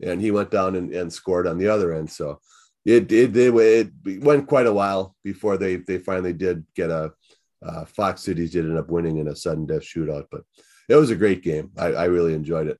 And 0.00 0.20
he 0.20 0.30
went 0.30 0.50
down 0.50 0.76
and, 0.76 0.92
and 0.94 1.12
scored 1.12 1.48
on 1.48 1.58
the 1.58 1.68
other 1.68 1.92
end. 1.92 2.10
So 2.10 2.40
it 2.84 3.10
it, 3.10 3.36
it 3.36 3.90
it 4.06 4.22
went 4.22 4.46
quite 4.46 4.66
a 4.66 4.72
while 4.72 5.16
before 5.24 5.56
they 5.56 5.76
they 5.76 5.98
finally 5.98 6.32
did 6.32 6.64
get 6.76 6.90
a 6.90 7.12
uh, 7.64 7.84
Fox 7.84 8.22
Cities 8.22 8.52
did 8.52 8.64
end 8.64 8.78
up 8.78 8.90
winning 8.90 9.18
in 9.18 9.28
a 9.28 9.36
sudden 9.36 9.66
death 9.66 9.82
shootout, 9.82 10.26
but 10.30 10.42
it 10.88 10.96
was 10.96 11.10
a 11.10 11.16
great 11.16 11.42
game. 11.42 11.70
I, 11.76 11.86
I 11.86 12.04
really 12.04 12.34
enjoyed 12.34 12.68
it. 12.68 12.78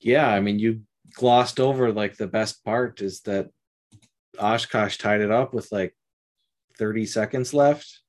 Yeah, 0.00 0.28
I 0.28 0.40
mean, 0.40 0.58
you 0.58 0.82
glossed 1.14 1.60
over 1.60 1.92
like 1.92 2.16
the 2.16 2.26
best 2.26 2.64
part 2.64 3.02
is 3.02 3.20
that 3.22 3.50
Oshkosh 4.38 4.96
tied 4.96 5.20
it 5.20 5.30
up 5.30 5.52
with 5.52 5.70
like 5.70 5.94
30 6.78 7.06
seconds 7.06 7.52
left 7.52 8.00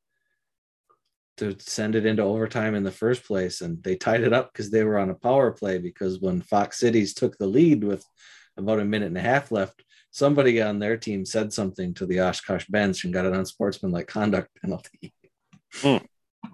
to 1.38 1.56
send 1.60 1.96
it 1.96 2.06
into 2.06 2.24
overtime 2.24 2.76
in 2.76 2.84
the 2.84 2.92
first 2.92 3.26
place. 3.26 3.62
And 3.62 3.84
they 3.84 3.96
tied 3.96 4.22
it 4.22 4.32
up 4.32 4.54
because 4.54 4.72
they 4.72 4.84
were 4.84 5.00
on 5.00 5.10
a 5.10 5.16
power 5.16 5.52
play. 5.52 5.78
Because 5.78 6.20
when 6.20 6.42
Fox 6.42 6.80
Cities 6.80 7.14
took 7.14 7.38
the 7.38 7.48
lead 7.48 7.84
with 7.84 8.06
about 8.58 8.80
a 8.80 8.86
minute 8.86 9.08
and 9.08 9.18
a 9.18 9.22
half 9.22 9.52
left, 9.52 9.84
somebody 10.12 10.62
on 10.62 10.80
their 10.80 10.98
team 10.98 11.26
said 11.26 11.52
something 11.52 11.94
to 11.96 12.06
the 12.06 12.20
Oshkosh 12.22 12.66
bench 12.68 13.04
and 13.04 13.14
got 13.14 13.26
an 13.26 13.34
unsportsmanlike 13.34 14.08
conduct 14.08 14.50
penalty. 14.62 15.14
Hmm. 15.76 15.98
A 16.46 16.50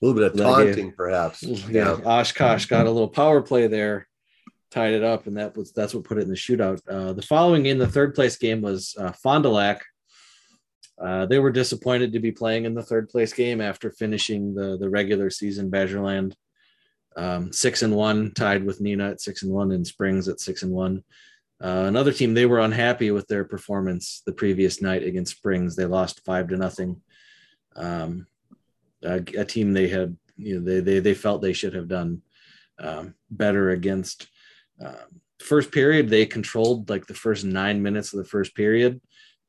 little 0.00 0.20
bit 0.20 0.32
of 0.32 0.36
taunting, 0.38 0.86
like, 0.86 0.96
perhaps. 0.96 1.42
Yeah, 1.42 1.68
yeah, 1.70 1.92
Oshkosh 2.04 2.66
got 2.66 2.86
a 2.86 2.90
little 2.90 3.08
power 3.08 3.40
play 3.40 3.66
there, 3.66 4.06
tied 4.70 4.92
it 4.92 5.02
up, 5.02 5.26
and 5.26 5.38
that 5.38 5.56
was 5.56 5.72
that's 5.72 5.94
what 5.94 6.04
put 6.04 6.18
it 6.18 6.22
in 6.22 6.28
the 6.28 6.34
shootout. 6.34 6.80
Uh, 6.86 7.14
the 7.14 7.22
following 7.22 7.66
in 7.66 7.78
the 7.78 7.88
third 7.88 8.14
place 8.14 8.36
game 8.36 8.60
was 8.60 8.94
uh, 8.98 9.12
Fond 9.12 9.44
du 9.44 9.48
Lac. 9.48 9.82
Uh, 11.02 11.26
they 11.26 11.38
were 11.38 11.50
disappointed 11.50 12.12
to 12.12 12.20
be 12.20 12.30
playing 12.30 12.66
in 12.66 12.74
the 12.74 12.82
third 12.82 13.08
place 13.08 13.32
game 13.32 13.62
after 13.62 13.90
finishing 13.90 14.54
the 14.54 14.76
the 14.76 14.90
regular 14.90 15.30
season 15.30 15.70
Badgerland 15.70 16.34
um, 17.16 17.52
six 17.52 17.82
and 17.82 17.94
one, 17.94 18.32
tied 18.32 18.64
with 18.64 18.80
Neenah 18.80 19.12
at 19.12 19.20
six 19.22 19.42
and 19.42 19.52
one, 19.52 19.72
and 19.72 19.86
Springs 19.86 20.28
at 20.28 20.40
six 20.40 20.62
and 20.62 20.72
one. 20.72 21.02
Uh, 21.64 21.86
another 21.86 22.12
team, 22.12 22.34
they 22.34 22.44
were 22.44 22.60
unhappy 22.60 23.10
with 23.10 23.26
their 23.26 23.42
performance 23.42 24.20
the 24.26 24.32
previous 24.32 24.82
night 24.82 25.02
against 25.02 25.34
Springs. 25.34 25.74
They 25.74 25.86
lost 25.86 26.22
five 26.22 26.48
to 26.48 26.58
nothing. 26.58 27.00
Um, 27.74 28.26
a, 29.02 29.14
a, 29.14 29.46
team 29.46 29.72
they 29.72 29.88
had, 29.88 30.14
you 30.36 30.60
know, 30.60 30.64
they, 30.64 30.80
they, 30.80 30.98
they 30.98 31.14
felt 31.14 31.40
they 31.40 31.54
should 31.54 31.72
have 31.72 31.88
done 31.88 32.20
um, 32.78 33.14
better 33.30 33.70
against. 33.70 34.28
Um, 34.78 35.22
first 35.40 35.72
period, 35.72 36.10
they 36.10 36.26
controlled 36.26 36.90
like 36.90 37.06
the 37.06 37.14
first 37.14 37.46
nine 37.46 37.82
minutes 37.82 38.12
of 38.12 38.18
the 38.18 38.28
first 38.28 38.54
period, 38.54 39.00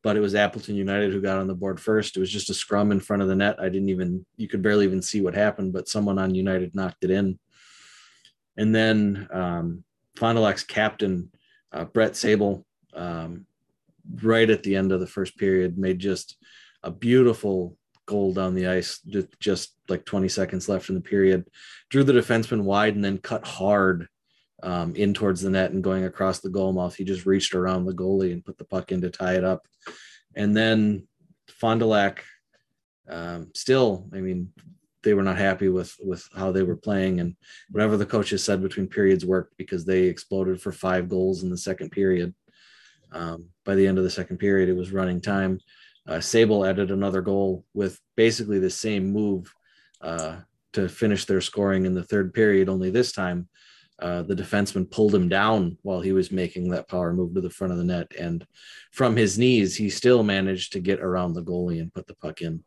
but 0.01 0.15
it 0.15 0.21
was 0.21 0.36
Appleton 0.36 0.75
United 0.75 1.12
who 1.12 1.21
got 1.21 1.39
on 1.39 1.47
the 1.47 1.54
board 1.54 1.82
first. 1.82 2.15
It 2.15 2.21
was 2.21 2.32
just 2.32 2.49
a 2.49 2.54
scrum 2.54 2.93
in 2.93 3.01
front 3.01 3.23
of 3.23 3.28
the 3.28 3.36
net. 3.36 3.58
I 3.60 3.67
didn't 3.67 3.89
even, 3.89 4.25
you 4.38 4.47
could 4.47 4.62
barely 4.62 4.86
even 4.86 5.01
see 5.01 5.19
what 5.19 5.36
happened, 5.36 5.73
but 5.73 5.89
someone 5.89 6.17
on 6.17 6.34
United 6.34 6.75
knocked 6.75 7.04
it 7.04 7.12
in. 7.12 7.38
And 8.56 8.73
then 8.73 9.28
um, 9.34 9.84
Fond 10.15 10.38
du 10.38 10.41
Lac's 10.41 10.63
captain 10.63 11.30
uh, 11.75 11.83
Brett 11.85 12.15
Sable, 12.15 12.65
um, 12.93 13.45
right 14.21 14.49
at 14.49 14.63
the 14.63 14.75
end 14.75 14.91
of 14.91 14.99
the 15.01 15.07
first 15.07 15.38
period, 15.38 15.77
made 15.77 15.99
just 15.99 16.38
a 16.83 16.89
beautiful 16.89 17.77
goal 18.05 18.33
down 18.33 18.55
the 18.55 18.67
ice, 18.67 18.99
just, 19.07 19.27
just 19.39 19.75
like 19.89 20.05
20 20.05 20.29
seconds 20.29 20.69
left 20.69 20.89
in 20.89 20.95
the 20.95 21.01
period. 21.01 21.45
Drew 21.89 22.03
the 22.03 22.13
defenseman 22.13 22.63
wide 22.63 22.95
and 22.95 23.03
then 23.03 23.17
cut 23.17 23.45
hard 23.45 24.07
um, 24.63 24.95
in 24.95 25.13
towards 25.13 25.41
the 25.41 25.49
net 25.49 25.71
and 25.71 25.83
going 25.83 26.05
across 26.05 26.39
the 26.39 26.49
goal 26.49 26.71
mouth. 26.71 26.95
He 26.95 27.03
just 27.03 27.25
reached 27.25 27.53
around 27.55 27.85
the 27.85 27.93
goalie 27.93 28.31
and 28.31 28.45
put 28.45 28.57
the 28.57 28.65
puck 28.65 28.91
in 28.91 29.01
to 29.01 29.09
tie 29.09 29.35
it 29.35 29.43
up. 29.43 29.67
And 30.35 30.55
then 30.55 31.07
Fond 31.49 31.81
du 31.81 31.85
Lac, 31.88 32.23
um, 33.09 33.51
still, 33.53 34.07
I 34.13 34.17
mean, 34.17 34.51
they 35.06 35.13
were 35.13 35.24
not 35.24 35.38
happy 35.38 35.70
with 35.70 35.96
with 36.04 36.28
how 36.36 36.52
they 36.52 36.63
were 36.63 36.76
playing 36.76 37.22
and 37.22 37.38
whatever 37.70 37.96
the 37.96 38.06
coaches 38.06 38.44
said 38.44 38.62
between 38.62 38.88
periods 38.88 39.26
worked 39.26 39.56
because 39.58 39.86
they 39.86 40.04
exploded 40.04 40.62
for 40.62 40.74
five 40.74 41.08
goals 41.08 41.44
in 41.44 41.50
the 41.50 41.58
second 41.58 41.91
period. 41.91 42.34
Um, 43.13 43.50
by 43.63 43.76
the 43.76 43.88
end 43.88 43.98
of 43.98 44.04
the 44.04 44.10
second 44.10 44.38
period, 44.38 44.68
it 44.68 44.76
was 44.76 44.91
running 44.91 45.22
time. 45.22 45.60
Uh, 46.08 46.20
Sable 46.20 46.65
added 46.65 46.91
another 46.91 47.22
goal 47.22 47.63
with 47.74 48.00
basically 48.18 48.60
the 48.60 48.70
same 48.70 49.12
move 49.12 49.54
uh, 50.02 50.38
to 50.74 50.89
finish 50.89 51.26
their 51.26 51.39
scoring 51.39 51.86
in 51.86 51.94
the 51.94 52.04
third 52.04 52.34
period. 52.34 52.68
Only 52.68 52.89
this 52.89 53.12
time, 53.12 53.48
uh, 54.00 54.24
the 54.24 54.36
defenseman 54.36 54.91
pulled 54.91 55.15
him 55.15 55.30
down 55.30 55.78
while 55.84 56.02
he 56.02 56.12
was 56.12 56.32
making 56.32 56.70
that 56.70 56.89
power 56.89 57.13
move 57.13 57.34
to 57.36 57.41
the 57.41 57.50
front 57.50 57.72
of 57.72 57.80
the 57.80 57.86
net, 57.86 58.12
and 58.20 58.46
from 58.91 59.15
his 59.15 59.38
knees, 59.38 59.76
he 59.76 59.89
still 59.89 60.24
managed 60.24 60.74
to 60.74 60.80
get 60.80 61.00
around 61.00 61.34
the 61.34 61.44
goalie 61.44 61.80
and 61.80 61.94
put 61.94 62.06
the 62.08 62.15
puck 62.15 62.41
in. 62.41 62.63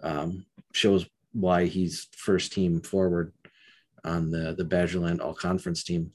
Um, 0.00 0.46
shows 0.72 1.06
why 1.34 1.66
he's 1.66 2.08
first 2.16 2.52
team 2.52 2.80
forward 2.80 3.32
on 4.04 4.30
the 4.30 4.54
the 4.56 4.64
Badgerland 4.64 5.20
All 5.20 5.34
Conference 5.34 5.84
team. 5.84 6.12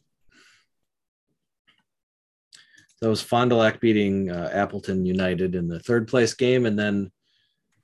That 3.01 3.09
was 3.09 3.21
Fond 3.21 3.51
du 3.51 3.55
Lac 3.55 3.79
beating 3.79 4.29
uh, 4.29 4.49
Appleton 4.53 5.05
United 5.05 5.55
in 5.55 5.67
the 5.67 5.79
third 5.79 6.07
place 6.07 6.33
game, 6.33 6.65
and 6.65 6.77
then 6.77 7.11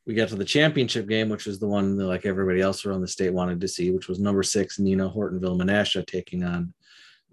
we 0.06 0.14
got 0.14 0.30
to 0.30 0.36
the 0.36 0.46
championship 0.46 1.08
game, 1.08 1.30
which 1.30 1.46
was 1.46 1.60
the 1.60 1.68
one 1.68 1.98
that, 1.98 2.06
like 2.06 2.26
everybody 2.26 2.62
else 2.62 2.86
around 2.86 3.02
the 3.02 3.08
state 3.08 3.34
wanted 3.34 3.62
to 3.62 3.68
see, 3.68 3.92
which 3.92 4.08
was 4.08 4.20
number 4.20 4.44
six 4.44 4.78
Neenah 4.78 5.14
Hortonville 5.14 5.60
Menasha 5.60 6.06
taking 6.06 6.44
on 6.44 6.74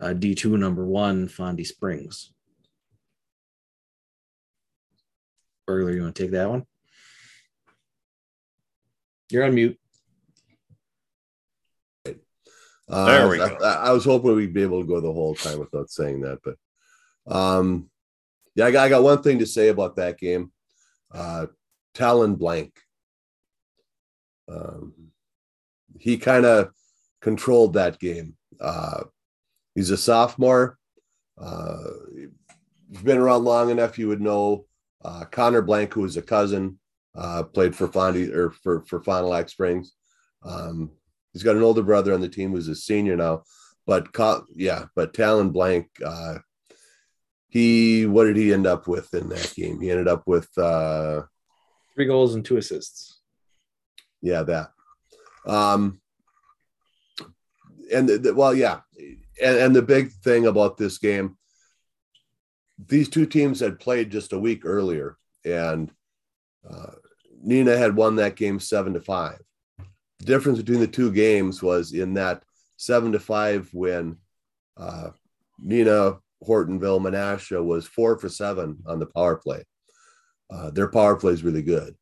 uh, 0.01 0.09
D2 0.09 0.59
number 0.59 0.87
one 0.87 1.29
Fondy 1.29 1.67
Springs. 1.67 2.33
Burglar, 5.67 5.93
you 5.93 6.03
want 6.03 6.15
to 6.15 6.23
take 6.23 6.33
that 6.33 6.49
one? 6.49 6.65
You're 9.31 9.45
on 9.45 9.55
mute. 9.55 9.79
Uh, 12.93 13.07
There 13.07 13.29
we 13.29 13.41
I, 13.41 13.49
go. 13.49 13.57
I, 13.65 13.73
I 13.73 13.91
was 13.93 14.05
hoping 14.05 14.37
we'd 14.37 14.53
be 14.53 14.63
able 14.63 14.83
to 14.83 14.87
go 14.87 15.01
the 15.01 15.13
whole 15.13 15.35
time 15.35 15.59
without 15.59 15.91
saying 15.91 16.21
that, 16.21 16.39
but 16.45 16.57
um, 17.27 17.91
yeah, 18.55 18.67
I 18.67 18.71
got, 18.71 18.85
I 18.85 18.89
got 18.91 19.03
one 19.03 19.23
thing 19.23 19.39
to 19.39 19.47
say 19.47 19.69
about 19.69 19.97
that 19.97 20.19
game. 20.19 20.53
Uh, 21.11 21.47
Talon 21.95 22.37
Blank. 22.37 22.79
Um, 24.49 24.93
he 25.99 26.19
kind 26.19 26.45
of 26.45 26.71
controlled 27.21 27.75
that 27.75 27.99
game. 27.99 28.37
Uh, 28.61 29.05
he's 29.75 29.91
a 29.91 29.97
sophomore. 29.97 30.79
Uh, 31.39 31.85
he's 32.91 33.03
been 33.03 33.19
around 33.19 33.45
long 33.45 33.71
enough. 33.71 33.99
You 33.99 34.09
would 34.09 34.21
know 34.21 34.67
uh, 35.05 35.25
Connor 35.31 35.63
Blank, 35.63 35.95
who 35.95 36.05
is 36.05 36.17
a 36.17 36.23
cousin, 36.23 36.79
uh, 37.15 37.45
played 37.45 37.75
for 37.75 37.89
Fondy 37.89 38.35
or 38.35 38.51
for 38.51 38.85
for 38.85 39.03
Fond 39.03 39.25
du 39.25 39.29
Lac 39.29 39.49
Springs. 39.49 39.93
Um, 40.43 40.91
he's 41.33 41.43
got 41.43 41.57
an 41.57 41.63
older 41.63 41.83
brother 41.83 42.13
on 42.15 42.21
the 42.21 42.29
team 42.29 42.51
who's 42.53 42.69
a 42.69 42.75
senior 42.75 43.17
now. 43.17 43.43
But 43.87 44.09
yeah, 44.55 44.85
but 44.95 45.13
Talon 45.15 45.51
Blank, 45.51 45.89
uh, 46.05 46.39
he 47.49 48.07
what 48.07 48.25
did 48.25 48.37
he 48.37 48.53
end 48.53 48.67
up 48.67 48.87
with 48.89 49.13
in 49.15 49.29
that 49.29 49.53
game? 49.57 49.81
He 49.81 49.91
ended 49.91 50.09
up 50.09 50.23
with 50.27 50.49
uh, 50.57 51.23
Three 51.95 52.07
goals 52.07 52.35
and 52.35 52.45
two 52.45 52.57
assists. 52.57 53.21
yeah 54.23 54.43
that 54.45 54.71
um 55.47 56.01
and 57.93 58.09
the, 58.09 58.17
the- 58.19 58.35
well 58.35 58.55
yeah 58.55 58.81
and, 59.43 59.57
and 59.59 59.77
the 59.77 59.83
big 59.83 60.11
thing 60.25 60.47
about 60.47 60.77
this 60.79 60.97
game 60.99 61.37
these 62.89 63.09
two 63.09 63.27
teams 63.27 63.61
had 63.61 63.79
played 63.81 64.11
just 64.11 64.33
a 64.33 64.39
week 64.39 64.63
earlier 64.65 65.17
and 65.45 65.91
uh, 66.69 66.93
Neenah 67.47 67.77
had 67.77 67.95
won 67.97 68.17
that 68.17 68.37
game 68.37 68.59
seven 68.61 68.95
to 68.95 69.01
five 69.01 69.41
the 70.23 70.27
difference 70.27 70.59
between 70.59 70.81
the 70.81 70.87
two 70.87 71.13
games 71.13 71.63
was 71.63 71.93
in 71.93 72.15
that 72.15 72.43
seven 72.77 73.13
to 73.13 73.21
five 73.21 73.69
win 73.73 74.17
uh, 74.77 75.11
Neenah 75.65 76.19
hortonville 76.47 77.01
menasha 77.01 77.63
was 77.63 77.87
four 77.87 78.19
for 78.19 78.29
seven 78.29 78.79
on 78.87 78.99
the 78.99 79.07
power 79.07 79.37
play 79.37 79.65
uh, 80.51 80.71
their 80.71 80.89
power 80.89 81.17
play 81.17 81.33
is 81.33 81.45
really 81.45 81.63
good 81.63 81.95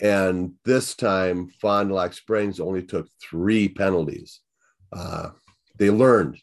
and 0.00 0.54
this 0.64 0.94
time, 0.94 1.48
Fond 1.60 1.90
du 1.90 1.94
Lac 1.94 2.14
Springs 2.14 2.58
only 2.58 2.82
took 2.82 3.08
three 3.20 3.68
penalties. 3.68 4.40
Uh, 4.92 5.30
they 5.78 5.90
learned 5.90 6.38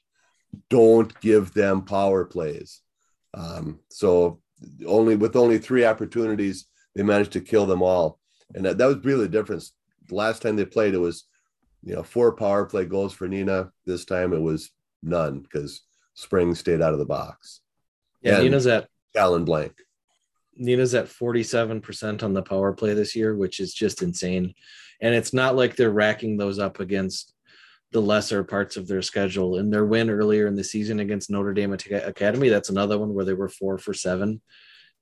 don't 0.70 1.20
give 1.22 1.54
them 1.54 1.84
power 1.84 2.24
plays. 2.24 2.82
Um, 3.34 3.80
so 3.90 4.42
only 4.86 5.16
with 5.16 5.36
only 5.36 5.58
three 5.58 5.86
opportunities, 5.86 6.66
they 6.96 7.04
managed 7.04 7.34
to 7.34 7.42
kill 7.42 7.66
them 7.66 7.82
all. 7.82 8.20
And 8.56 8.66
that, 8.66 8.78
that 8.78 8.86
was 8.86 9.04
really 9.04 9.26
the 9.26 9.32
difference. 9.32 9.74
Last 10.12 10.42
time 10.42 10.56
they 10.56 10.66
played, 10.66 10.94
it 10.94 11.00
was 11.00 11.26
you 11.84 11.96
know 11.96 12.04
four 12.04 12.34
power 12.34 12.66
play 12.66 12.86
goals 12.86 13.14
for 13.14 13.28
Neenah. 13.28 13.72
This 13.86 14.06
time 14.06 14.34
it 14.34 14.42
was 14.42 14.72
none 15.04 15.40
because 15.40 15.82
Spring 16.14 16.56
stayed 16.56 16.82
out 16.82 16.94
of 16.94 17.00
the 17.00 17.06
box. 17.06 17.62
Yeah, 18.22 18.40
And- 18.40 18.54
Neenah's 18.54 18.68
at 18.68 18.88
Alan 19.16 19.46
Blank. 19.46 19.74
Neenah's 20.60 20.96
at 20.96 21.06
47% 21.06 22.24
on 22.24 22.34
the 22.34 22.42
power 22.42 22.74
play 22.74 22.96
this 22.96 23.16
year, 23.16 23.36
which 23.36 23.60
is 23.60 23.74
just 23.76 24.02
insane. 24.02 24.56
And 25.02 25.14
it's 25.14 25.32
not 25.32 25.56
like 25.56 25.76
they're 25.76 25.92
racking 25.92 26.38
those 26.38 26.58
up 26.58 26.80
against 26.80 27.36
the 27.92 28.02
lesser 28.02 28.44
parts 28.44 28.76
of 28.76 28.88
their 28.88 29.04
schedule. 29.04 29.58
In 29.58 29.70
their 29.70 29.86
win 29.86 30.10
earlier 30.10 30.48
in 30.48 30.56
the 30.56 30.64
season 30.64 31.00
against 31.00 31.30
Notre 31.30 31.54
Dame 31.54 31.74
Academy, 31.74 32.50
that's 32.50 32.70
another 32.70 32.98
one 32.98 33.14
where 33.14 33.24
they 33.24 33.34
were 33.34 33.50
four 33.50 33.78
for 33.78 33.94
seven. 33.94 34.42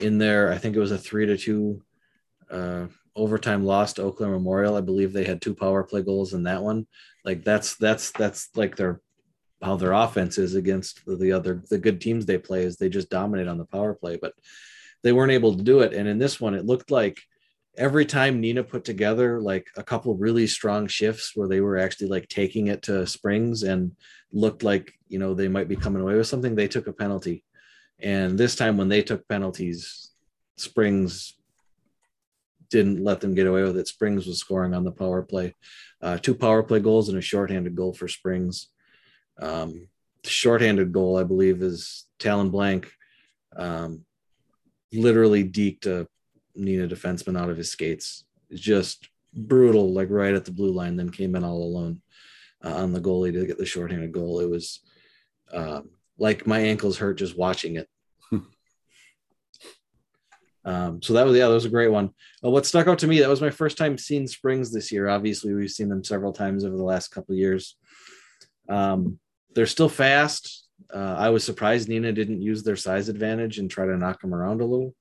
In 0.02 0.18
there, 0.18 0.52
I 0.52 0.58
think 0.58 0.76
it 0.76 0.82
was 0.82 0.92
a 0.92 0.98
three 0.98 1.26
to 1.26 1.38
two 1.38 1.82
uh, 2.52 2.88
overtime 3.16 3.64
loss 3.64 3.94
to 3.94 4.04
Oakland 4.04 4.34
Memorial. 4.34 4.76
I 4.76 4.82
believe 4.82 5.14
they 5.14 5.26
had 5.26 5.42
two 5.42 5.56
power 5.56 5.84
play 5.84 6.02
goals 6.02 6.34
in 6.34 6.44
that 6.44 6.64
one. 6.64 6.88
Like 7.24 7.44
that's 7.44 7.76
that's 7.76 8.12
that's 8.12 8.50
like 8.56 8.76
their 8.76 9.02
how 9.62 9.78
their 9.78 9.94
offense 9.94 10.38
is 10.38 10.56
against 10.56 11.02
the 11.06 11.32
other 11.32 11.64
the 11.70 11.78
good 11.78 12.02
teams 12.02 12.26
they 12.26 12.38
play 12.38 12.64
is 12.64 12.78
they 12.78 12.90
just 12.90 13.10
dominate 13.10 13.48
on 13.48 13.58
the 13.58 13.66
power 13.66 13.94
play. 13.94 14.18
But 14.18 14.34
they 15.04 15.14
weren't 15.14 15.32
able 15.32 15.56
to 15.56 15.64
do 15.64 15.82
it. 15.82 15.94
And 15.94 16.08
in 16.08 16.18
this 16.18 16.42
one, 16.42 16.56
it 16.56 16.66
looked 16.66 16.92
like 16.92 17.20
every 17.78 18.06
time 18.06 18.42
Neenah 18.42 18.68
put 18.68 18.84
together 18.84 19.40
like 19.40 19.68
a 19.76 19.84
couple 19.84 20.16
really 20.16 20.48
strong 20.48 20.88
shifts 20.88 21.34
where 21.36 21.48
they 21.48 21.62
were 21.62 21.78
actually 21.78 22.08
like 22.08 22.28
taking 22.28 22.68
it 22.68 22.82
to 22.84 23.06
Springs 23.06 23.64
and 23.64 23.92
looked 24.32 24.64
like, 24.64 24.94
you 25.08 25.20
know, 25.20 25.34
they 25.34 25.48
might 25.48 25.68
be 25.68 25.76
coming 25.76 26.02
away 26.02 26.16
with 26.16 26.28
something, 26.28 26.56
they 26.56 26.68
took 26.68 26.88
a 26.88 26.94
penalty. 26.94 27.44
And 28.00 28.38
this 28.38 28.56
time 28.56 28.78
when 28.78 28.90
they 28.90 29.02
took 29.02 29.28
penalties, 29.28 30.12
Springs 30.58 31.36
didn't 32.70 33.04
let 33.04 33.22
them 33.22 33.36
get 33.36 33.48
away 33.48 33.64
with 33.64 33.78
it. 33.78 33.88
Springs 33.88 34.26
was 34.26 34.40
scoring 34.40 34.74
on 34.74 34.84
the 34.84 34.92
power 34.92 35.22
play. 35.22 35.56
Uh, 36.02 36.18
two 36.18 36.36
power 36.36 36.64
play 36.64 36.80
goals 36.80 37.10
and 37.10 37.18
a 37.18 37.22
shorthanded 37.22 37.76
goal 37.76 37.94
for 37.94 38.08
Springs. 38.08 38.70
Um, 39.40 39.88
the 40.24 40.30
shorthanded 40.30 40.92
goal, 40.92 41.18
I 41.18 41.24
believe, 41.24 41.62
is 41.62 42.06
Talon 42.20 42.50
Blank. 42.50 42.92
Um, 43.56 44.06
literally 44.94 45.44
deked 45.44 45.86
a 45.86 46.08
Neenah 46.58 46.92
defenseman 46.92 47.40
out 47.40 47.50
of 47.50 47.58
his 47.58 47.72
skates. 47.72 48.24
Just 48.54 49.10
brutal, 49.34 49.94
like 49.94 50.10
right 50.10 50.34
at 50.34 50.46
the 50.46 50.52
blue 50.52 50.72
line, 50.72 50.96
then 50.96 51.10
came 51.10 51.36
in 51.36 51.44
all 51.44 51.64
alone 51.64 52.02
uh, 52.64 52.76
on 52.76 52.94
the 52.94 53.02
goalie 53.02 53.34
to 53.34 53.46
get 53.46 53.58
the 53.58 53.66
shorthanded 53.66 54.12
goal. 54.12 54.40
It 54.40 54.50
was 54.50 54.80
um, 55.54 55.90
like 56.18 56.48
my 56.48 56.60
ankles 56.60 56.98
hurt 56.98 57.18
just 57.18 57.38
watching 57.38 57.76
it. 57.76 57.88
Um, 60.66 61.02
so 61.02 61.14
that 61.14 61.26
was 61.26 61.38
yeah, 61.38 61.48
that 61.48 61.54
was 61.54 61.66
a 61.66 61.70
great 61.70 61.92
one. 61.92 62.10
Uh, 62.44 62.50
what 62.50 62.66
stuck 62.66 62.88
out 62.88 63.00
to 63.00 63.08
me 63.08 63.20
that 63.20 63.30
was 63.30 63.42
my 63.42 63.52
first 63.52 63.78
time 63.78 63.98
seeing 63.98 64.28
Springs 64.28 64.72
this 64.72 64.92
year. 64.92 65.08
Obviously, 65.08 65.54
we've 65.54 65.70
seen 65.70 65.90
them 65.90 66.04
several 66.04 66.34
times 66.34 66.66
over 66.66 66.76
the 66.76 66.84
last 66.84 67.10
couple 67.10 67.34
of 67.34 67.40
years. 67.40 67.78
Um, 68.68 69.20
they're 69.54 69.68
still 69.68 69.90
fast. 69.90 70.68
Uh, 70.94 71.16
I 71.18 71.30
was 71.30 71.44
surprised 71.44 71.88
Neenah 71.88 72.16
didn't 72.16 72.42
use 72.42 72.64
their 72.64 72.76
size 72.76 73.10
advantage 73.10 73.60
and 73.60 73.70
try 73.70 73.86
to 73.86 73.98
knock 73.98 74.22
them 74.22 74.34
around 74.34 74.62
a 74.62 74.66
little, 74.66 74.96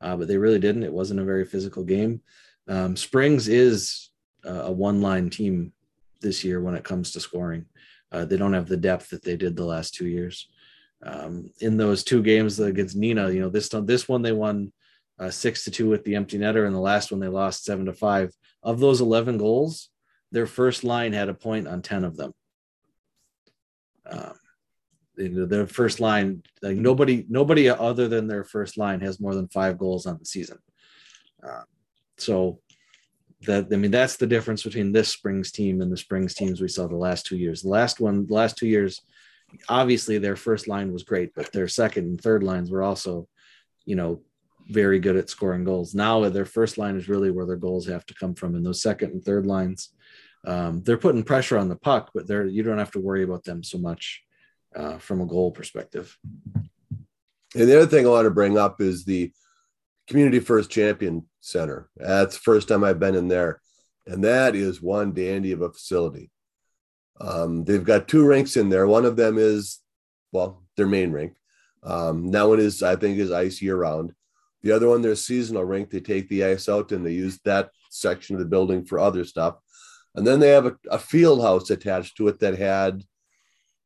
uh, 0.00 0.16
but 0.16 0.28
they 0.28 0.36
really 0.36 0.58
didn't. 0.58 0.82
It 0.82 0.92
wasn't 0.92 1.20
a 1.20 1.24
very 1.24 1.44
physical 1.44 1.84
game. 1.84 2.20
Um, 2.68 2.96
Springs 2.96 3.48
is 3.48 4.10
a 4.44 4.70
one 4.70 5.00
line 5.00 5.30
team 5.30 5.72
this 6.20 6.44
year 6.44 6.60
when 6.60 6.74
it 6.74 6.84
comes 6.84 7.12
to 7.12 7.20
scoring. 7.20 7.66
Uh, 8.10 8.24
they 8.24 8.36
don't 8.36 8.52
have 8.52 8.68
the 8.68 8.76
depth 8.76 9.10
that 9.10 9.22
they 9.22 9.36
did 9.36 9.56
the 9.56 9.64
last 9.64 9.94
two 9.94 10.06
years. 10.06 10.48
Um, 11.02 11.50
in 11.60 11.76
those 11.76 12.02
two 12.02 12.22
games 12.22 12.58
against 12.58 12.98
Neenah, 12.98 13.32
you 13.32 13.40
know, 13.40 13.50
this 13.50 13.68
this 13.68 14.08
one 14.08 14.22
they 14.22 14.32
won 14.32 14.72
uh, 15.18 15.30
six 15.30 15.64
to 15.64 15.70
two 15.70 15.88
with 15.88 16.04
the 16.04 16.16
empty 16.16 16.38
netter, 16.38 16.66
and 16.66 16.74
the 16.74 16.80
last 16.80 17.10
one 17.10 17.20
they 17.20 17.28
lost 17.28 17.64
seven 17.64 17.86
to 17.86 17.92
five. 17.92 18.32
Of 18.62 18.80
those 18.80 19.00
11 19.00 19.38
goals, 19.38 19.90
their 20.32 20.46
first 20.46 20.84
line 20.84 21.12
had 21.12 21.28
a 21.28 21.34
point 21.34 21.68
on 21.68 21.82
10 21.82 22.04
of 22.04 22.16
them. 22.16 22.32
Um, 24.06 24.34
their 25.16 25.66
first 25.66 26.00
line, 26.00 26.42
like 26.60 26.76
nobody, 26.76 27.24
nobody 27.28 27.68
other 27.68 28.08
than 28.08 28.26
their 28.26 28.42
first 28.42 28.76
line 28.76 29.00
has 29.00 29.20
more 29.20 29.34
than 29.34 29.48
five 29.48 29.78
goals 29.78 30.06
on 30.06 30.18
the 30.18 30.24
season. 30.24 30.58
Um, 31.42 31.64
so 32.18 32.60
that 33.46 33.68
I 33.72 33.76
mean, 33.76 33.90
that's 33.90 34.16
the 34.16 34.26
difference 34.26 34.62
between 34.62 34.92
this 34.92 35.08
Springs 35.08 35.52
team 35.52 35.80
and 35.80 35.92
the 35.92 35.96
Springs 35.96 36.34
teams 36.34 36.60
we 36.60 36.68
saw 36.68 36.86
the 36.86 36.96
last 36.96 37.26
two 37.26 37.36
years. 37.36 37.62
The 37.62 37.68
last 37.68 38.00
one, 38.00 38.26
the 38.26 38.34
last 38.34 38.56
two 38.56 38.66
years, 38.66 39.02
obviously 39.68 40.18
their 40.18 40.36
first 40.36 40.68
line 40.68 40.92
was 40.92 41.02
great, 41.02 41.34
but 41.34 41.52
their 41.52 41.68
second 41.68 42.04
and 42.04 42.20
third 42.20 42.42
lines 42.42 42.70
were 42.70 42.82
also, 42.82 43.28
you 43.84 43.96
know, 43.96 44.22
very 44.68 44.98
good 44.98 45.16
at 45.16 45.30
scoring 45.30 45.64
goals. 45.64 45.94
Now 45.94 46.28
their 46.28 46.44
first 46.44 46.78
line 46.78 46.96
is 46.96 47.08
really 47.08 47.30
where 47.30 47.46
their 47.46 47.56
goals 47.56 47.86
have 47.86 48.06
to 48.06 48.14
come 48.14 48.34
from, 48.34 48.54
and 48.54 48.64
those 48.64 48.82
second 48.82 49.12
and 49.12 49.24
third 49.24 49.46
lines, 49.46 49.90
um, 50.46 50.82
they're 50.82 50.98
putting 50.98 51.22
pressure 51.22 51.58
on 51.58 51.68
the 51.68 51.76
puck, 51.76 52.10
but 52.14 52.26
they're 52.26 52.46
you 52.46 52.62
don't 52.62 52.78
have 52.78 52.92
to 52.92 53.00
worry 53.00 53.22
about 53.22 53.44
them 53.44 53.62
so 53.62 53.78
much 53.78 54.22
uh, 54.74 54.98
from 54.98 55.20
a 55.20 55.26
goal 55.26 55.50
perspective. 55.50 56.16
And 57.56 57.68
the 57.68 57.76
other 57.76 57.86
thing 57.86 58.06
I 58.06 58.10
want 58.10 58.26
to 58.26 58.30
bring 58.30 58.58
up 58.58 58.80
is 58.80 59.04
the 59.04 59.32
Community 60.08 60.40
First 60.40 60.70
Champion 60.70 61.26
Center. 61.40 61.88
That's 61.96 62.36
the 62.36 62.42
first 62.42 62.68
time 62.68 62.84
I've 62.84 63.00
been 63.00 63.14
in 63.14 63.28
there. 63.28 63.60
And 64.06 64.24
that 64.24 64.54
is 64.54 64.82
one 64.82 65.14
dandy 65.14 65.52
of 65.52 65.62
a 65.62 65.72
facility. 65.72 66.30
Um, 67.20 67.64
they've 67.64 67.84
got 67.84 68.08
two 68.08 68.26
rinks 68.26 68.56
in 68.56 68.68
there. 68.68 68.86
One 68.86 69.04
of 69.04 69.16
them 69.16 69.38
is, 69.38 69.78
well, 70.32 70.62
their 70.76 70.86
main 70.86 71.12
rink. 71.12 71.34
Um, 71.82 72.30
that 72.32 72.48
one 72.48 72.60
is, 72.60 72.82
I 72.82 72.96
think, 72.96 73.18
is 73.18 73.30
ice 73.30 73.62
year 73.62 73.76
round. 73.76 74.12
The 74.64 74.72
other 74.72 74.88
one, 74.88 75.02
their 75.02 75.14
seasonal 75.14 75.64
rink. 75.64 75.90
They 75.90 76.00
take 76.00 76.26
the 76.30 76.42
ice 76.42 76.70
out 76.70 76.90
and 76.90 77.04
they 77.04 77.12
use 77.12 77.38
that 77.44 77.70
section 77.90 78.34
of 78.34 78.40
the 78.40 78.46
building 78.46 78.86
for 78.86 78.98
other 78.98 79.24
stuff. 79.24 79.56
And 80.14 80.26
then 80.26 80.40
they 80.40 80.48
have 80.48 80.64
a, 80.64 80.76
a 80.90 80.98
field 80.98 81.42
house 81.42 81.68
attached 81.68 82.16
to 82.16 82.28
it 82.28 82.40
that 82.40 82.58
had 82.58 83.04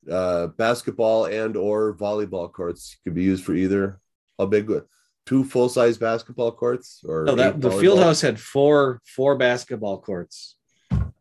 uh, 0.09 0.47
basketball 0.47 1.25
and 1.25 1.57
or 1.57 1.95
volleyball 1.95 2.51
courts 2.51 2.97
could 3.03 3.15
be 3.15 3.25
used 3.25 3.45
for 3.45 3.55
either. 3.55 4.01
How 4.39 4.47
big? 4.47 4.71
Two 5.27 5.43
full 5.45 5.69
size 5.69 5.99
basketball 5.99 6.53
courts 6.53 7.03
or 7.05 7.25
No, 7.25 7.35
that 7.35 7.61
the 7.61 7.69
volleyball? 7.69 7.81
field 7.81 7.99
house 7.99 8.21
had 8.21 8.41
four 8.41 9.03
four 9.05 9.37
basketball 9.37 10.01
courts, 10.01 10.57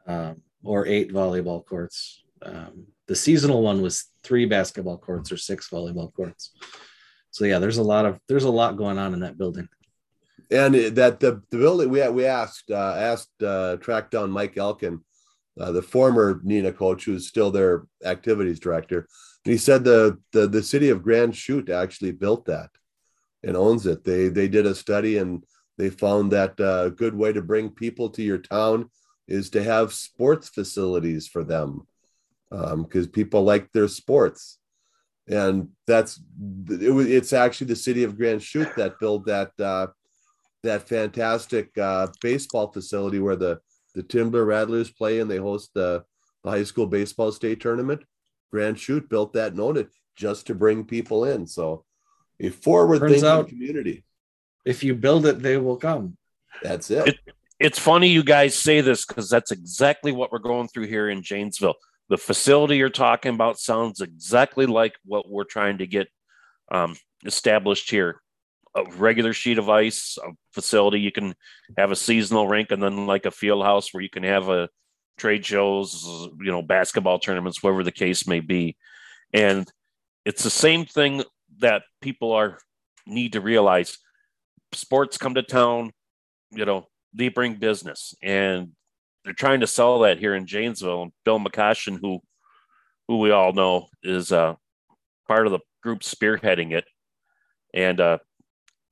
um, 0.05 0.41
or 0.63 0.85
eight 0.85 1.11
volleyball 1.11 1.65
courts. 1.65 2.23
Um, 2.41 2.85
the 3.07 3.15
seasonal 3.15 3.61
one 3.63 3.81
was 3.81 4.05
three 4.23 4.45
basketball 4.45 4.97
courts 4.97 5.31
or 5.31 5.37
six 5.37 5.69
volleyball 5.69 6.13
courts. 6.13 6.51
So 7.37 7.45
yeah, 7.45 7.59
there's 7.59 7.77
a 7.77 7.83
lot 7.83 8.07
of 8.07 8.19
there's 8.27 8.45
a 8.45 8.49
lot 8.49 8.77
going 8.77 8.97
on 8.97 9.13
in 9.13 9.19
that 9.19 9.37
building. 9.37 9.69
and 10.49 10.73
that 10.73 11.19
the, 11.19 11.43
the 11.51 11.57
building 11.59 11.89
we 11.91 12.07
we 12.09 12.25
asked 12.25 12.71
uh, 12.71 12.95
asked 12.97 13.43
uh, 13.43 13.77
tracked 13.77 14.09
down 14.09 14.31
Mike 14.31 14.57
Elkin, 14.57 15.01
uh, 15.59 15.71
the 15.71 15.83
former 15.83 16.41
Neenah 16.43 16.75
coach, 16.75 17.05
who's 17.05 17.27
still 17.27 17.51
their 17.51 17.83
activities 18.03 18.59
director. 18.59 19.07
And 19.45 19.51
he 19.51 19.59
said 19.59 19.83
the, 19.83 20.17
the 20.31 20.47
the 20.47 20.63
city 20.63 20.89
of 20.89 21.03
Grand 21.03 21.35
Chute 21.35 21.69
actually 21.69 22.11
built 22.11 22.45
that 22.45 22.71
and 23.43 23.55
owns 23.55 23.85
it. 23.85 24.03
They 24.03 24.29
they 24.29 24.47
did 24.47 24.65
a 24.65 24.73
study 24.73 25.19
and 25.19 25.43
they 25.77 25.91
found 25.91 26.31
that 26.31 26.59
a 26.59 26.65
uh, 26.65 26.89
good 26.89 27.13
way 27.13 27.33
to 27.33 27.41
bring 27.43 27.69
people 27.69 28.09
to 28.09 28.23
your 28.23 28.39
town 28.39 28.89
is 29.27 29.51
to 29.51 29.63
have 29.63 29.93
sports 29.93 30.49
facilities 30.49 31.27
for 31.27 31.43
them 31.43 31.85
because 32.49 33.05
um, 33.05 33.11
people 33.11 33.43
like 33.43 33.71
their 33.73 33.87
sports 33.87 34.57
and 35.27 35.69
that's 35.85 36.19
it, 36.69 36.91
it's 37.09 37.33
actually 37.33 37.67
the 37.67 37.75
city 37.75 38.03
of 38.03 38.17
grand 38.17 38.41
chute 38.41 38.73
that 38.77 38.99
built 38.99 39.25
that 39.25 39.51
uh, 39.59 39.87
that 40.63 40.87
fantastic 40.87 41.77
uh, 41.77 42.07
baseball 42.21 42.71
facility 42.71 43.19
where 43.19 43.35
the 43.35 43.59
the 43.95 44.03
Timber 44.03 44.45
Rattlers 44.45 44.91
play 44.91 45.19
and 45.19 45.29
they 45.29 45.37
host 45.37 45.71
the, 45.73 46.03
the 46.43 46.51
high 46.51 46.63
school 46.63 46.85
baseball 46.85 47.31
state 47.31 47.59
tournament. 47.59 48.03
Grand 48.51 48.79
Chute 48.79 49.09
built 49.09 49.33
that 49.33 49.51
and 49.51 49.59
owned 49.59 49.77
it 49.77 49.89
just 50.15 50.47
to 50.47 50.55
bring 50.55 50.85
people 50.85 51.25
in. 51.25 51.47
So 51.47 51.83
a 52.39 52.49
forward 52.49 52.99
thinking 52.99 53.45
community. 53.45 54.03
If 54.65 54.83
you 54.83 54.93
build 54.93 55.25
it, 55.25 55.39
they 55.39 55.57
will 55.57 55.77
come. 55.77 56.17
That's 56.61 56.91
it. 56.91 57.07
it 57.07 57.17
it's 57.59 57.79
funny 57.79 58.09
you 58.09 58.23
guys 58.23 58.55
say 58.55 58.81
this 58.81 59.05
because 59.05 59.29
that's 59.29 59.51
exactly 59.51 60.11
what 60.11 60.31
we're 60.31 60.39
going 60.39 60.67
through 60.67 60.87
here 60.87 61.09
in 61.09 61.23
Janesville. 61.23 61.75
The 62.09 62.17
facility 62.17 62.77
you're 62.77 62.89
talking 62.89 63.33
about 63.33 63.59
sounds 63.59 64.01
exactly 64.01 64.65
like 64.65 64.95
what 65.03 65.29
we're 65.29 65.43
trying 65.43 65.79
to 65.79 65.87
get 65.87 66.07
um, 66.71 66.95
established 67.25 67.91
here. 67.91 68.21
A 68.75 68.83
regular 68.91 69.33
sheet 69.33 69.57
of 69.57 69.69
ice, 69.69 70.17
a 70.23 70.29
facility 70.53 70.99
you 70.99 71.11
can 71.11 71.33
have 71.77 71.91
a 71.91 71.95
seasonal 71.95 72.47
rink, 72.47 72.71
and 72.71 72.81
then 72.81 73.07
like 73.07 73.25
a 73.25 73.31
field 73.31 73.65
house 73.65 73.93
where 73.93 74.03
you 74.03 74.09
can 74.09 74.23
have 74.23 74.49
a 74.49 74.69
trade 75.17 75.45
shows, 75.45 76.03
you 76.39 76.51
know, 76.51 76.61
basketball 76.61 77.19
tournaments, 77.19 77.61
whatever 77.61 77.83
the 77.83 77.91
case 77.91 78.27
may 78.27 78.39
be. 78.39 78.77
And 79.33 79.67
it's 80.25 80.43
the 80.43 80.49
same 80.49 80.85
thing 80.85 81.23
that 81.59 81.83
people 82.01 82.31
are 82.33 82.59
need 83.05 83.33
to 83.33 83.41
realize. 83.41 83.97
Sports 84.73 85.17
come 85.17 85.33
to 85.33 85.43
town, 85.43 85.91
you 86.51 86.65
know, 86.65 86.87
they 87.13 87.29
bring 87.29 87.55
business, 87.55 88.13
and 88.21 88.73
they're 89.27 89.33
trying 89.33 89.59
to 89.59 89.67
sell 89.67 89.99
that 89.99 90.19
here 90.19 90.35
in 90.35 90.45
Janesville. 90.45 91.01
And 91.01 91.11
Bill 91.25 91.37
McCoshen, 91.37 91.99
who 91.99 92.21
who 93.09 93.19
we 93.19 93.31
all 93.31 93.51
know 93.51 93.87
is 94.01 94.31
uh, 94.31 94.55
part 95.27 95.45
of 95.45 95.51
the 95.51 95.59
group 95.83 95.99
spearheading 95.99 96.71
it, 96.71 96.85
and 97.73 97.99
uh, 97.99 98.19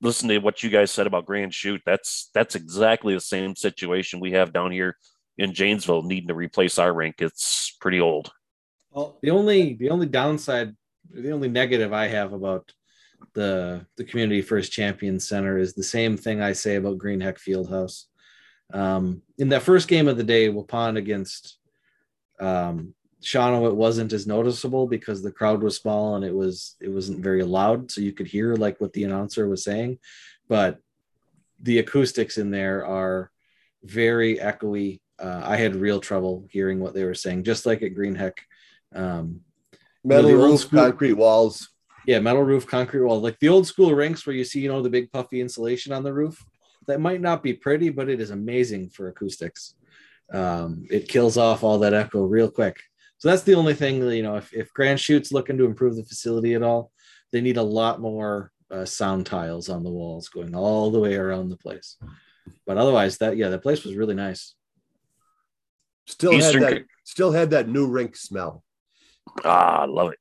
listen 0.02 0.28
to 0.28 0.38
what 0.38 0.62
you 0.62 0.68
guys 0.68 0.90
said 0.90 1.06
about 1.06 1.24
Grand 1.24 1.54
Chute. 1.54 1.80
That's 1.86 2.28
that's 2.34 2.54
exactly 2.54 3.14
the 3.14 3.20
same 3.20 3.56
situation 3.56 4.20
we 4.20 4.32
have 4.32 4.52
down 4.52 4.72
here 4.72 4.98
in 5.38 5.54
Janesville, 5.54 6.02
needing 6.02 6.28
to 6.28 6.34
replace 6.34 6.78
our 6.78 6.92
rink. 6.92 7.16
It's 7.18 7.74
pretty 7.80 8.00
old. 8.00 8.30
Well, 8.90 9.18
the 9.22 9.30
only 9.30 9.72
the 9.72 9.88
only 9.88 10.06
downside, 10.06 10.76
the 11.10 11.32
only 11.32 11.48
negative 11.48 11.94
I 11.94 12.08
have 12.08 12.34
about 12.34 12.70
the 13.32 13.86
the 13.96 14.04
Community 14.04 14.42
First 14.42 14.70
Champion 14.70 15.18
Center 15.18 15.56
is 15.56 15.72
the 15.72 15.82
same 15.82 16.18
thing 16.18 16.42
I 16.42 16.52
say 16.52 16.76
about 16.76 16.98
Greenheck 16.98 17.38
Fieldhouse. 17.38 18.04
Um, 18.72 19.22
in 19.38 19.50
that 19.50 19.62
first 19.62 19.88
game 19.88 20.08
of 20.08 20.16
the 20.16 20.24
day, 20.24 20.48
Waupun 20.48 20.96
against 20.96 21.58
um, 22.40 22.94
Shawano, 23.22 23.68
it 23.68 23.76
wasn't 23.76 24.12
as 24.12 24.26
noticeable 24.26 24.86
because 24.86 25.22
the 25.22 25.32
crowd 25.32 25.62
was 25.62 25.76
small 25.76 26.16
and 26.16 26.24
it 26.24 26.34
was 26.34 26.76
it 26.80 26.88
wasn't 26.88 27.20
very 27.20 27.42
loud, 27.42 27.90
so 27.90 28.00
you 28.00 28.12
could 28.12 28.26
hear 28.26 28.54
like 28.54 28.80
what 28.80 28.92
the 28.92 29.04
announcer 29.04 29.48
was 29.48 29.64
saying. 29.64 29.98
But 30.48 30.78
the 31.60 31.78
acoustics 31.78 32.38
in 32.38 32.50
there 32.50 32.86
are 32.86 33.30
very 33.82 34.36
echoey. 34.36 35.00
Uh, 35.18 35.42
I 35.44 35.56
had 35.56 35.74
real 35.74 36.00
trouble 36.00 36.46
hearing 36.50 36.78
what 36.78 36.94
they 36.94 37.04
were 37.04 37.14
saying, 37.14 37.44
just 37.44 37.66
like 37.66 37.82
at 37.82 37.94
Greenheck. 37.94 38.34
Um, 38.94 39.40
metal 40.04 40.32
roof, 40.32 40.60
school, 40.60 40.82
concrete 40.82 41.14
walls. 41.14 41.70
Yeah, 42.06 42.20
metal 42.20 42.42
roof, 42.42 42.66
concrete 42.66 43.00
wall, 43.00 43.20
like 43.20 43.38
the 43.40 43.48
old 43.48 43.66
school 43.66 43.92
rinks 43.92 44.24
where 44.24 44.36
you 44.36 44.44
see, 44.44 44.60
you 44.60 44.68
know, 44.68 44.82
the 44.82 44.90
big 44.90 45.10
puffy 45.10 45.40
insulation 45.40 45.92
on 45.92 46.04
the 46.04 46.12
roof 46.12 46.44
that 46.86 47.00
might 47.00 47.20
not 47.20 47.42
be 47.42 47.52
pretty, 47.52 47.90
but 47.90 48.08
it 48.08 48.20
is 48.20 48.30
amazing 48.30 48.90
for 48.90 49.08
acoustics. 49.08 49.74
Um, 50.32 50.86
it 50.90 51.08
kills 51.08 51.36
off 51.36 51.62
all 51.62 51.78
that 51.80 51.94
echo 51.94 52.24
real 52.24 52.50
quick. 52.50 52.80
So 53.18 53.28
that's 53.28 53.42
the 53.42 53.54
only 53.54 53.74
thing, 53.74 54.02
you 54.10 54.22
know, 54.22 54.36
if, 54.36 54.52
if 54.52 54.72
Grand 54.72 54.98
Chute's 54.98 55.32
looking 55.32 55.56
to 55.58 55.64
improve 55.64 55.96
the 55.96 56.04
facility 56.04 56.54
at 56.54 56.62
all, 56.62 56.90
they 57.32 57.40
need 57.40 57.56
a 57.56 57.62
lot 57.62 58.00
more 58.00 58.52
uh, 58.70 58.84
sound 58.84 59.26
tiles 59.26 59.68
on 59.68 59.82
the 59.82 59.90
walls 59.90 60.28
going 60.28 60.54
all 60.54 60.90
the 60.90 60.98
way 60.98 61.14
around 61.14 61.48
the 61.48 61.56
place. 61.56 61.96
But 62.66 62.76
otherwise, 62.76 63.18
that, 63.18 63.36
yeah, 63.36 63.48
the 63.48 63.58
place 63.58 63.84
was 63.84 63.96
really 63.96 64.14
nice. 64.14 64.54
Still 66.06 66.34
Eastern 66.34 66.62
had 66.62 66.72
that, 66.72 66.84
still 67.04 67.32
had 67.32 67.50
that 67.50 67.68
new 67.68 67.88
rink 67.88 68.16
smell. 68.16 68.62
Ah, 69.44 69.86
love 69.88 70.12
it. 70.12 70.18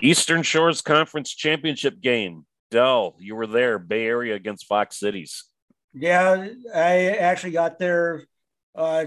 Eastern 0.00 0.42
Shores 0.42 0.80
Conference 0.80 1.34
Championship 1.34 2.00
game. 2.00 2.46
Dell, 2.72 3.14
you 3.18 3.36
were 3.36 3.46
there, 3.46 3.78
Bay 3.78 4.06
Area 4.06 4.34
against 4.34 4.66
Fox 4.66 4.98
Cities. 4.98 5.44
Yeah, 5.94 6.48
I 6.74 7.10
actually 7.10 7.52
got 7.52 7.78
there, 7.78 8.24
uh, 8.74 9.04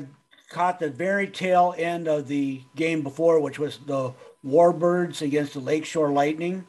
caught 0.49 0.79
the 0.79 0.91
very 0.91 1.27
tail 1.27 1.73
end 1.75 2.07
of 2.07 2.27
the 2.27 2.61
game 2.75 3.01
before, 3.01 3.41
which 3.41 3.57
was 3.57 3.79
the 3.79 4.13
Warbirds 4.45 5.23
against 5.23 5.53
the 5.53 5.59
Lakeshore 5.59 6.11
Lightning, 6.11 6.65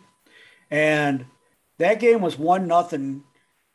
and 0.71 1.27
that 1.79 2.01
game 2.01 2.23
was 2.23 2.39
one 2.39 2.67
nothing 2.67 3.23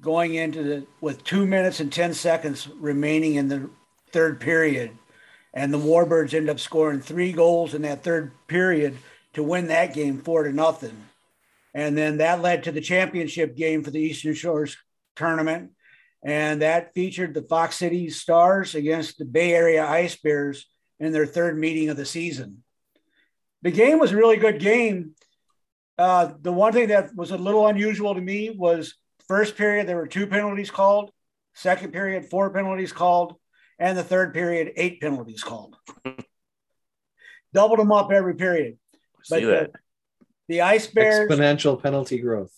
going 0.01 0.33
into 0.33 0.63
the 0.63 0.87
with 0.99 1.23
two 1.23 1.45
minutes 1.45 1.79
and 1.79 1.93
ten 1.93 2.15
seconds 2.15 2.67
remaining 2.79 3.35
in 3.35 3.47
the 3.47 3.69
third 4.11 4.39
period, 4.39 4.97
and 5.53 5.71
the 5.71 5.77
Warbirds 5.77 6.33
end 6.33 6.49
up 6.49 6.59
scoring 6.59 6.99
three 6.99 7.31
goals 7.31 7.75
in 7.75 7.83
that 7.83 8.03
third 8.03 8.31
period 8.47 8.97
to 9.33 9.43
win 9.43 9.67
that 9.67 9.93
game 9.93 10.17
four 10.17 10.43
to 10.43 10.51
nothing. 10.51 10.97
And 11.73 11.97
then 11.97 12.17
that 12.17 12.41
led 12.41 12.63
to 12.63 12.71
the 12.71 12.81
championship 12.81 13.55
game 13.55 13.83
for 13.83 13.91
the 13.91 13.99
Eastern 13.99 14.33
Shores 14.33 14.77
tournament. 15.15 15.71
And 16.23 16.61
that 16.61 16.93
featured 16.93 17.33
the 17.33 17.41
Fox 17.41 17.77
City 17.77 18.09
Stars 18.09 18.75
against 18.75 19.17
the 19.17 19.25
Bay 19.25 19.53
Area 19.53 19.85
Ice 19.85 20.15
Bears 20.15 20.67
in 20.99 21.11
their 21.11 21.25
third 21.25 21.57
meeting 21.57 21.89
of 21.89 21.97
the 21.97 22.05
season. 22.05 22.63
The 23.63 23.71
game 23.71 23.99
was 23.99 24.11
a 24.11 24.17
really 24.17 24.37
good 24.37 24.59
game. 24.59 25.15
Uh, 25.97 26.33
the 26.41 26.51
one 26.51 26.73
thing 26.73 26.89
that 26.89 27.15
was 27.15 27.31
a 27.31 27.37
little 27.37 27.67
unusual 27.67 28.15
to 28.15 28.21
me 28.21 28.49
was 28.49 28.95
first 29.27 29.55
period, 29.55 29.87
there 29.87 29.95
were 29.95 30.07
two 30.07 30.27
penalties 30.27 30.71
called, 30.71 31.11
second 31.53 31.91
period, 31.91 32.29
four 32.29 32.51
penalties 32.51 32.91
called, 32.91 33.35
and 33.79 33.97
the 33.97 34.03
third 34.03 34.33
period, 34.33 34.73
eight 34.77 35.01
penalties 35.01 35.43
called. 35.43 35.75
Doubled 37.53 37.79
them 37.79 37.91
up 37.91 38.11
every 38.11 38.35
period. 38.35 38.77
See 39.23 39.41
but 39.41 39.45
that. 39.45 39.73
The, 39.73 39.79
the 40.51 40.59
Ice 40.59 40.85
Bears 40.85 41.29
exponential 41.29 41.81
penalty 41.81 42.19
growth. 42.19 42.51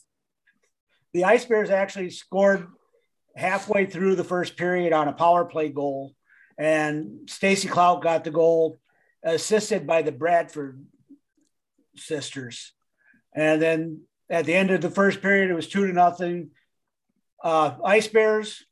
The 1.14 1.26
Ice 1.26 1.46
Bears 1.46 1.70
actually 1.70 2.10
scored 2.10 2.66
halfway 3.36 3.86
through 3.86 4.16
the 4.16 4.24
first 4.24 4.58
period 4.58 4.94
on 4.94 5.08
a 5.08 5.14
power 5.14 5.46
play 5.46 5.70
goal, 5.70 6.16
and 6.58 7.30
Stacy 7.30 7.68
Clout 7.68 8.02
got 8.02 8.24
the 8.24 8.32
goal, 8.32 8.80
assisted 9.22 9.86
by 9.86 10.02
the 10.02 10.12
Bradford 10.12 10.84
sisters. 11.96 12.74
And 13.32 13.62
then 13.62 14.02
at 14.28 14.46
the 14.46 14.56
end 14.56 14.72
of 14.72 14.82
the 14.82 14.90
first 14.90 15.22
period, 15.22 15.52
it 15.52 15.54
was 15.54 15.68
two 15.68 15.86
to 15.86 15.94
nothing. 15.94 16.50
Uh, 17.44 17.76
Ice 17.86 18.08
Bears, 18.08 18.66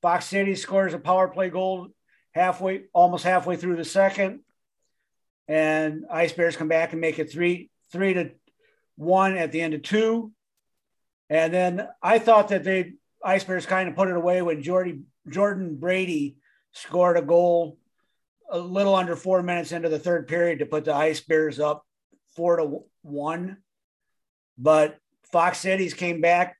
Fox 0.00 0.24
City 0.24 0.54
scores 0.54 0.94
a 0.94 0.98
power 0.98 1.28
play 1.28 1.50
goal 1.50 1.88
halfway, 2.32 2.84
almost 2.94 3.24
halfway 3.24 3.56
through 3.56 3.76
the 3.76 3.84
second, 3.84 4.40
and 5.46 6.06
Ice 6.10 6.32
Bears 6.32 6.56
come 6.56 6.68
back 6.68 6.92
and 6.92 7.02
make 7.02 7.18
it 7.18 7.30
three 7.30 7.68
three 7.92 8.14
to 8.14 8.30
one 8.96 9.36
at 9.36 9.52
the 9.52 9.60
end 9.60 9.74
of 9.74 9.82
two. 9.82 10.32
And 11.28 11.52
then 11.52 11.88
I 12.02 12.18
thought 12.18 12.48
that 12.48 12.64
they 12.64 12.94
Ice 13.24 13.44
Bears 13.44 13.66
kind 13.66 13.88
of 13.88 13.96
put 13.96 14.08
it 14.08 14.16
away 14.16 14.42
when 14.42 14.62
Jordy, 14.62 15.00
Jordan 15.28 15.76
Brady 15.76 16.36
scored 16.72 17.16
a 17.16 17.22
goal 17.22 17.78
a 18.50 18.58
little 18.58 18.94
under 18.94 19.16
four 19.16 19.42
minutes 19.42 19.72
into 19.72 19.88
the 19.88 19.98
third 19.98 20.28
period 20.28 20.60
to 20.60 20.66
put 20.66 20.84
the 20.84 20.94
Ice 20.94 21.20
Bears 21.20 21.58
up 21.58 21.84
four 22.36 22.56
to 22.56 22.80
one. 23.02 23.56
But 24.58 24.98
Fox 25.32 25.58
Cities 25.58 25.94
came 25.94 26.20
back, 26.20 26.56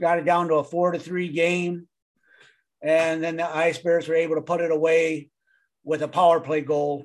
got 0.00 0.18
it 0.18 0.24
down 0.24 0.48
to 0.48 0.54
a 0.54 0.64
four 0.64 0.92
to 0.92 0.98
three 0.98 1.28
game. 1.28 1.86
And 2.82 3.22
then 3.22 3.36
the 3.36 3.46
Ice 3.46 3.78
Bears 3.78 4.08
were 4.08 4.14
able 4.14 4.36
to 4.36 4.42
put 4.42 4.62
it 4.62 4.70
away 4.70 5.28
with 5.84 6.02
a 6.02 6.08
power 6.08 6.40
play 6.40 6.62
goal 6.62 7.04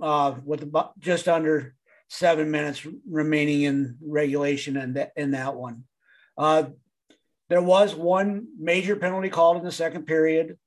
uh, 0.00 0.34
with 0.44 0.72
just 0.98 1.28
under 1.28 1.74
seven 2.10 2.50
minutes 2.50 2.84
remaining 3.08 3.62
in 3.62 3.96
regulation 4.04 4.76
and 4.76 4.96
that 4.96 5.12
in 5.16 5.30
that 5.30 5.54
one. 5.54 5.84
Uh, 6.36 6.64
there 7.48 7.62
was 7.62 7.94
one 7.94 8.48
major 8.58 8.96
penalty 8.96 9.28
called 9.28 9.56
in 9.56 9.64
the 9.64 9.72
second 9.72 10.06
period 10.06 10.58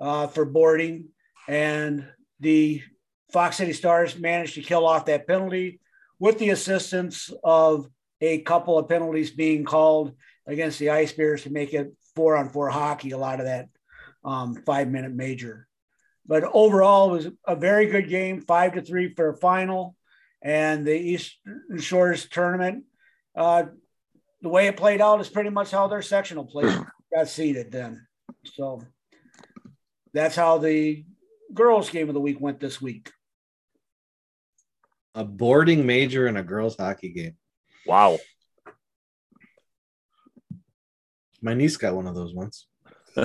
uh, 0.00 0.26
for 0.26 0.44
boarding, 0.44 1.08
and 1.48 2.06
the 2.40 2.82
Fox 3.32 3.56
City 3.56 3.72
Stars 3.72 4.18
managed 4.18 4.54
to 4.54 4.62
kill 4.62 4.86
off 4.86 5.06
that 5.06 5.26
penalty 5.26 5.80
with 6.18 6.38
the 6.38 6.50
assistance 6.50 7.30
of 7.44 7.86
a 8.20 8.40
couple 8.42 8.78
of 8.78 8.88
penalties 8.88 9.30
being 9.30 9.64
called 9.64 10.14
against 10.46 10.78
the 10.78 10.90
Ice 10.90 11.12
Bears 11.12 11.42
to 11.42 11.50
make 11.50 11.74
it 11.74 11.92
four 12.14 12.36
on 12.36 12.48
four 12.48 12.70
hockey, 12.70 13.10
a 13.10 13.18
lot 13.18 13.40
of 13.40 13.46
that 13.46 13.68
um, 14.24 14.54
five 14.64 14.88
minute 14.88 15.12
major. 15.12 15.66
But 16.26 16.44
overall, 16.44 17.10
it 17.10 17.12
was 17.12 17.28
a 17.46 17.56
very 17.56 17.86
good 17.86 18.08
game, 18.08 18.40
five 18.40 18.74
to 18.74 18.82
three 18.82 19.12
for 19.14 19.30
a 19.30 19.36
final. 19.36 19.95
And 20.46 20.86
the 20.86 20.94
Eastern 20.96 21.80
Shores 21.80 22.28
tournament, 22.28 22.84
uh, 23.34 23.64
the 24.40 24.48
way 24.48 24.68
it 24.68 24.76
played 24.76 25.00
out 25.00 25.20
is 25.20 25.28
pretty 25.28 25.50
much 25.50 25.72
how 25.72 25.88
their 25.88 26.02
sectional 26.02 26.44
play 26.44 26.72
got 27.12 27.28
seeded 27.28 27.72
then. 27.72 28.06
So 28.54 28.80
that's 30.14 30.36
how 30.36 30.58
the 30.58 31.04
girls' 31.52 31.90
game 31.90 32.06
of 32.06 32.14
the 32.14 32.20
week 32.20 32.40
went 32.40 32.60
this 32.60 32.80
week. 32.80 33.10
A 35.16 35.24
boarding 35.24 35.84
major 35.84 36.28
in 36.28 36.36
a 36.36 36.44
girls' 36.44 36.76
hockey 36.76 37.08
game. 37.08 37.34
Wow. 37.84 38.16
My 41.42 41.54
niece 41.54 41.76
got 41.76 41.96
one 41.96 42.06
of 42.06 42.14
those 42.14 42.32
once. 42.32 42.68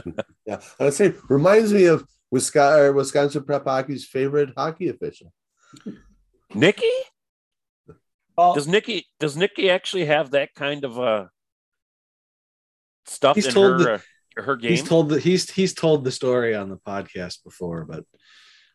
yeah, 0.47 0.59
I 0.79 0.85
would 0.85 0.93
say 0.95 1.13
reminds 1.29 1.71
me 1.71 1.85
of 1.85 2.03
Wisconsin, 2.31 2.95
Wisconsin 2.95 3.43
Prep 3.43 3.65
Hockey's 3.65 4.07
favorite 4.07 4.53
hockey 4.57 4.89
official. 4.89 5.31
Nikki? 6.55 6.89
Well, 8.41 8.53
Does 8.55 8.67
Nikki 8.67 9.05
does 9.19 9.37
Nikki 9.37 9.69
actually 9.69 10.05
have 10.05 10.31
that 10.31 10.55
kind 10.55 10.83
of 10.83 10.99
uh 10.99 11.25
stuff 13.05 13.35
He's 13.35 13.45
in 13.45 13.53
told 13.53 13.81
her 13.81 13.93
uh, 13.93 13.99
her 14.41 14.55
game? 14.55 14.71
He's 14.71 14.83
told 14.83 15.09
the 15.09 15.19
he's 15.19 15.47
he's 15.51 15.75
told 15.75 16.03
the 16.03 16.11
story 16.11 16.55
on 16.55 16.69
the 16.69 16.77
podcast 16.77 17.43
before, 17.43 17.85
but 17.85 18.03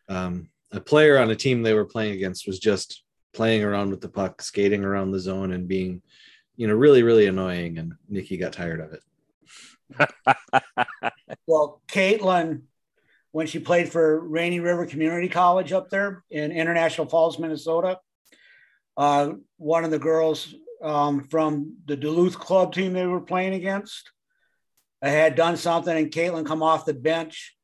um, 0.07 0.49
a 0.71 0.79
player 0.79 1.17
on 1.17 1.31
a 1.31 1.35
team 1.35 1.63
they 1.63 1.73
were 1.73 1.83
playing 1.83 2.13
against 2.13 2.47
was 2.47 2.59
just 2.59 3.03
playing 3.33 3.61
around 3.61 3.89
with 3.89 3.99
the 3.99 4.07
puck, 4.07 4.41
skating 4.41 4.85
around 4.85 5.11
the 5.11 5.19
zone, 5.19 5.51
and 5.51 5.67
being, 5.67 6.01
you 6.55 6.67
know, 6.67 6.73
really 6.73 7.03
really 7.03 7.25
annoying. 7.25 7.77
And 7.77 7.91
Nikki 8.07 8.37
got 8.37 8.53
tired 8.53 8.79
of 8.79 8.93
it. 8.93 9.03
well, 11.45 11.81
Caitlin, 11.89 12.61
when 13.31 13.47
she 13.47 13.59
played 13.59 13.91
for 13.91 14.21
Rainy 14.21 14.61
River 14.61 14.85
Community 14.85 15.27
College 15.27 15.73
up 15.73 15.89
there 15.89 16.23
in 16.31 16.53
International 16.53 17.09
Falls, 17.09 17.37
Minnesota, 17.37 17.99
uh, 18.97 19.31
one 19.57 19.83
of 19.85 19.91
the 19.91 19.99
girls 19.99 20.53
um, 20.81 21.23
from 21.23 21.75
the 21.85 21.95
Duluth 21.95 22.37
club 22.37 22.73
team 22.73 22.93
they 22.93 23.05
were 23.05 23.21
playing 23.21 23.53
against 23.53 24.11
had 25.01 25.35
done 25.35 25.57
something, 25.57 25.95
and 25.95 26.11
Caitlin 26.11 26.45
come 26.45 26.63
off 26.63 26.85
the 26.85 26.93
bench 26.93 27.55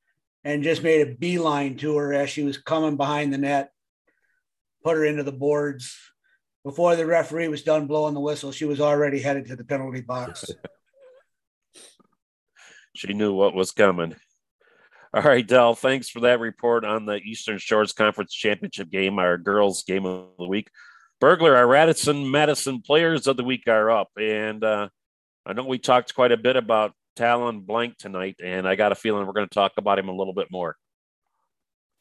and 0.44 0.64
just 0.64 0.84
made 0.84 1.08
a 1.08 1.16
beeline 1.16 1.78
to 1.78 1.98
her 1.98 2.14
as 2.14 2.30
she 2.30 2.44
was 2.44 2.58
coming 2.58 2.98
behind 2.98 3.34
the 3.34 3.38
net, 3.38 3.72
put 4.84 4.98
her 4.98 5.06
into 5.06 5.24
the 5.24 5.32
boards. 5.32 5.98
Before 6.64 6.96
the 6.96 7.06
referee 7.06 7.50
was 7.50 7.64
done 7.64 7.88
blowing 7.88 8.14
the 8.14 8.20
whistle, 8.20 8.52
she 8.52 8.66
was 8.66 8.80
already 8.80 9.20
headed 9.20 9.48
to 9.48 9.56
the 9.56 9.66
penalty 9.66 10.02
box. 10.02 10.46
she 12.96 13.14
knew 13.14 13.34
what 13.34 13.56
was 13.56 13.72
coming. 13.72 14.16
All 15.14 15.22
right, 15.22 15.46
Dell, 15.46 15.76
thanks 15.76 16.10
for 16.10 16.22
that 16.22 16.40
report 16.40 16.86
on 16.86 17.06
the 17.06 17.18
Eastern 17.18 17.58
Shores 17.58 17.94
Conference 17.94 18.34
Championship 18.34 18.90
game, 18.90 19.20
our 19.20 19.38
girls' 19.38 19.84
game 19.84 20.06
of 20.06 20.30
the 20.40 20.48
week. 20.48 20.70
Burglar, 21.24 21.56
our 21.56 21.66
Radisson 21.66 22.30
Madison 22.30 22.82
players 22.82 23.28
of 23.28 23.38
the 23.38 23.46
week 23.46 23.64
are 23.70 23.90
up. 23.90 24.10
And 24.20 24.62
uh, 24.62 24.90
I 25.46 25.54
know 25.54 25.64
we 25.64 25.78
talked 25.78 26.14
quite 26.14 26.34
a 26.34 26.38
bit 26.38 26.58
about 26.58 26.92
Talon 27.16 27.62
Blank 27.62 27.98
tonight, 27.98 28.36
and 28.44 28.68
I 28.68 28.76
got 28.76 28.92
a 28.92 28.96
feeling 28.96 29.26
we're 29.26 29.32
going 29.32 29.48
to 29.48 29.54
talk 29.54 29.72
about 29.78 29.98
him 29.98 30.10
a 30.10 30.14
little 30.14 30.34
bit 30.34 30.52
more. 30.52 30.76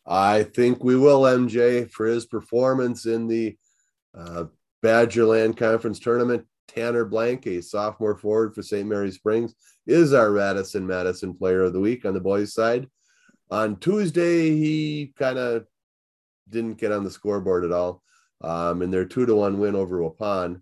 I 0.05 0.43
think 0.43 0.83
we 0.83 0.97
will, 0.97 1.21
MJ, 1.21 1.89
for 1.89 2.07
his 2.07 2.27
performance 2.27 3.07
in 3.07 3.29
the 3.29 3.57
uh, 4.13 4.47
Badgerland 4.85 5.57
Conference 5.57 6.01
Tournament. 6.01 6.45
Tanner 6.67 7.05
Blank, 7.05 7.47
a 7.47 7.63
sophomore 7.63 8.17
forward 8.17 8.57
for 8.57 8.63
St. 8.65 8.89
Mary 8.89 9.13
Springs, 9.13 9.55
is 9.87 10.13
our 10.15 10.33
Radisson 10.33 10.85
Madison 10.85 11.33
Player 11.33 11.63
of 11.63 11.75
the 11.75 11.79
Week 11.79 12.05
on 12.05 12.15
the 12.15 12.21
boys' 12.21 12.55
side. 12.55 12.91
On 13.53 13.77
Tuesday, 13.77 14.51
he 14.51 15.15
kind 15.17 15.39
of 15.39 15.65
didn't 16.49 16.79
get 16.79 16.91
on 16.91 17.05
the 17.05 17.11
scoreboard 17.13 17.65
at 17.65 17.71
all 17.71 18.03
um, 18.43 18.83
in 18.83 18.91
their 18.91 19.05
two 19.05 19.27
to 19.27 19.35
one 19.35 19.59
win 19.59 19.75
over 19.75 20.01
Waupun. 20.01 20.61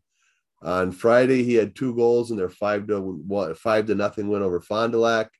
On 0.62 0.92
Friday, 0.92 1.42
he 1.42 1.54
had 1.54 1.74
two 1.74 1.94
goals 1.94 2.30
in 2.30 2.36
their 2.36 2.50
five 2.50 2.86
to 2.88 3.00
one, 3.00 3.54
five 3.54 3.86
to 3.86 3.94
nothing 3.94 4.28
win 4.28 4.42
over 4.42 4.60
Fond 4.60 4.92
du 4.92 4.98
Lac. 4.98 5.30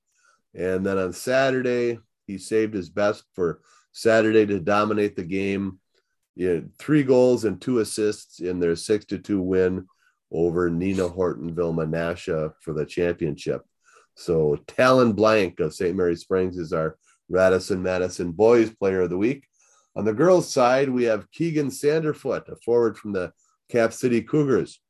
And 0.55 0.84
then 0.84 0.99
on 0.99 1.12
Saturday, 1.12 1.99
he 2.26 2.38
saved 2.38 2.74
his 2.74 2.88
best 2.88 3.24
for 3.34 3.61
Saturday 3.93 4.47
to 4.47 4.61
dominate 4.61 5.16
the 5.16 5.24
game. 5.24 5.78
Three 6.78 7.03
goals 7.03 7.45
and 7.45 7.61
two 7.61 7.80
assists 7.80 8.41
in 8.41 8.61
their 8.61 8.76
six 8.76 9.05
to 9.07 9.18
two 9.18 9.43
win 9.43 9.86
over 10.32 10.70
Neenah 10.70 11.14
Hortonville 11.14 11.74
Menasha 11.74 12.55
for 12.61 12.72
the 12.72 12.86
championship. 12.86 13.62
So 14.14 14.57
Talon 14.66 15.12
Blank 15.12 15.61
of 15.61 15.74
St. 15.74 15.95
Mary 15.95 16.16
Springs 16.16 16.57
is 16.57 16.72
our 16.72 16.97
Radisson 17.28 17.82
Madison 17.82 18.32
Boys 18.32 18.70
Player 18.70 19.03
of 19.03 19.11
the 19.11 19.18
Week. 19.18 19.45
On 19.97 20.05
the 20.05 20.12
girls' 20.12 20.51
side, 20.51 20.88
we 20.88 21.05
have 21.05 21.30
Keegan 21.32 21.68
Sanderfoot, 21.68 22.49
a 22.49 22.57
forward 22.57 22.97
from 22.97 23.12
the 23.12 23.32
Cap 23.68 23.93
City 23.93 24.22
Cougars. 24.22 24.80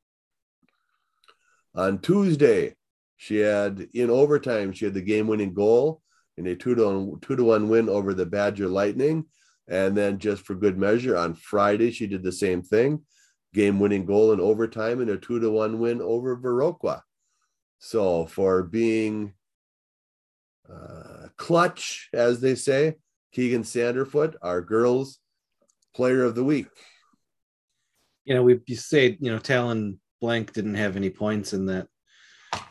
On 1.75 1.99
Tuesday, 1.99 2.77
she 3.17 3.37
had 3.39 3.89
in 3.95 4.11
overtime, 4.11 4.73
she 4.73 4.85
had 4.85 4.95
the 4.95 5.01
game 5.01 5.27
winning 5.27 5.55
goal 5.55 6.03
in 6.37 6.47
a 6.47 6.55
two 6.55 6.75
to, 6.75 6.85
one, 6.85 7.21
two 7.21 7.37
to 7.37 7.45
one 7.45 7.69
win 7.69 7.89
over 7.89 8.15
the 8.15 8.27
Badger 8.27 8.69
Lightning. 8.69 9.27
And 9.69 9.97
then 9.97 10.19
just 10.19 10.43
for 10.43 10.55
good 10.55 10.77
measure, 10.79 11.17
on 11.17 11.35
Friday, 11.35 11.93
she 11.93 12.07
did 12.07 12.23
the 12.23 12.33
same 12.33 12.63
thing 12.63 13.03
game 13.53 13.81
winning 13.81 14.07
goal 14.07 14.33
in 14.33 14.41
overtime 14.41 15.01
and 15.01 15.11
a 15.11 15.17
two 15.17 15.41
to 15.41 15.51
one 15.51 15.79
win 15.81 16.01
over 16.01 16.37
Viroqua. 16.37 17.03
So 17.79 18.27
for 18.27 18.63
being 18.63 19.35
uh, 20.73 21.29
clutch, 21.37 22.09
as 22.13 22.41
they 22.41 22.55
say, 22.55 22.97
Keegan 23.33 23.63
Sanderfoot, 23.63 24.35
our 24.43 24.61
girls 24.61 25.19
player 25.95 26.25
of 26.25 26.35
the 26.35 26.45
week. 26.45 26.67
You 28.25 28.35
know, 28.35 28.43
we 28.43 28.61
you 28.67 28.77
say, 28.77 29.17
you 29.21 29.31
know, 29.31 29.39
Talon 29.39 30.01
Blank 30.21 30.53
didn't 30.53 30.75
have 30.75 30.97
any 30.97 31.11
points 31.11 31.53
in 31.53 31.67
that 31.67 31.89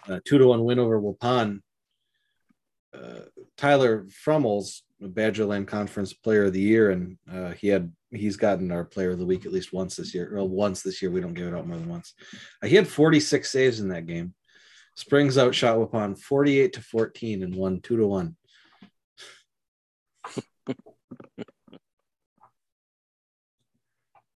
uh, 0.07 0.19
two 0.25 0.37
to 0.37 0.47
one 0.47 0.63
win 0.63 0.79
over 0.79 1.01
Waupun. 1.01 1.61
Uh, 2.93 3.21
Tyler 3.57 4.07
Frummels, 4.25 4.81
Badgerland 5.01 5.67
Conference 5.67 6.13
Player 6.13 6.45
of 6.45 6.53
the 6.53 6.61
Year, 6.61 6.91
and 6.91 7.17
uh, 7.31 7.51
he 7.51 7.67
had 7.67 7.91
he's 8.11 8.37
gotten 8.37 8.71
our 8.71 8.85
Player 8.85 9.11
of 9.11 9.19
the 9.19 9.25
Week 9.25 9.45
at 9.45 9.53
least 9.53 9.73
once 9.73 9.95
this 9.95 10.13
year. 10.13 10.31
Well, 10.33 10.47
once 10.47 10.81
this 10.81 11.01
year, 11.01 11.11
we 11.11 11.21
don't 11.21 11.33
give 11.33 11.47
it 11.47 11.53
out 11.53 11.67
more 11.67 11.77
than 11.77 11.89
once. 11.89 12.13
Uh, 12.63 12.67
he 12.67 12.75
had 12.75 12.87
46 12.87 13.49
saves 13.49 13.79
in 13.79 13.89
that 13.89 14.07
game. 14.07 14.33
Springs 14.95 15.37
outshot 15.37 15.77
Waupun 15.77 16.19
48 16.19 16.73
to 16.73 16.81
14 16.81 17.43
and 17.43 17.55
won 17.55 17.79
two 17.79 17.97
to 17.97 18.07
one. 18.07 18.35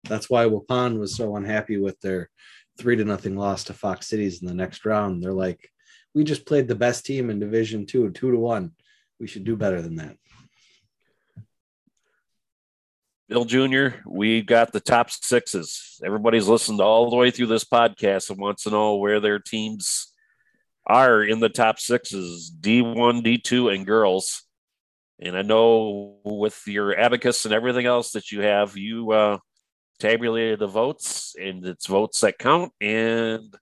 That's 0.06 0.30
why 0.30 0.46
Waupun 0.46 1.00
was 1.00 1.16
so 1.16 1.36
unhappy 1.36 1.78
with 1.78 2.00
their 2.02 2.30
three 2.78 2.96
to 2.96 3.06
nothing 3.06 3.36
loss 3.36 3.66
to 3.66 3.74
Fox 3.74 4.08
Cities 4.08 4.42
in 4.42 4.48
the 4.48 4.54
next 4.54 4.86
round. 4.86 5.24
They're 5.24 5.32
like, 5.32 5.70
we 6.14 6.24
just 6.24 6.46
played 6.46 6.68
the 6.68 6.76
best 6.76 7.06
team 7.06 7.30
in 7.30 7.40
Division 7.40 7.86
Two, 7.86 8.10
two 8.12 8.32
to 8.32 8.38
one. 8.38 8.72
We 9.20 9.28
should 9.28 9.44
do 9.44 9.56
better 9.56 9.82
than 9.82 9.96
that. 9.98 10.18
Bill 13.30 13.46
Jr., 13.46 14.00
we 14.06 14.42
got 14.42 14.74
the 14.74 14.82
top 14.82 15.10
sixes. 15.10 16.02
Everybody's 16.04 16.50
listened 16.50 16.82
all 16.82 17.10
the 17.10 17.16
way 17.16 17.32
through 17.32 17.48
this 17.48 17.64
podcast 17.64 18.30
and 18.30 18.38
wants 18.38 18.64
to 18.64 18.72
know 18.72 18.98
where 18.98 19.22
their 19.22 19.40
teams 19.40 20.12
are 20.86 21.24
in 21.24 21.40
the 21.40 21.48
top 21.48 21.80
sixes 21.80 22.52
D1, 22.60 23.24
D2, 23.24 23.74
and 23.74 23.86
girls. 23.86 24.44
And 25.22 25.38
I 25.38 25.44
know 25.44 26.18
with 26.24 26.62
your 26.66 26.98
abacus 26.98 27.46
and 27.46 27.54
everything 27.54 27.86
else 27.86 28.12
that 28.14 28.32
you 28.32 28.42
have, 28.42 28.76
you 28.76 29.12
uh, 29.12 29.38
tabulated 30.00 30.60
the 30.60 30.68
votes, 30.68 31.36
and 31.40 31.66
it's 31.66 31.86
votes 31.86 32.22
that 32.22 32.40
count. 32.40 32.72
And 32.82 33.56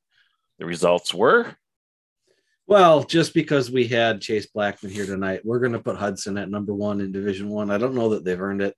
the 0.58 0.66
results 0.66 1.14
were. 1.14 1.56
Well, 2.66 3.04
just 3.04 3.34
because 3.34 3.72
we 3.72 3.88
had 3.88 4.22
Chase 4.22 4.46
Blackman 4.46 4.92
here 4.92 5.06
tonight, 5.06 5.42
we're 5.44 5.60
going 5.60 5.74
to 5.74 5.80
put 5.80 5.98
Hudson 5.98 6.38
at 6.38 6.52
number 6.52 6.74
one 6.74 7.02
in 7.02 7.12
Division 7.12 7.50
One. 7.50 7.72
I. 7.72 7.78
Don't 7.78 7.96
know 7.96 8.10
that 8.10 8.24
they've 8.24 8.40
earned 8.40 8.62
it, 8.62 8.76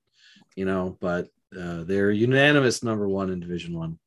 you 0.55 0.65
know, 0.65 0.97
but 1.01 1.27
uh, 1.59 1.83
they're 1.83 2.11
unanimous 2.11 2.83
number 2.83 3.07
one 3.07 3.29
in 3.29 3.41
Division 3.41 3.77
One. 3.77 3.99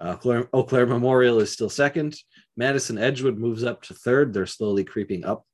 Uh, 0.00 0.16
Eau 0.52 0.64
Claire 0.64 0.86
Memorial 0.86 1.40
is 1.40 1.52
still 1.52 1.70
second. 1.70 2.16
Madison 2.58 2.98
Edgewood 2.98 3.38
moves 3.38 3.62
up 3.62 3.82
to 3.82 3.94
third. 3.94 4.34
They're 4.34 4.44
slowly 4.44 4.82
creeping 4.82 5.24
up. 5.24 5.46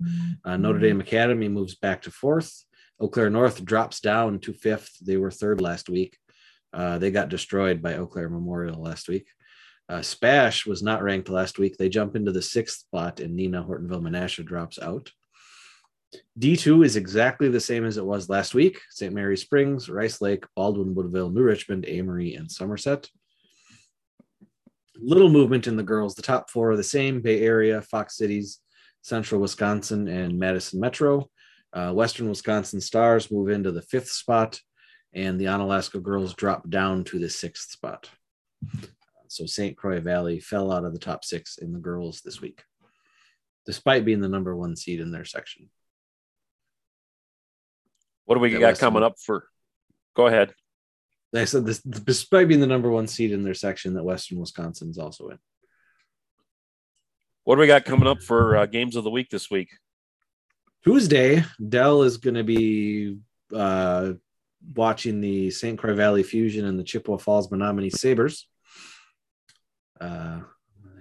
Uh, 0.43 0.57
Notre 0.57 0.79
Dame 0.79 1.03
Academy 1.03 1.49
moves 1.49 1.75
back 1.75 2.01
to 2.03 2.11
fourth. 2.11 2.65
Eau 2.99 3.09
Claire 3.09 3.29
North 3.29 3.63
drops 3.63 4.01
down 4.01 4.39
to 4.41 4.55
fifth. 4.55 4.97
They 5.03 5.19
were 5.19 5.31
third 5.31 5.61
last 5.61 5.91
week. 5.91 6.17
Uh, 6.73 6.97
they 6.97 7.11
got 7.11 7.29
destroyed 7.29 7.83
by 7.83 7.95
Eau 7.95 8.07
Claire 8.07 8.31
Memorial 8.31 8.83
last 8.83 9.09
week. 9.09 9.29
Uh, 9.87 10.01
Spash 10.01 10.65
was 10.65 10.83
not 10.83 11.03
ranked 11.03 11.29
last 11.29 11.59
week. 11.59 11.77
They 11.77 11.91
jump 11.91 12.17
into 12.17 12.33
the 12.33 12.41
sixth 12.41 12.79
spot, 12.79 13.21
and 13.21 13.39
Neenah 13.39 13.69
Hortonville 13.69 14.01
Menasha 14.01 14.43
drops 14.43 14.79
out. 14.79 15.13
D2 16.41 16.87
is 16.87 16.97
exactly 16.97 17.51
the 17.51 17.61
same 17.61 17.85
as 17.85 17.99
it 17.99 18.05
was 18.05 18.31
last 18.31 18.55
week 18.55 18.81
St. 18.91 19.13
Mary 19.13 19.37
Springs, 19.37 19.91
Rice 19.91 20.23
Lake, 20.23 20.45
Baldwin, 20.57 20.95
Woodville, 20.95 21.31
New 21.31 21.43
Richmond, 21.43 21.85
Amery, 21.85 22.39
and 22.39 22.51
Somerset. 22.51 23.11
Little 25.01 25.29
movement 25.29 25.67
in 25.67 25.77
the 25.77 25.83
girls. 25.83 26.15
The 26.15 26.23
top 26.23 26.51
four 26.51 26.73
are 26.73 26.77
the 26.77 26.83
same 26.83 27.21
Bay 27.21 27.43
Area, 27.43 27.83
Fox 27.83 28.17
Cities, 28.17 28.61
Central 29.03 29.41
Wisconsin 29.41 30.09
and 30.09 30.39
Madison 30.39 30.81
Metro. 30.81 31.29
Uh, 31.73 31.93
Western 31.93 32.29
Wisconsin 32.29 32.81
Stars 32.81 33.31
move 33.31 33.49
into 33.49 33.73
the 33.73 33.83
fifth 33.83 34.09
spot, 34.09 34.61
and 35.13 35.39
the 35.39 35.47
Onalaska 35.47 36.01
girls 36.01 36.33
drop 36.35 36.69
down 36.71 37.05
to 37.05 37.19
the 37.19 37.29
sixth 37.29 37.71
spot. 37.71 38.09
So 39.29 39.47
St. 39.47 39.77
Croix 39.77 40.01
Valley 40.01 40.39
fell 40.39 40.71
out 40.71 40.85
of 40.85 40.93
the 40.93 40.99
top 40.99 41.25
six 41.25 41.59
in 41.59 41.73
the 41.73 41.81
girls 41.81 42.21
this 42.21 42.41
week, 42.41 42.63
despite 43.67 44.05
being 44.05 44.21
the 44.21 44.29
number 44.29 44.55
one 44.55 44.77
seed 44.77 45.01
in 45.01 45.11
their 45.11 45.25
section. 45.25 45.69
What 48.27 48.37
do 48.37 48.41
we 48.41 48.53
That 48.53 48.61
got 48.61 48.79
coming 48.79 49.03
up 49.03 49.19
for? 49.19 49.49
Go 50.15 50.29
ahead. 50.29 50.55
I 51.35 51.45
said, 51.45 51.67
this, 51.67 51.81
despite 51.81 52.49
being 52.49 52.61
the 52.61 52.67
number 52.67 52.91
one 52.91 53.07
seed 53.07 53.33
in 53.33 53.43
their 53.43 53.55
section, 53.55 53.95
that 53.95 54.05
Western 54.05 54.39
Wisconsin's 54.39 54.99
also 54.99 55.29
in. 55.29 55.39
What 57.45 57.57
do 57.57 57.61
we 57.61 57.67
got 57.67 57.85
coming 57.85 58.07
up 58.07 58.23
for 58.23 58.57
uh, 58.57 58.67
games 58.67 58.97
of 58.97 59.05
the 59.05 59.11
week 59.11 59.31
this 59.31 59.51
week? 59.51 59.71
Tuesday, 60.85 61.45
Dell 61.69 62.03
is 62.03 62.19
going 62.19 62.35
to 62.35 62.45
be 62.45 63.19
uh, 63.55 64.13
watching 64.75 65.21
the 65.21 65.51
St. 65.51 65.79
Croix 65.79 65.95
Valley 65.95 66.23
Fusion 66.23 66.65
and 66.65 66.79
the 66.79 66.85
Chippewa 66.85 67.19
Falls 67.19 67.49
Menomonie 67.49 67.93
Sabres. 67.93 68.47
Uh, 70.01 70.41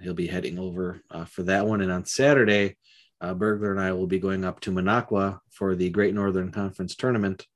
he'll 0.02 0.14
be 0.14 0.26
heading 0.26 0.58
over 0.58 1.00
uh, 1.10 1.24
for 1.24 1.44
that 1.44 1.66
one. 1.66 1.80
And 1.80 1.92
on 1.92 2.04
Saturday, 2.04 2.76
uh, 3.20 3.34
Burglar 3.34 3.70
and 3.70 3.80
I 3.80 3.92
will 3.92 4.06
be 4.06 4.18
going 4.18 4.44
up 4.44 4.60
to 4.60 4.70
Minocqua 4.70 5.40
for 5.50 5.74
the 5.74 5.90
Great 5.90 6.14
Northern 6.14 6.50
Conference 6.50 6.94
tournament 6.94 7.46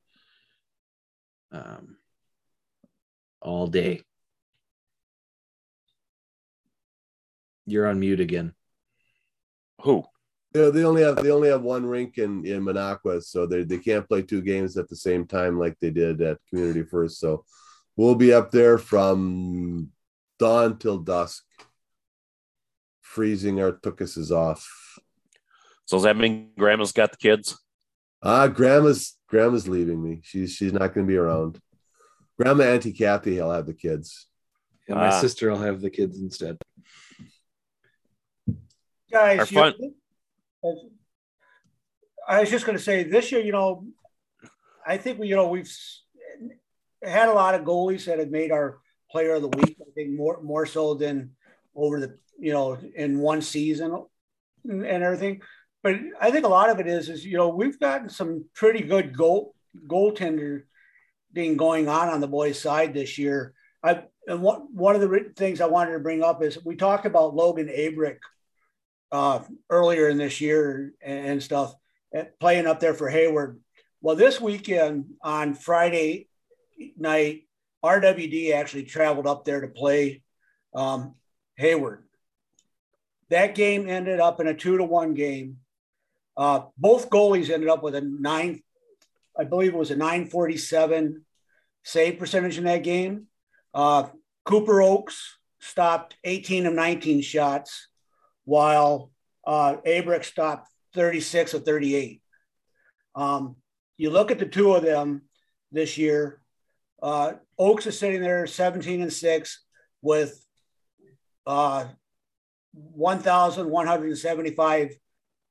um, 1.52 1.96
all 3.40 3.66
day. 3.66 4.02
You're 7.66 7.86
on 7.86 8.00
mute 8.00 8.20
again. 8.20 8.54
Who? 9.82 10.04
Yeah, 10.54 10.70
they 10.70 10.84
only 10.84 11.02
have 11.02 11.16
they 11.16 11.30
only 11.30 11.50
have 11.50 11.62
one 11.62 11.84
rink 11.84 12.16
in 12.16 12.44
in 12.46 12.64
Minocqua, 12.64 13.22
so 13.22 13.46
they 13.46 13.64
they 13.64 13.78
can't 13.78 14.08
play 14.08 14.22
two 14.22 14.40
games 14.40 14.76
at 14.78 14.88
the 14.88 14.96
same 14.96 15.26
time 15.26 15.58
like 15.58 15.78
they 15.78 15.90
did 15.90 16.22
at 16.22 16.38
Community 16.48 16.82
First. 16.82 17.20
So 17.20 17.44
we'll 17.96 18.14
be 18.14 18.32
up 18.32 18.50
there 18.50 18.78
from 18.78 19.90
dawn 20.38 20.78
till 20.78 20.98
dusk, 20.98 21.44
freezing 23.02 23.60
our 23.60 23.72
tuchuses 23.72 24.30
off. 24.30 24.66
So 25.84 25.96
does 25.96 26.04
that 26.04 26.16
mean 26.16 26.50
Grandma's 26.56 26.92
got 26.92 27.10
the 27.10 27.18
kids? 27.18 27.58
Ah, 28.22 28.48
grandma's 28.48 29.16
grandma's 29.28 29.68
leaving 29.68 30.02
me. 30.02 30.20
She's 30.22 30.52
she's 30.52 30.72
not 30.72 30.94
going 30.94 31.06
to 31.06 31.10
be 31.10 31.16
around. 31.16 31.60
Grandma 32.38 32.64
Auntie 32.64 32.92
Kathy, 32.92 33.34
he'll 33.34 33.50
have 33.50 33.66
the 33.66 33.74
kids. 33.74 34.26
And 34.86 34.96
my 34.96 35.08
Ah. 35.08 35.20
sister 35.20 35.50
will 35.50 35.58
have 35.58 35.80
the 35.80 35.90
kids 35.90 36.20
instead. 36.20 36.56
guys. 39.10 39.50
You 39.50 39.72
I 42.28 42.40
was 42.40 42.50
just 42.50 42.66
going 42.66 42.76
to 42.76 42.84
say 42.84 43.04
this 43.04 43.32
year, 43.32 43.40
you 43.40 43.52
know, 43.52 43.86
I 44.86 44.98
think 44.98 45.18
we, 45.18 45.28
you 45.28 45.34
know, 45.36 45.48
we've 45.48 45.70
had 47.02 47.28
a 47.30 47.32
lot 47.32 47.54
of 47.54 47.62
goalies 47.62 48.04
that 48.04 48.18
have 48.18 48.30
made 48.30 48.52
our 48.52 48.78
player 49.10 49.34
of 49.34 49.42
the 49.42 49.48
week. 49.48 49.78
I 49.80 49.90
think 49.94 50.10
more 50.10 50.42
more 50.42 50.66
so 50.66 50.92
than 50.94 51.34
over 51.74 52.00
the, 52.00 52.18
you 52.38 52.52
know, 52.52 52.76
in 52.94 53.18
one 53.20 53.40
season 53.40 53.94
and 54.64 54.84
and 54.84 55.02
everything. 55.02 55.40
But 55.82 55.96
I 56.20 56.30
think 56.30 56.44
a 56.44 56.48
lot 56.48 56.68
of 56.68 56.80
it 56.80 56.86
is, 56.86 57.08
is 57.08 57.24
you 57.24 57.38
know, 57.38 57.48
we've 57.48 57.80
gotten 57.80 58.10
some 58.10 58.44
pretty 58.54 58.82
good 58.82 59.16
goal 59.16 59.54
goaltender 59.86 60.64
being 61.32 61.56
going 61.56 61.88
on 61.88 62.08
on 62.08 62.20
the 62.20 62.28
boys' 62.28 62.60
side 62.60 62.94
this 62.94 63.18
year. 63.18 63.54
I 63.82 64.02
and 64.26 64.42
one 64.42 64.74
one 64.74 64.94
of 64.94 65.00
the 65.00 65.32
things 65.36 65.60
I 65.60 65.66
wanted 65.66 65.92
to 65.92 66.00
bring 66.00 66.22
up 66.22 66.42
is 66.42 66.62
we 66.64 66.76
talked 66.76 67.06
about 67.06 67.34
Logan 67.34 67.68
Abrick 67.68 68.18
uh, 69.12 69.40
earlier 69.70 70.08
in 70.08 70.18
this 70.18 70.40
year 70.40 70.92
and, 71.02 71.26
and 71.26 71.42
stuff, 71.42 71.74
uh, 72.16 72.24
playing 72.40 72.66
up 72.66 72.80
there 72.80 72.94
for 72.94 73.08
Hayward. 73.08 73.60
Well, 74.00 74.16
this 74.16 74.40
weekend 74.40 75.06
on 75.22 75.54
Friday 75.54 76.28
night, 76.96 77.48
RWD 77.84 78.52
actually 78.52 78.84
traveled 78.84 79.26
up 79.26 79.44
there 79.44 79.60
to 79.60 79.68
play 79.68 80.22
um, 80.74 81.14
Hayward. 81.56 82.04
That 83.30 83.54
game 83.54 83.88
ended 83.88 84.20
up 84.20 84.40
in 84.40 84.46
a 84.46 84.54
two 84.54 84.78
to 84.78 84.84
one 84.84 85.14
game. 85.14 85.58
Uh, 86.36 86.66
both 86.76 87.10
goalies 87.10 87.50
ended 87.50 87.68
up 87.68 87.82
with 87.82 87.94
a 87.94 88.00
nine, 88.00 88.62
I 89.38 89.44
believe 89.44 89.74
it 89.74 89.78
was 89.78 89.90
a 89.90 89.96
947 89.96 91.24
save 91.84 92.18
percentage 92.18 92.58
in 92.58 92.64
that 92.64 92.82
game. 92.82 93.26
Uh, 93.72 94.08
Cooper 94.44 94.82
Oaks 94.82 95.38
stopped 95.60 96.16
18 96.24 96.66
of 96.66 96.74
19 96.74 97.20
shots 97.20 97.88
while 98.44 99.12
uh, 99.46 99.76
Abrick 99.86 100.24
stopped 100.24 100.68
36 100.94 101.54
of 101.54 101.64
38. 101.64 102.20
Um, 103.14 103.56
you 103.96 104.10
look 104.10 104.30
at 104.30 104.38
the 104.38 104.46
two 104.46 104.72
of 104.72 104.82
them 104.82 105.22
this 105.72 105.98
year. 105.98 106.40
Uh, 107.02 107.32
Oaks 107.58 107.86
is 107.86 107.98
sitting 107.98 108.20
there 108.20 108.46
17 108.46 109.02
and 109.02 109.12
6 109.12 109.64
with 110.02 110.44
uh, 111.46 111.86
1,175 112.72 114.90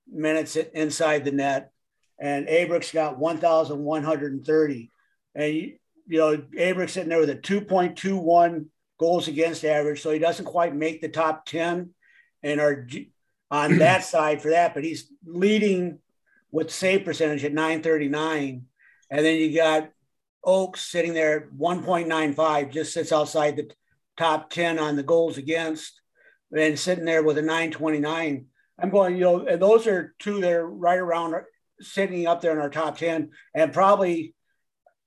minutes 0.09 0.55
inside 0.55 1.25
the 1.25 1.31
net, 1.31 1.71
and 2.19 2.47
Abrick's 2.47 2.91
got 2.91 3.19
1,130. 3.19 4.91
And, 5.35 5.53
you, 5.53 5.77
know, 6.09 6.37
Abrick's 6.37 6.93
sitting 6.93 7.09
there 7.09 7.19
with 7.19 7.29
a 7.29 7.35
2.21 7.35 8.65
goals 8.99 9.27
against 9.27 9.63
average, 9.63 10.01
so 10.01 10.11
he 10.11 10.19
doesn't 10.19 10.45
quite 10.45 10.75
make 10.75 11.01
the 11.01 11.09
top 11.09 11.45
10 11.45 11.91
and 12.43 12.59
are 12.59 12.87
on 13.51 13.77
that 13.79 14.03
side 14.03 14.41
for 14.41 14.49
that, 14.49 14.73
but 14.73 14.83
he's 14.83 15.11
leading 15.25 15.99
with 16.51 16.71
save 16.71 17.05
percentage 17.05 17.43
at 17.43 17.53
939. 17.53 18.65
And 19.09 19.25
then 19.25 19.35
you 19.35 19.55
got 19.55 19.89
Oaks 20.43 20.81
sitting 20.81 21.13
there 21.13 21.37
at 21.41 21.51
1.95, 21.51 22.71
just 22.71 22.93
sits 22.93 23.11
outside 23.11 23.55
the 23.55 23.69
top 24.17 24.49
10 24.49 24.79
on 24.79 24.95
the 24.95 25.03
goals 25.03 25.37
against, 25.37 26.01
and 26.55 26.79
sitting 26.79 27.05
there 27.05 27.23
with 27.23 27.37
a 27.37 27.41
929. 27.41 28.45
I'm 28.79 28.89
going, 28.89 29.15
you 29.15 29.21
know, 29.21 29.45
and 29.45 29.61
those 29.61 29.87
are 29.87 30.15
two 30.19 30.39
that 30.41 30.51
are 30.51 30.67
right 30.67 30.99
around 30.99 31.35
sitting 31.79 32.27
up 32.27 32.41
there 32.41 32.51
in 32.51 32.59
our 32.59 32.69
top 32.69 32.97
10 32.97 33.29
and 33.53 33.73
probably 33.73 34.33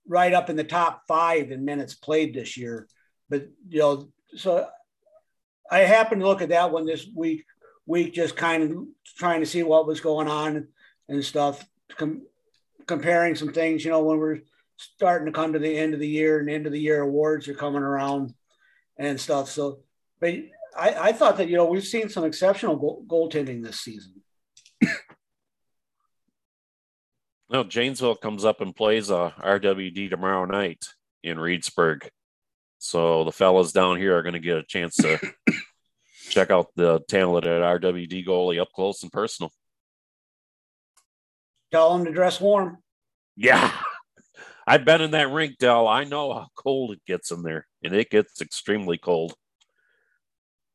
right 0.06 0.32
up 0.32 0.50
in 0.50 0.56
the 0.56 0.64
top 0.64 1.02
five 1.06 1.50
in 1.50 1.64
minutes 1.64 1.94
played 1.94 2.34
this 2.34 2.56
year. 2.56 2.86
But, 3.28 3.48
you 3.68 3.78
know, 3.78 4.08
so 4.36 4.68
I 5.70 5.80
happened 5.80 6.20
to 6.20 6.26
look 6.26 6.42
at 6.42 6.48
that 6.48 6.72
one 6.72 6.84
this 6.84 7.06
week, 7.14 7.44
week 7.86 8.14
just 8.14 8.36
kind 8.36 8.62
of 8.62 8.78
trying 9.18 9.40
to 9.40 9.46
see 9.46 9.62
what 9.62 9.86
was 9.86 10.00
going 10.00 10.28
on 10.28 10.68
and 11.08 11.24
stuff, 11.24 11.64
com- 11.96 12.26
comparing 12.86 13.36
some 13.36 13.52
things, 13.52 13.84
you 13.84 13.90
know, 13.90 14.02
when 14.02 14.18
we're 14.18 14.40
starting 14.76 15.26
to 15.26 15.32
come 15.32 15.52
to 15.52 15.58
the 15.58 15.76
end 15.76 15.94
of 15.94 16.00
the 16.00 16.08
year 16.08 16.40
and 16.40 16.50
end 16.50 16.66
of 16.66 16.72
the 16.72 16.80
year 16.80 17.00
awards 17.00 17.48
are 17.48 17.54
coming 17.54 17.82
around 17.82 18.34
and 18.98 19.20
stuff. 19.20 19.48
So, 19.48 19.80
but 20.20 20.34
I, 20.76 20.94
I 20.94 21.12
thought 21.12 21.36
that, 21.36 21.48
you 21.48 21.56
know, 21.56 21.66
we've 21.66 21.84
seen 21.84 22.08
some 22.08 22.24
exceptional 22.24 22.76
goal, 22.76 23.04
goaltending 23.06 23.62
this 23.62 23.80
season. 23.80 24.19
No, 27.50 27.64
Janesville 27.64 28.14
comes 28.14 28.44
up 28.44 28.60
and 28.60 28.74
plays 28.74 29.10
uh, 29.10 29.32
RWD 29.40 30.08
tomorrow 30.08 30.44
night 30.44 30.86
in 31.24 31.36
Reedsburg. 31.36 32.08
So 32.78 33.24
the 33.24 33.32
fellas 33.32 33.72
down 33.72 33.98
here 33.98 34.16
are 34.16 34.22
going 34.22 34.34
to 34.34 34.38
get 34.38 34.56
a 34.56 34.62
chance 34.62 34.94
to 34.96 35.18
check 36.30 36.52
out 36.52 36.68
the 36.76 37.00
talented 37.08 37.50
RWD 37.50 38.24
goalie 38.24 38.60
up 38.60 38.70
close 38.72 39.02
and 39.02 39.10
personal. 39.10 39.50
Tell 41.72 41.92
them 41.92 42.06
to 42.06 42.12
dress 42.12 42.40
warm. 42.40 42.78
Yeah. 43.36 43.72
I've 44.66 44.84
been 44.84 45.00
in 45.00 45.10
that 45.10 45.32
rink, 45.32 45.58
Dell. 45.58 45.88
I 45.88 46.04
know 46.04 46.32
how 46.32 46.46
cold 46.54 46.92
it 46.92 47.04
gets 47.04 47.32
in 47.32 47.42
there, 47.42 47.66
and 47.82 47.92
it 47.92 48.10
gets 48.10 48.40
extremely 48.40 48.96
cold. 48.96 49.34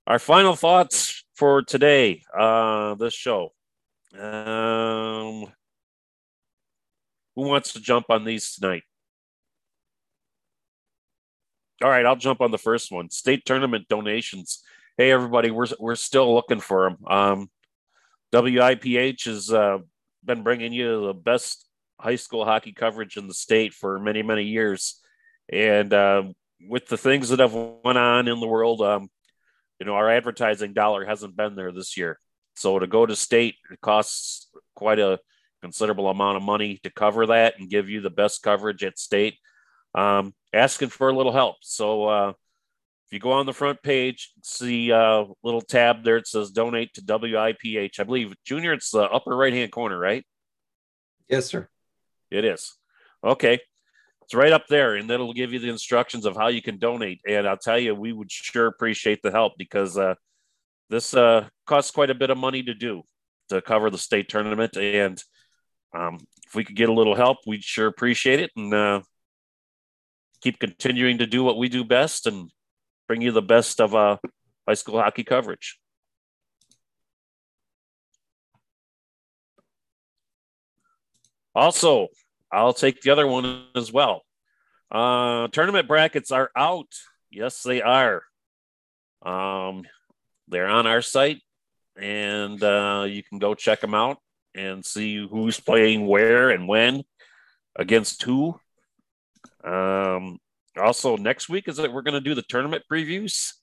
Our 0.06 0.20
final 0.20 0.58
thoughts 0.58 1.24
for 1.36 1.62
today, 1.62 2.24
uh, 2.38 2.96
this 2.96 3.14
show. 3.14 3.54
Um, 4.20 5.46
who 7.36 7.48
wants 7.48 7.74
to 7.74 7.82
jump 7.82 8.08
on 8.10 8.24
these 8.24 8.56
tonight? 8.56 8.84
All 11.84 11.90
right, 11.90 12.06
I'll 12.06 12.16
jump 12.16 12.42
on 12.42 12.52
the 12.52 12.58
first 12.58 12.92
one. 12.92 13.10
State 13.10 13.46
tournament 13.46 13.88
donations. 13.90 14.64
Hey, 14.98 15.12
everybody, 15.12 15.52
we're 15.52 15.68
we're 15.80 15.96
still 15.96 16.34
looking 16.34 16.62
for 16.62 16.90
them. 16.90 17.06
Um, 17.06 17.50
WIPH 18.34 19.26
has 19.26 19.52
uh, 19.52 19.80
been 20.24 20.44
bringing 20.44 20.72
you 20.72 21.08
the 21.08 21.14
best 21.14 21.68
high 22.00 22.16
school 22.16 22.46
hockey 22.46 22.72
coverage 22.72 23.18
in 23.18 23.28
the 23.28 23.34
state 23.34 23.74
for 23.74 24.00
many 24.00 24.24
many 24.24 24.44
years, 24.44 25.02
and 25.52 25.94
uh, 25.94 26.24
with 26.62 26.88
the 26.88 26.98
things 26.98 27.30
that 27.30 27.40
have 27.40 27.54
went 27.54 27.98
on 27.98 28.30
in 28.30 28.40
the 28.40 28.48
world, 28.48 28.82
um, 28.82 29.10
you 29.80 29.86
know, 29.86 29.96
our 29.96 30.10
advertising 30.10 30.74
dollar 30.74 31.06
hasn't 31.06 31.36
been 31.36 31.56
there 31.56 31.74
this 31.74 31.98
year. 31.98 32.18
So 32.56 32.80
to 32.80 32.88
go 32.88 33.06
to 33.06 33.16
state, 33.16 33.56
it 33.70 33.82
costs 33.82 34.48
quite 34.76 35.00
a 35.00 35.20
considerable 35.62 36.10
amount 36.10 36.38
of 36.38 36.44
money 36.44 36.80
to 36.84 36.90
cover 36.90 37.28
that 37.28 37.56
and 37.60 37.70
give 37.70 37.90
you 37.90 38.02
the 38.02 38.10
best 38.10 38.44
coverage 38.44 38.84
at 38.84 39.00
state. 39.00 39.38
Um, 39.94 40.34
asking 40.54 40.90
for 40.90 41.10
a 41.10 41.16
little 41.16 41.32
help. 41.32 41.58
So 41.62 42.06
uh, 42.06 42.30
if 42.30 43.14
you 43.14 43.20
go 43.20 43.32
on 43.32 43.46
the 43.46 43.54
front 43.54 43.82
page, 43.82 44.32
see 44.44 44.90
a 44.90 45.26
little 45.44 45.62
tab 45.62 46.04
there. 46.04 46.18
It 46.18 46.28
says 46.28 46.52
donate 46.52 46.94
to 46.96 47.02
WIPH. 47.02 48.00
I 48.00 48.04
believe, 48.04 48.34
Junior, 48.44 48.74
it's 48.74 48.92
the 48.92 49.04
upper 49.04 49.36
right 49.36 49.54
hand 49.54 49.72
corner, 49.72 49.98
right? 49.98 50.26
Yes, 51.30 51.46
sir. 51.46 51.70
It 52.32 52.46
is. 52.46 52.74
Okay. 53.24 53.60
It's 54.24 54.34
right 54.34 54.52
up 54.52 54.66
there, 54.68 54.96
and 54.96 55.08
that'll 55.08 55.34
give 55.34 55.54
you 55.54 55.60
the 55.60 55.70
instructions 55.70 56.26
of 56.26 56.36
how 56.36 56.48
you 56.48 56.62
can 56.62 56.80
donate. 56.80 57.22
And 57.28 57.48
I'll 57.48 57.58
tell 57.58 57.78
you, 57.78 57.94
we 57.94 58.12
would 58.12 58.32
sure 58.32 58.66
appreciate 58.66 59.22
the 59.22 59.30
help 59.30 59.54
because 59.56 60.00
uh, 60.00 60.16
this 60.90 61.14
uh, 61.14 61.48
costs 61.68 61.92
quite 61.92 62.10
a 62.10 62.16
bit 62.16 62.32
of 62.32 62.38
money 62.38 62.64
to 62.64 62.74
do 62.74 63.04
to 63.50 63.62
cover 63.62 63.92
the 63.92 64.00
state 64.00 64.28
tournament. 64.30 64.78
And 64.78 65.24
um, 65.96 66.20
if 66.46 66.56
we 66.56 66.64
could 66.64 66.76
get 66.76 66.90
a 66.90 66.94
little 66.94 67.16
help, 67.16 67.38
we'd 67.48 67.64
sure 67.64 67.88
appreciate 67.88 68.40
it. 68.40 68.52
And 68.56 68.74
uh, 68.74 69.02
keep 70.42 70.60
continuing 70.60 71.20
to 71.20 71.26
do 71.26 71.44
what 71.44 71.58
we 71.58 71.70
do 71.70 71.84
best 71.84 72.28
and 72.28 72.52
bring 73.08 73.22
you 73.22 73.32
the 73.32 73.42
best 73.42 73.80
of 73.80 73.96
uh, 73.96 74.18
high 74.68 74.74
school 74.74 75.00
hockey 75.00 75.24
coverage. 75.24 75.80
Also, 81.56 82.10
I'll 82.52 82.74
take 82.74 83.02
the 83.02 83.12
other 83.12 83.26
one 83.26 83.68
as 83.76 83.92
well. 83.92 84.24
Uh, 84.92 85.48
tournament 85.48 85.88
brackets 85.88 86.32
are 86.32 86.52
out. 86.56 86.90
Yes, 87.32 87.64
they 87.64 87.82
are. 87.82 88.24
Um, 89.26 89.84
they're 90.50 90.68
on 90.68 90.86
our 90.86 91.02
site, 91.02 91.42
and 91.98 92.62
uh, 92.62 93.06
you 93.08 93.24
can 93.24 93.40
go 93.40 93.56
check 93.56 93.80
them 93.80 93.94
out 93.94 94.18
and 94.56 94.86
see 94.86 95.26
who's 95.28 95.60
playing 95.60 96.08
where 96.08 96.50
and 96.50 96.68
when 96.68 97.04
against 97.76 98.22
who. 98.24 98.60
Um, 99.64 100.40
also, 100.78 101.18
next 101.18 101.50
week 101.50 101.68
is 101.68 101.78
that 101.78 101.92
we're 101.92 102.02
going 102.02 102.14
to 102.14 102.22
do 102.22 102.36
the 102.36 102.44
tournament 102.44 102.84
previews 102.92 103.54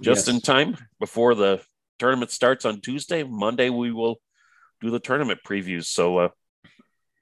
just 0.00 0.26
yes. 0.26 0.28
in 0.28 0.40
time 0.40 0.76
before 1.00 1.34
the 1.34 1.60
tournament 1.98 2.30
starts 2.30 2.64
on 2.64 2.80
Tuesday. 2.80 3.22
Monday, 3.22 3.70
we 3.70 3.92
will 3.92 4.16
do 4.80 4.90
the 4.90 5.00
tournament 5.00 5.40
previews. 5.46 5.86
So, 5.86 6.18
uh, 6.18 6.28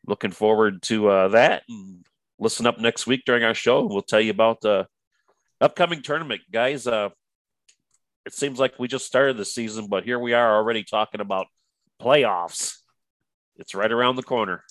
looking 0.07 0.31
forward 0.31 0.83
to 0.83 1.09
uh, 1.09 1.29
that 1.29 1.63
and 1.69 2.05
listen 2.39 2.67
up 2.67 2.79
next 2.79 3.07
week 3.07 3.23
during 3.27 3.43
our 3.43 3.55
show. 3.55 3.87
We'll 3.87 4.03
tell 4.03 4.21
you 4.21 4.31
about 4.31 4.61
the 4.61 4.87
upcoming 5.61 6.03
tournament, 6.03 6.43
guys. 6.51 6.87
Uh, 6.87 7.11
it 8.25 8.35
seems 8.35 8.59
like 8.59 8.79
we 8.79 8.89
just 8.89 9.07
started 9.07 9.37
the 9.37 9.45
season, 9.45 9.87
but 9.89 10.05
here 10.05 10.19
we 10.19 10.33
are 10.33 10.57
already 10.57 10.85
talking 10.85 11.21
about 11.21 11.47
playoffs. 12.01 12.77
It's 13.59 13.75
right 13.75 13.91
around 13.91 14.17
the 14.17 14.23
corner. 14.23 14.63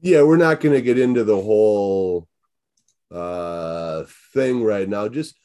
Yeah, 0.00 0.22
we're 0.22 0.36
not 0.36 0.60
going 0.60 0.74
to 0.74 0.82
get 0.82 0.98
into 0.98 1.24
the 1.24 1.40
whole 1.40 2.26
uh, 3.10 4.04
thing 4.32 4.62
right 4.62 4.88
now. 4.88 5.08
Just 5.08 5.36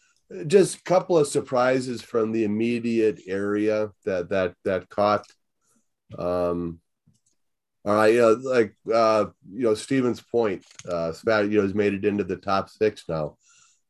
just 0.48 0.78
a 0.80 0.84
couple 0.84 1.18
of 1.18 1.28
surprises 1.28 2.02
from 2.02 2.32
the 2.32 2.46
immediate 2.46 3.20
area 3.28 3.91
that 4.06 4.30
that 4.30 4.56
that 4.64 4.89
caught 4.89 5.24
um 6.18 6.80
all 7.86 7.93
right, 7.93 8.14
you 8.16 8.20
know, 8.20 8.32
like 8.41 8.76
uh, 8.91 9.26
you 9.52 9.62
know, 9.62 9.76
Stevens 9.76 10.20
Point, 10.20 10.66
uh, 10.89 11.14
you 11.28 11.50
know, 11.50 11.62
has 11.62 11.76
made 11.76 11.93
it 11.93 12.04
into 12.04 12.24
the 12.24 12.36
top 12.36 12.68
six 12.68 13.04
now. 13.08 13.38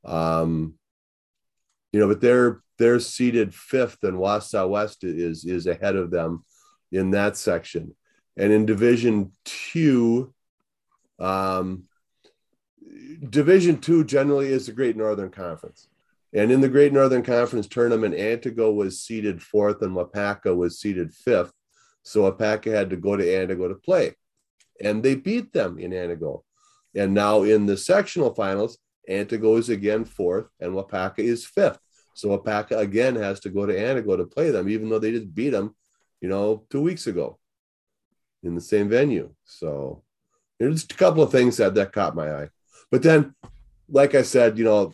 Um, 0.03 0.74
you 1.93 2.01
know, 2.01 2.10
but 2.10 2.20
they're 2.20 2.62
they're 2.78 2.99
seated 2.99 3.56
fifth, 3.56 4.03
and 4.03 4.18
Wausau 4.18 4.68
West 4.68 5.06
is 5.06 5.45
is 5.45 5.66
ahead 5.66 5.95
of 5.95 6.12
them 6.12 6.43
in 6.91 7.11
that 7.11 7.38
section. 7.38 7.95
And 8.38 8.51
in 8.51 8.65
Division 8.65 9.31
Two, 9.45 10.33
um, 11.19 11.83
Division 13.29 13.79
Two 13.79 14.03
generally 14.03 14.47
is 14.47 14.65
the 14.65 14.73
Great 14.73 14.97
Northern 14.97 15.29
Conference. 15.29 15.88
And 16.33 16.51
in 16.51 16.59
the 16.59 16.69
Great 16.69 16.91
Northern 16.91 17.23
Conference 17.23 17.67
tournament, 17.67 18.13
Antigo 18.13 18.73
was 18.73 19.01
seated 19.01 19.41
fourth 19.41 19.81
and 19.81 19.95
Waupaca 19.95 20.53
was 20.53 20.79
seated 20.79 21.13
fifth. 21.13 21.53
So 22.03 22.29
Waupaca 22.29 22.71
had 22.71 22.89
to 22.89 22.97
go 22.97 23.15
to 23.15 23.23
Antigo 23.23 23.69
to 23.69 23.75
play. 23.75 24.15
And 24.83 25.01
they 25.01 25.15
beat 25.15 25.53
them 25.53 25.79
in 25.79 25.91
Antigo. 25.91 26.41
And 26.93 27.13
now 27.13 27.43
in 27.43 27.65
the 27.65 27.77
sectional 27.77 28.33
finals, 28.33 28.77
Antigo 29.09 29.57
is 29.57 29.69
again 29.69 30.03
fourth 30.03 30.47
and 30.59 30.73
Waupaca 30.73 31.19
is 31.19 31.45
fifth. 31.45 31.79
So 32.15 32.29
Waupaca 32.29 32.79
again 32.79 33.15
has 33.15 33.39
to 33.41 33.49
go 33.49 33.65
to 33.65 33.73
Antigo 33.73 34.17
to 34.17 34.25
play 34.25 34.51
them, 34.51 34.67
even 34.67 34.89
though 34.89 34.99
they 34.99 35.11
just 35.11 35.33
beat 35.33 35.51
them, 35.51 35.73
you 36.22 36.30
know, 36.30 36.66
two 36.70 36.82
weeks 36.82 37.07
ago 37.07 37.38
in 38.43 38.55
the 38.55 38.61
same 38.61 38.89
venue. 38.89 39.34
So 39.43 40.03
there's 40.59 40.84
a 40.84 40.88
couple 40.88 41.24
of 41.24 41.32
things 41.32 41.57
that, 41.57 41.76
that 41.76 41.91
caught 41.91 42.16
my 42.16 42.32
eye. 42.32 42.49
But 42.91 43.03
then, 43.03 43.36
like 43.89 44.16
I 44.16 44.22
said, 44.22 44.57
you 44.57 44.66
know, 44.66 44.93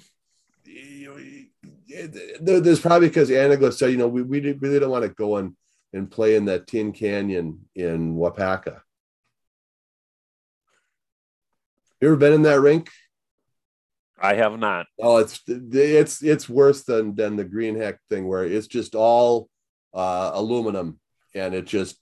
there's 2.41 2.79
probably 2.79 3.09
because 3.09 3.29
Antigo 3.29 3.71
said, 3.71 3.91
you 3.91 3.97
know, 3.97 4.07
we, 4.07 4.21
we 4.21 4.39
really 4.53 4.79
don't 4.79 4.89
want 4.89 5.03
to 5.03 5.09
go 5.09 5.37
and 5.37 5.55
and 5.93 6.09
play 6.09 6.35
in 6.35 6.45
that 6.45 6.67
Tin 6.67 6.93
Canyon 6.93 7.67
in 7.75 8.15
Waupaca. 8.15 8.79
You 11.99 12.07
ever 12.07 12.15
been 12.15 12.31
in 12.31 12.43
that 12.43 12.61
rink? 12.61 12.89
I 14.17 14.35
have 14.35 14.57
not. 14.57 14.85
Oh, 14.99 15.17
it's 15.17 15.41
it's 15.47 16.23
it's 16.23 16.47
worse 16.47 16.83
than 16.83 17.15
than 17.15 17.35
the 17.35 17.45
Greenheck 17.45 17.97
thing, 18.09 18.27
where 18.27 18.45
it's 18.45 18.67
just 18.67 18.95
all 18.95 19.49
uh, 19.93 20.31
aluminum 20.33 20.99
and 21.33 21.53
it 21.53 21.65
just 21.65 21.97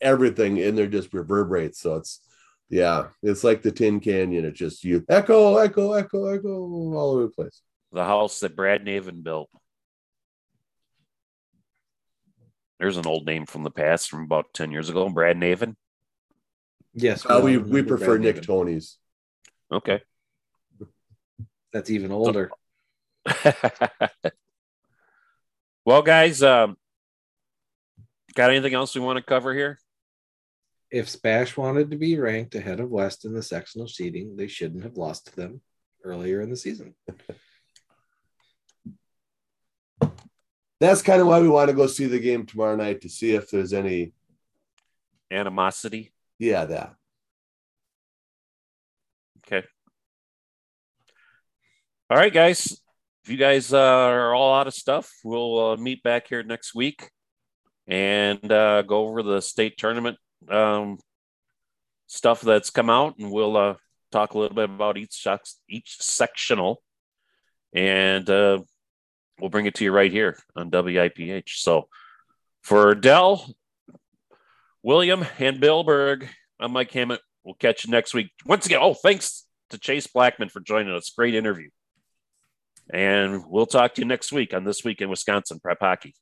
everything 0.00 0.56
in 0.56 0.74
there 0.74 0.86
just 0.86 1.12
reverberates. 1.12 1.80
So 1.80 1.96
it's 1.96 2.20
yeah, 2.68 3.08
it's 3.22 3.42
like 3.42 3.62
the 3.62 3.72
Tin 3.72 4.00
Canyon. 4.00 4.44
It 4.44 4.54
just 4.54 4.84
you 4.84 5.04
echo, 5.08 5.56
echo, 5.56 5.92
echo, 5.92 6.26
echo 6.26 6.48
all 6.48 7.12
over 7.12 7.22
the 7.22 7.28
place. 7.28 7.62
The 7.92 8.04
house 8.04 8.40
that 8.40 8.54
Brad 8.54 8.84
Navin 8.84 9.22
built. 9.22 9.50
There's 12.78 12.96
an 12.96 13.06
old 13.06 13.26
name 13.26 13.44
from 13.44 13.64
the 13.64 13.70
past 13.70 14.08
from 14.08 14.22
about 14.24 14.54
10 14.54 14.70
years 14.70 14.88
ago. 14.88 15.08
Brad 15.10 15.36
Navin. 15.36 15.74
Yes. 16.94 17.26
Uh, 17.26 17.40
we, 17.44 17.58
we 17.58 17.82
prefer 17.82 18.16
Brad 18.18 18.20
Nick 18.22 18.36
Navin. 18.36 18.46
Tony's. 18.46 18.96
Okay. 19.70 20.00
That's 21.72 21.90
even 21.90 22.10
older. 22.10 22.50
well, 25.84 26.00
guys, 26.02 26.42
um, 26.42 26.76
got 28.34 28.50
anything 28.50 28.74
else 28.74 28.94
we 28.94 29.00
want 29.00 29.16
to 29.18 29.22
cover 29.22 29.54
here? 29.54 29.78
If 30.90 31.08
Spash 31.08 31.56
wanted 31.56 31.90
to 31.90 31.96
be 31.96 32.18
ranked 32.18 32.54
ahead 32.54 32.80
of 32.80 32.90
West 32.90 33.24
in 33.24 33.32
the 33.32 33.42
sectional 33.42 33.86
seeding, 33.86 34.36
they 34.36 34.48
shouldn't 34.48 34.82
have 34.82 34.96
lost 34.96 35.26
to 35.26 35.36
them 35.36 35.60
earlier 36.04 36.40
in 36.40 36.50
the 36.50 36.56
season. 36.56 36.94
that's 40.80 41.02
kind 41.02 41.20
of 41.20 41.26
why 41.26 41.40
we 41.40 41.48
want 41.48 41.68
to 41.68 41.76
go 41.76 41.86
see 41.86 42.06
the 42.06 42.18
game 42.18 42.44
tomorrow 42.46 42.74
night 42.74 43.02
to 43.02 43.08
see 43.08 43.34
if 43.34 43.50
there's 43.50 43.72
any 43.72 44.12
animosity. 45.30 46.12
Yeah, 46.38 46.64
that. 46.64 46.94
Okay. 49.46 49.66
All 52.08 52.16
right, 52.16 52.32
guys. 52.32 52.80
If 53.22 53.30
you 53.30 53.36
guys 53.36 53.72
uh, 53.72 53.78
are 53.78 54.34
all 54.34 54.54
out 54.54 54.66
of 54.66 54.74
stuff, 54.74 55.12
we'll 55.22 55.72
uh, 55.72 55.76
meet 55.76 56.02
back 56.02 56.26
here 56.26 56.42
next 56.42 56.74
week 56.74 57.10
and 57.90 58.50
uh, 58.50 58.80
go 58.82 59.06
over 59.08 59.22
the 59.22 59.42
state 59.42 59.76
tournament 59.76 60.16
um, 60.48 60.98
stuff 62.06 62.40
that's 62.40 62.70
come 62.70 62.88
out, 62.88 63.18
and 63.18 63.30
we'll 63.30 63.56
uh, 63.56 63.74
talk 64.10 64.32
a 64.32 64.38
little 64.38 64.54
bit 64.54 64.70
about 64.70 64.96
each 64.96 65.26
each 65.68 65.96
sectional 66.00 66.82
and 67.72 68.28
uh, 68.28 68.58
we'll 69.38 69.50
bring 69.50 69.66
it 69.66 69.74
to 69.76 69.84
you 69.84 69.92
right 69.92 70.10
here 70.10 70.38
on 70.56 70.70
WIPH. 70.70 71.48
So 71.60 71.88
for 72.62 72.94
Dell, 72.94 73.54
William, 74.82 75.24
and 75.38 75.60
Bill 75.60 75.84
Berg, 75.84 76.28
I'm 76.58 76.72
Mike 76.72 76.92
Hammett. 76.92 77.20
We'll 77.44 77.54
catch 77.54 77.84
you 77.84 77.90
next 77.90 78.12
week. 78.12 78.30
Once 78.44 78.66
again, 78.66 78.80
oh, 78.82 78.94
thanks 78.94 79.46
to 79.70 79.78
Chase 79.78 80.06
Blackman 80.06 80.48
for 80.48 80.60
joining 80.60 80.94
us. 80.94 81.10
Great 81.10 81.34
interview. 81.34 81.70
And 82.92 83.44
we'll 83.46 83.66
talk 83.66 83.94
to 83.94 84.02
you 84.02 84.06
next 84.06 84.32
week 84.32 84.52
on 84.52 84.64
This 84.64 84.84
Week 84.84 85.00
in 85.00 85.08
Wisconsin 85.08 85.60
Prep 85.60 85.78
Hockey. 85.80 86.14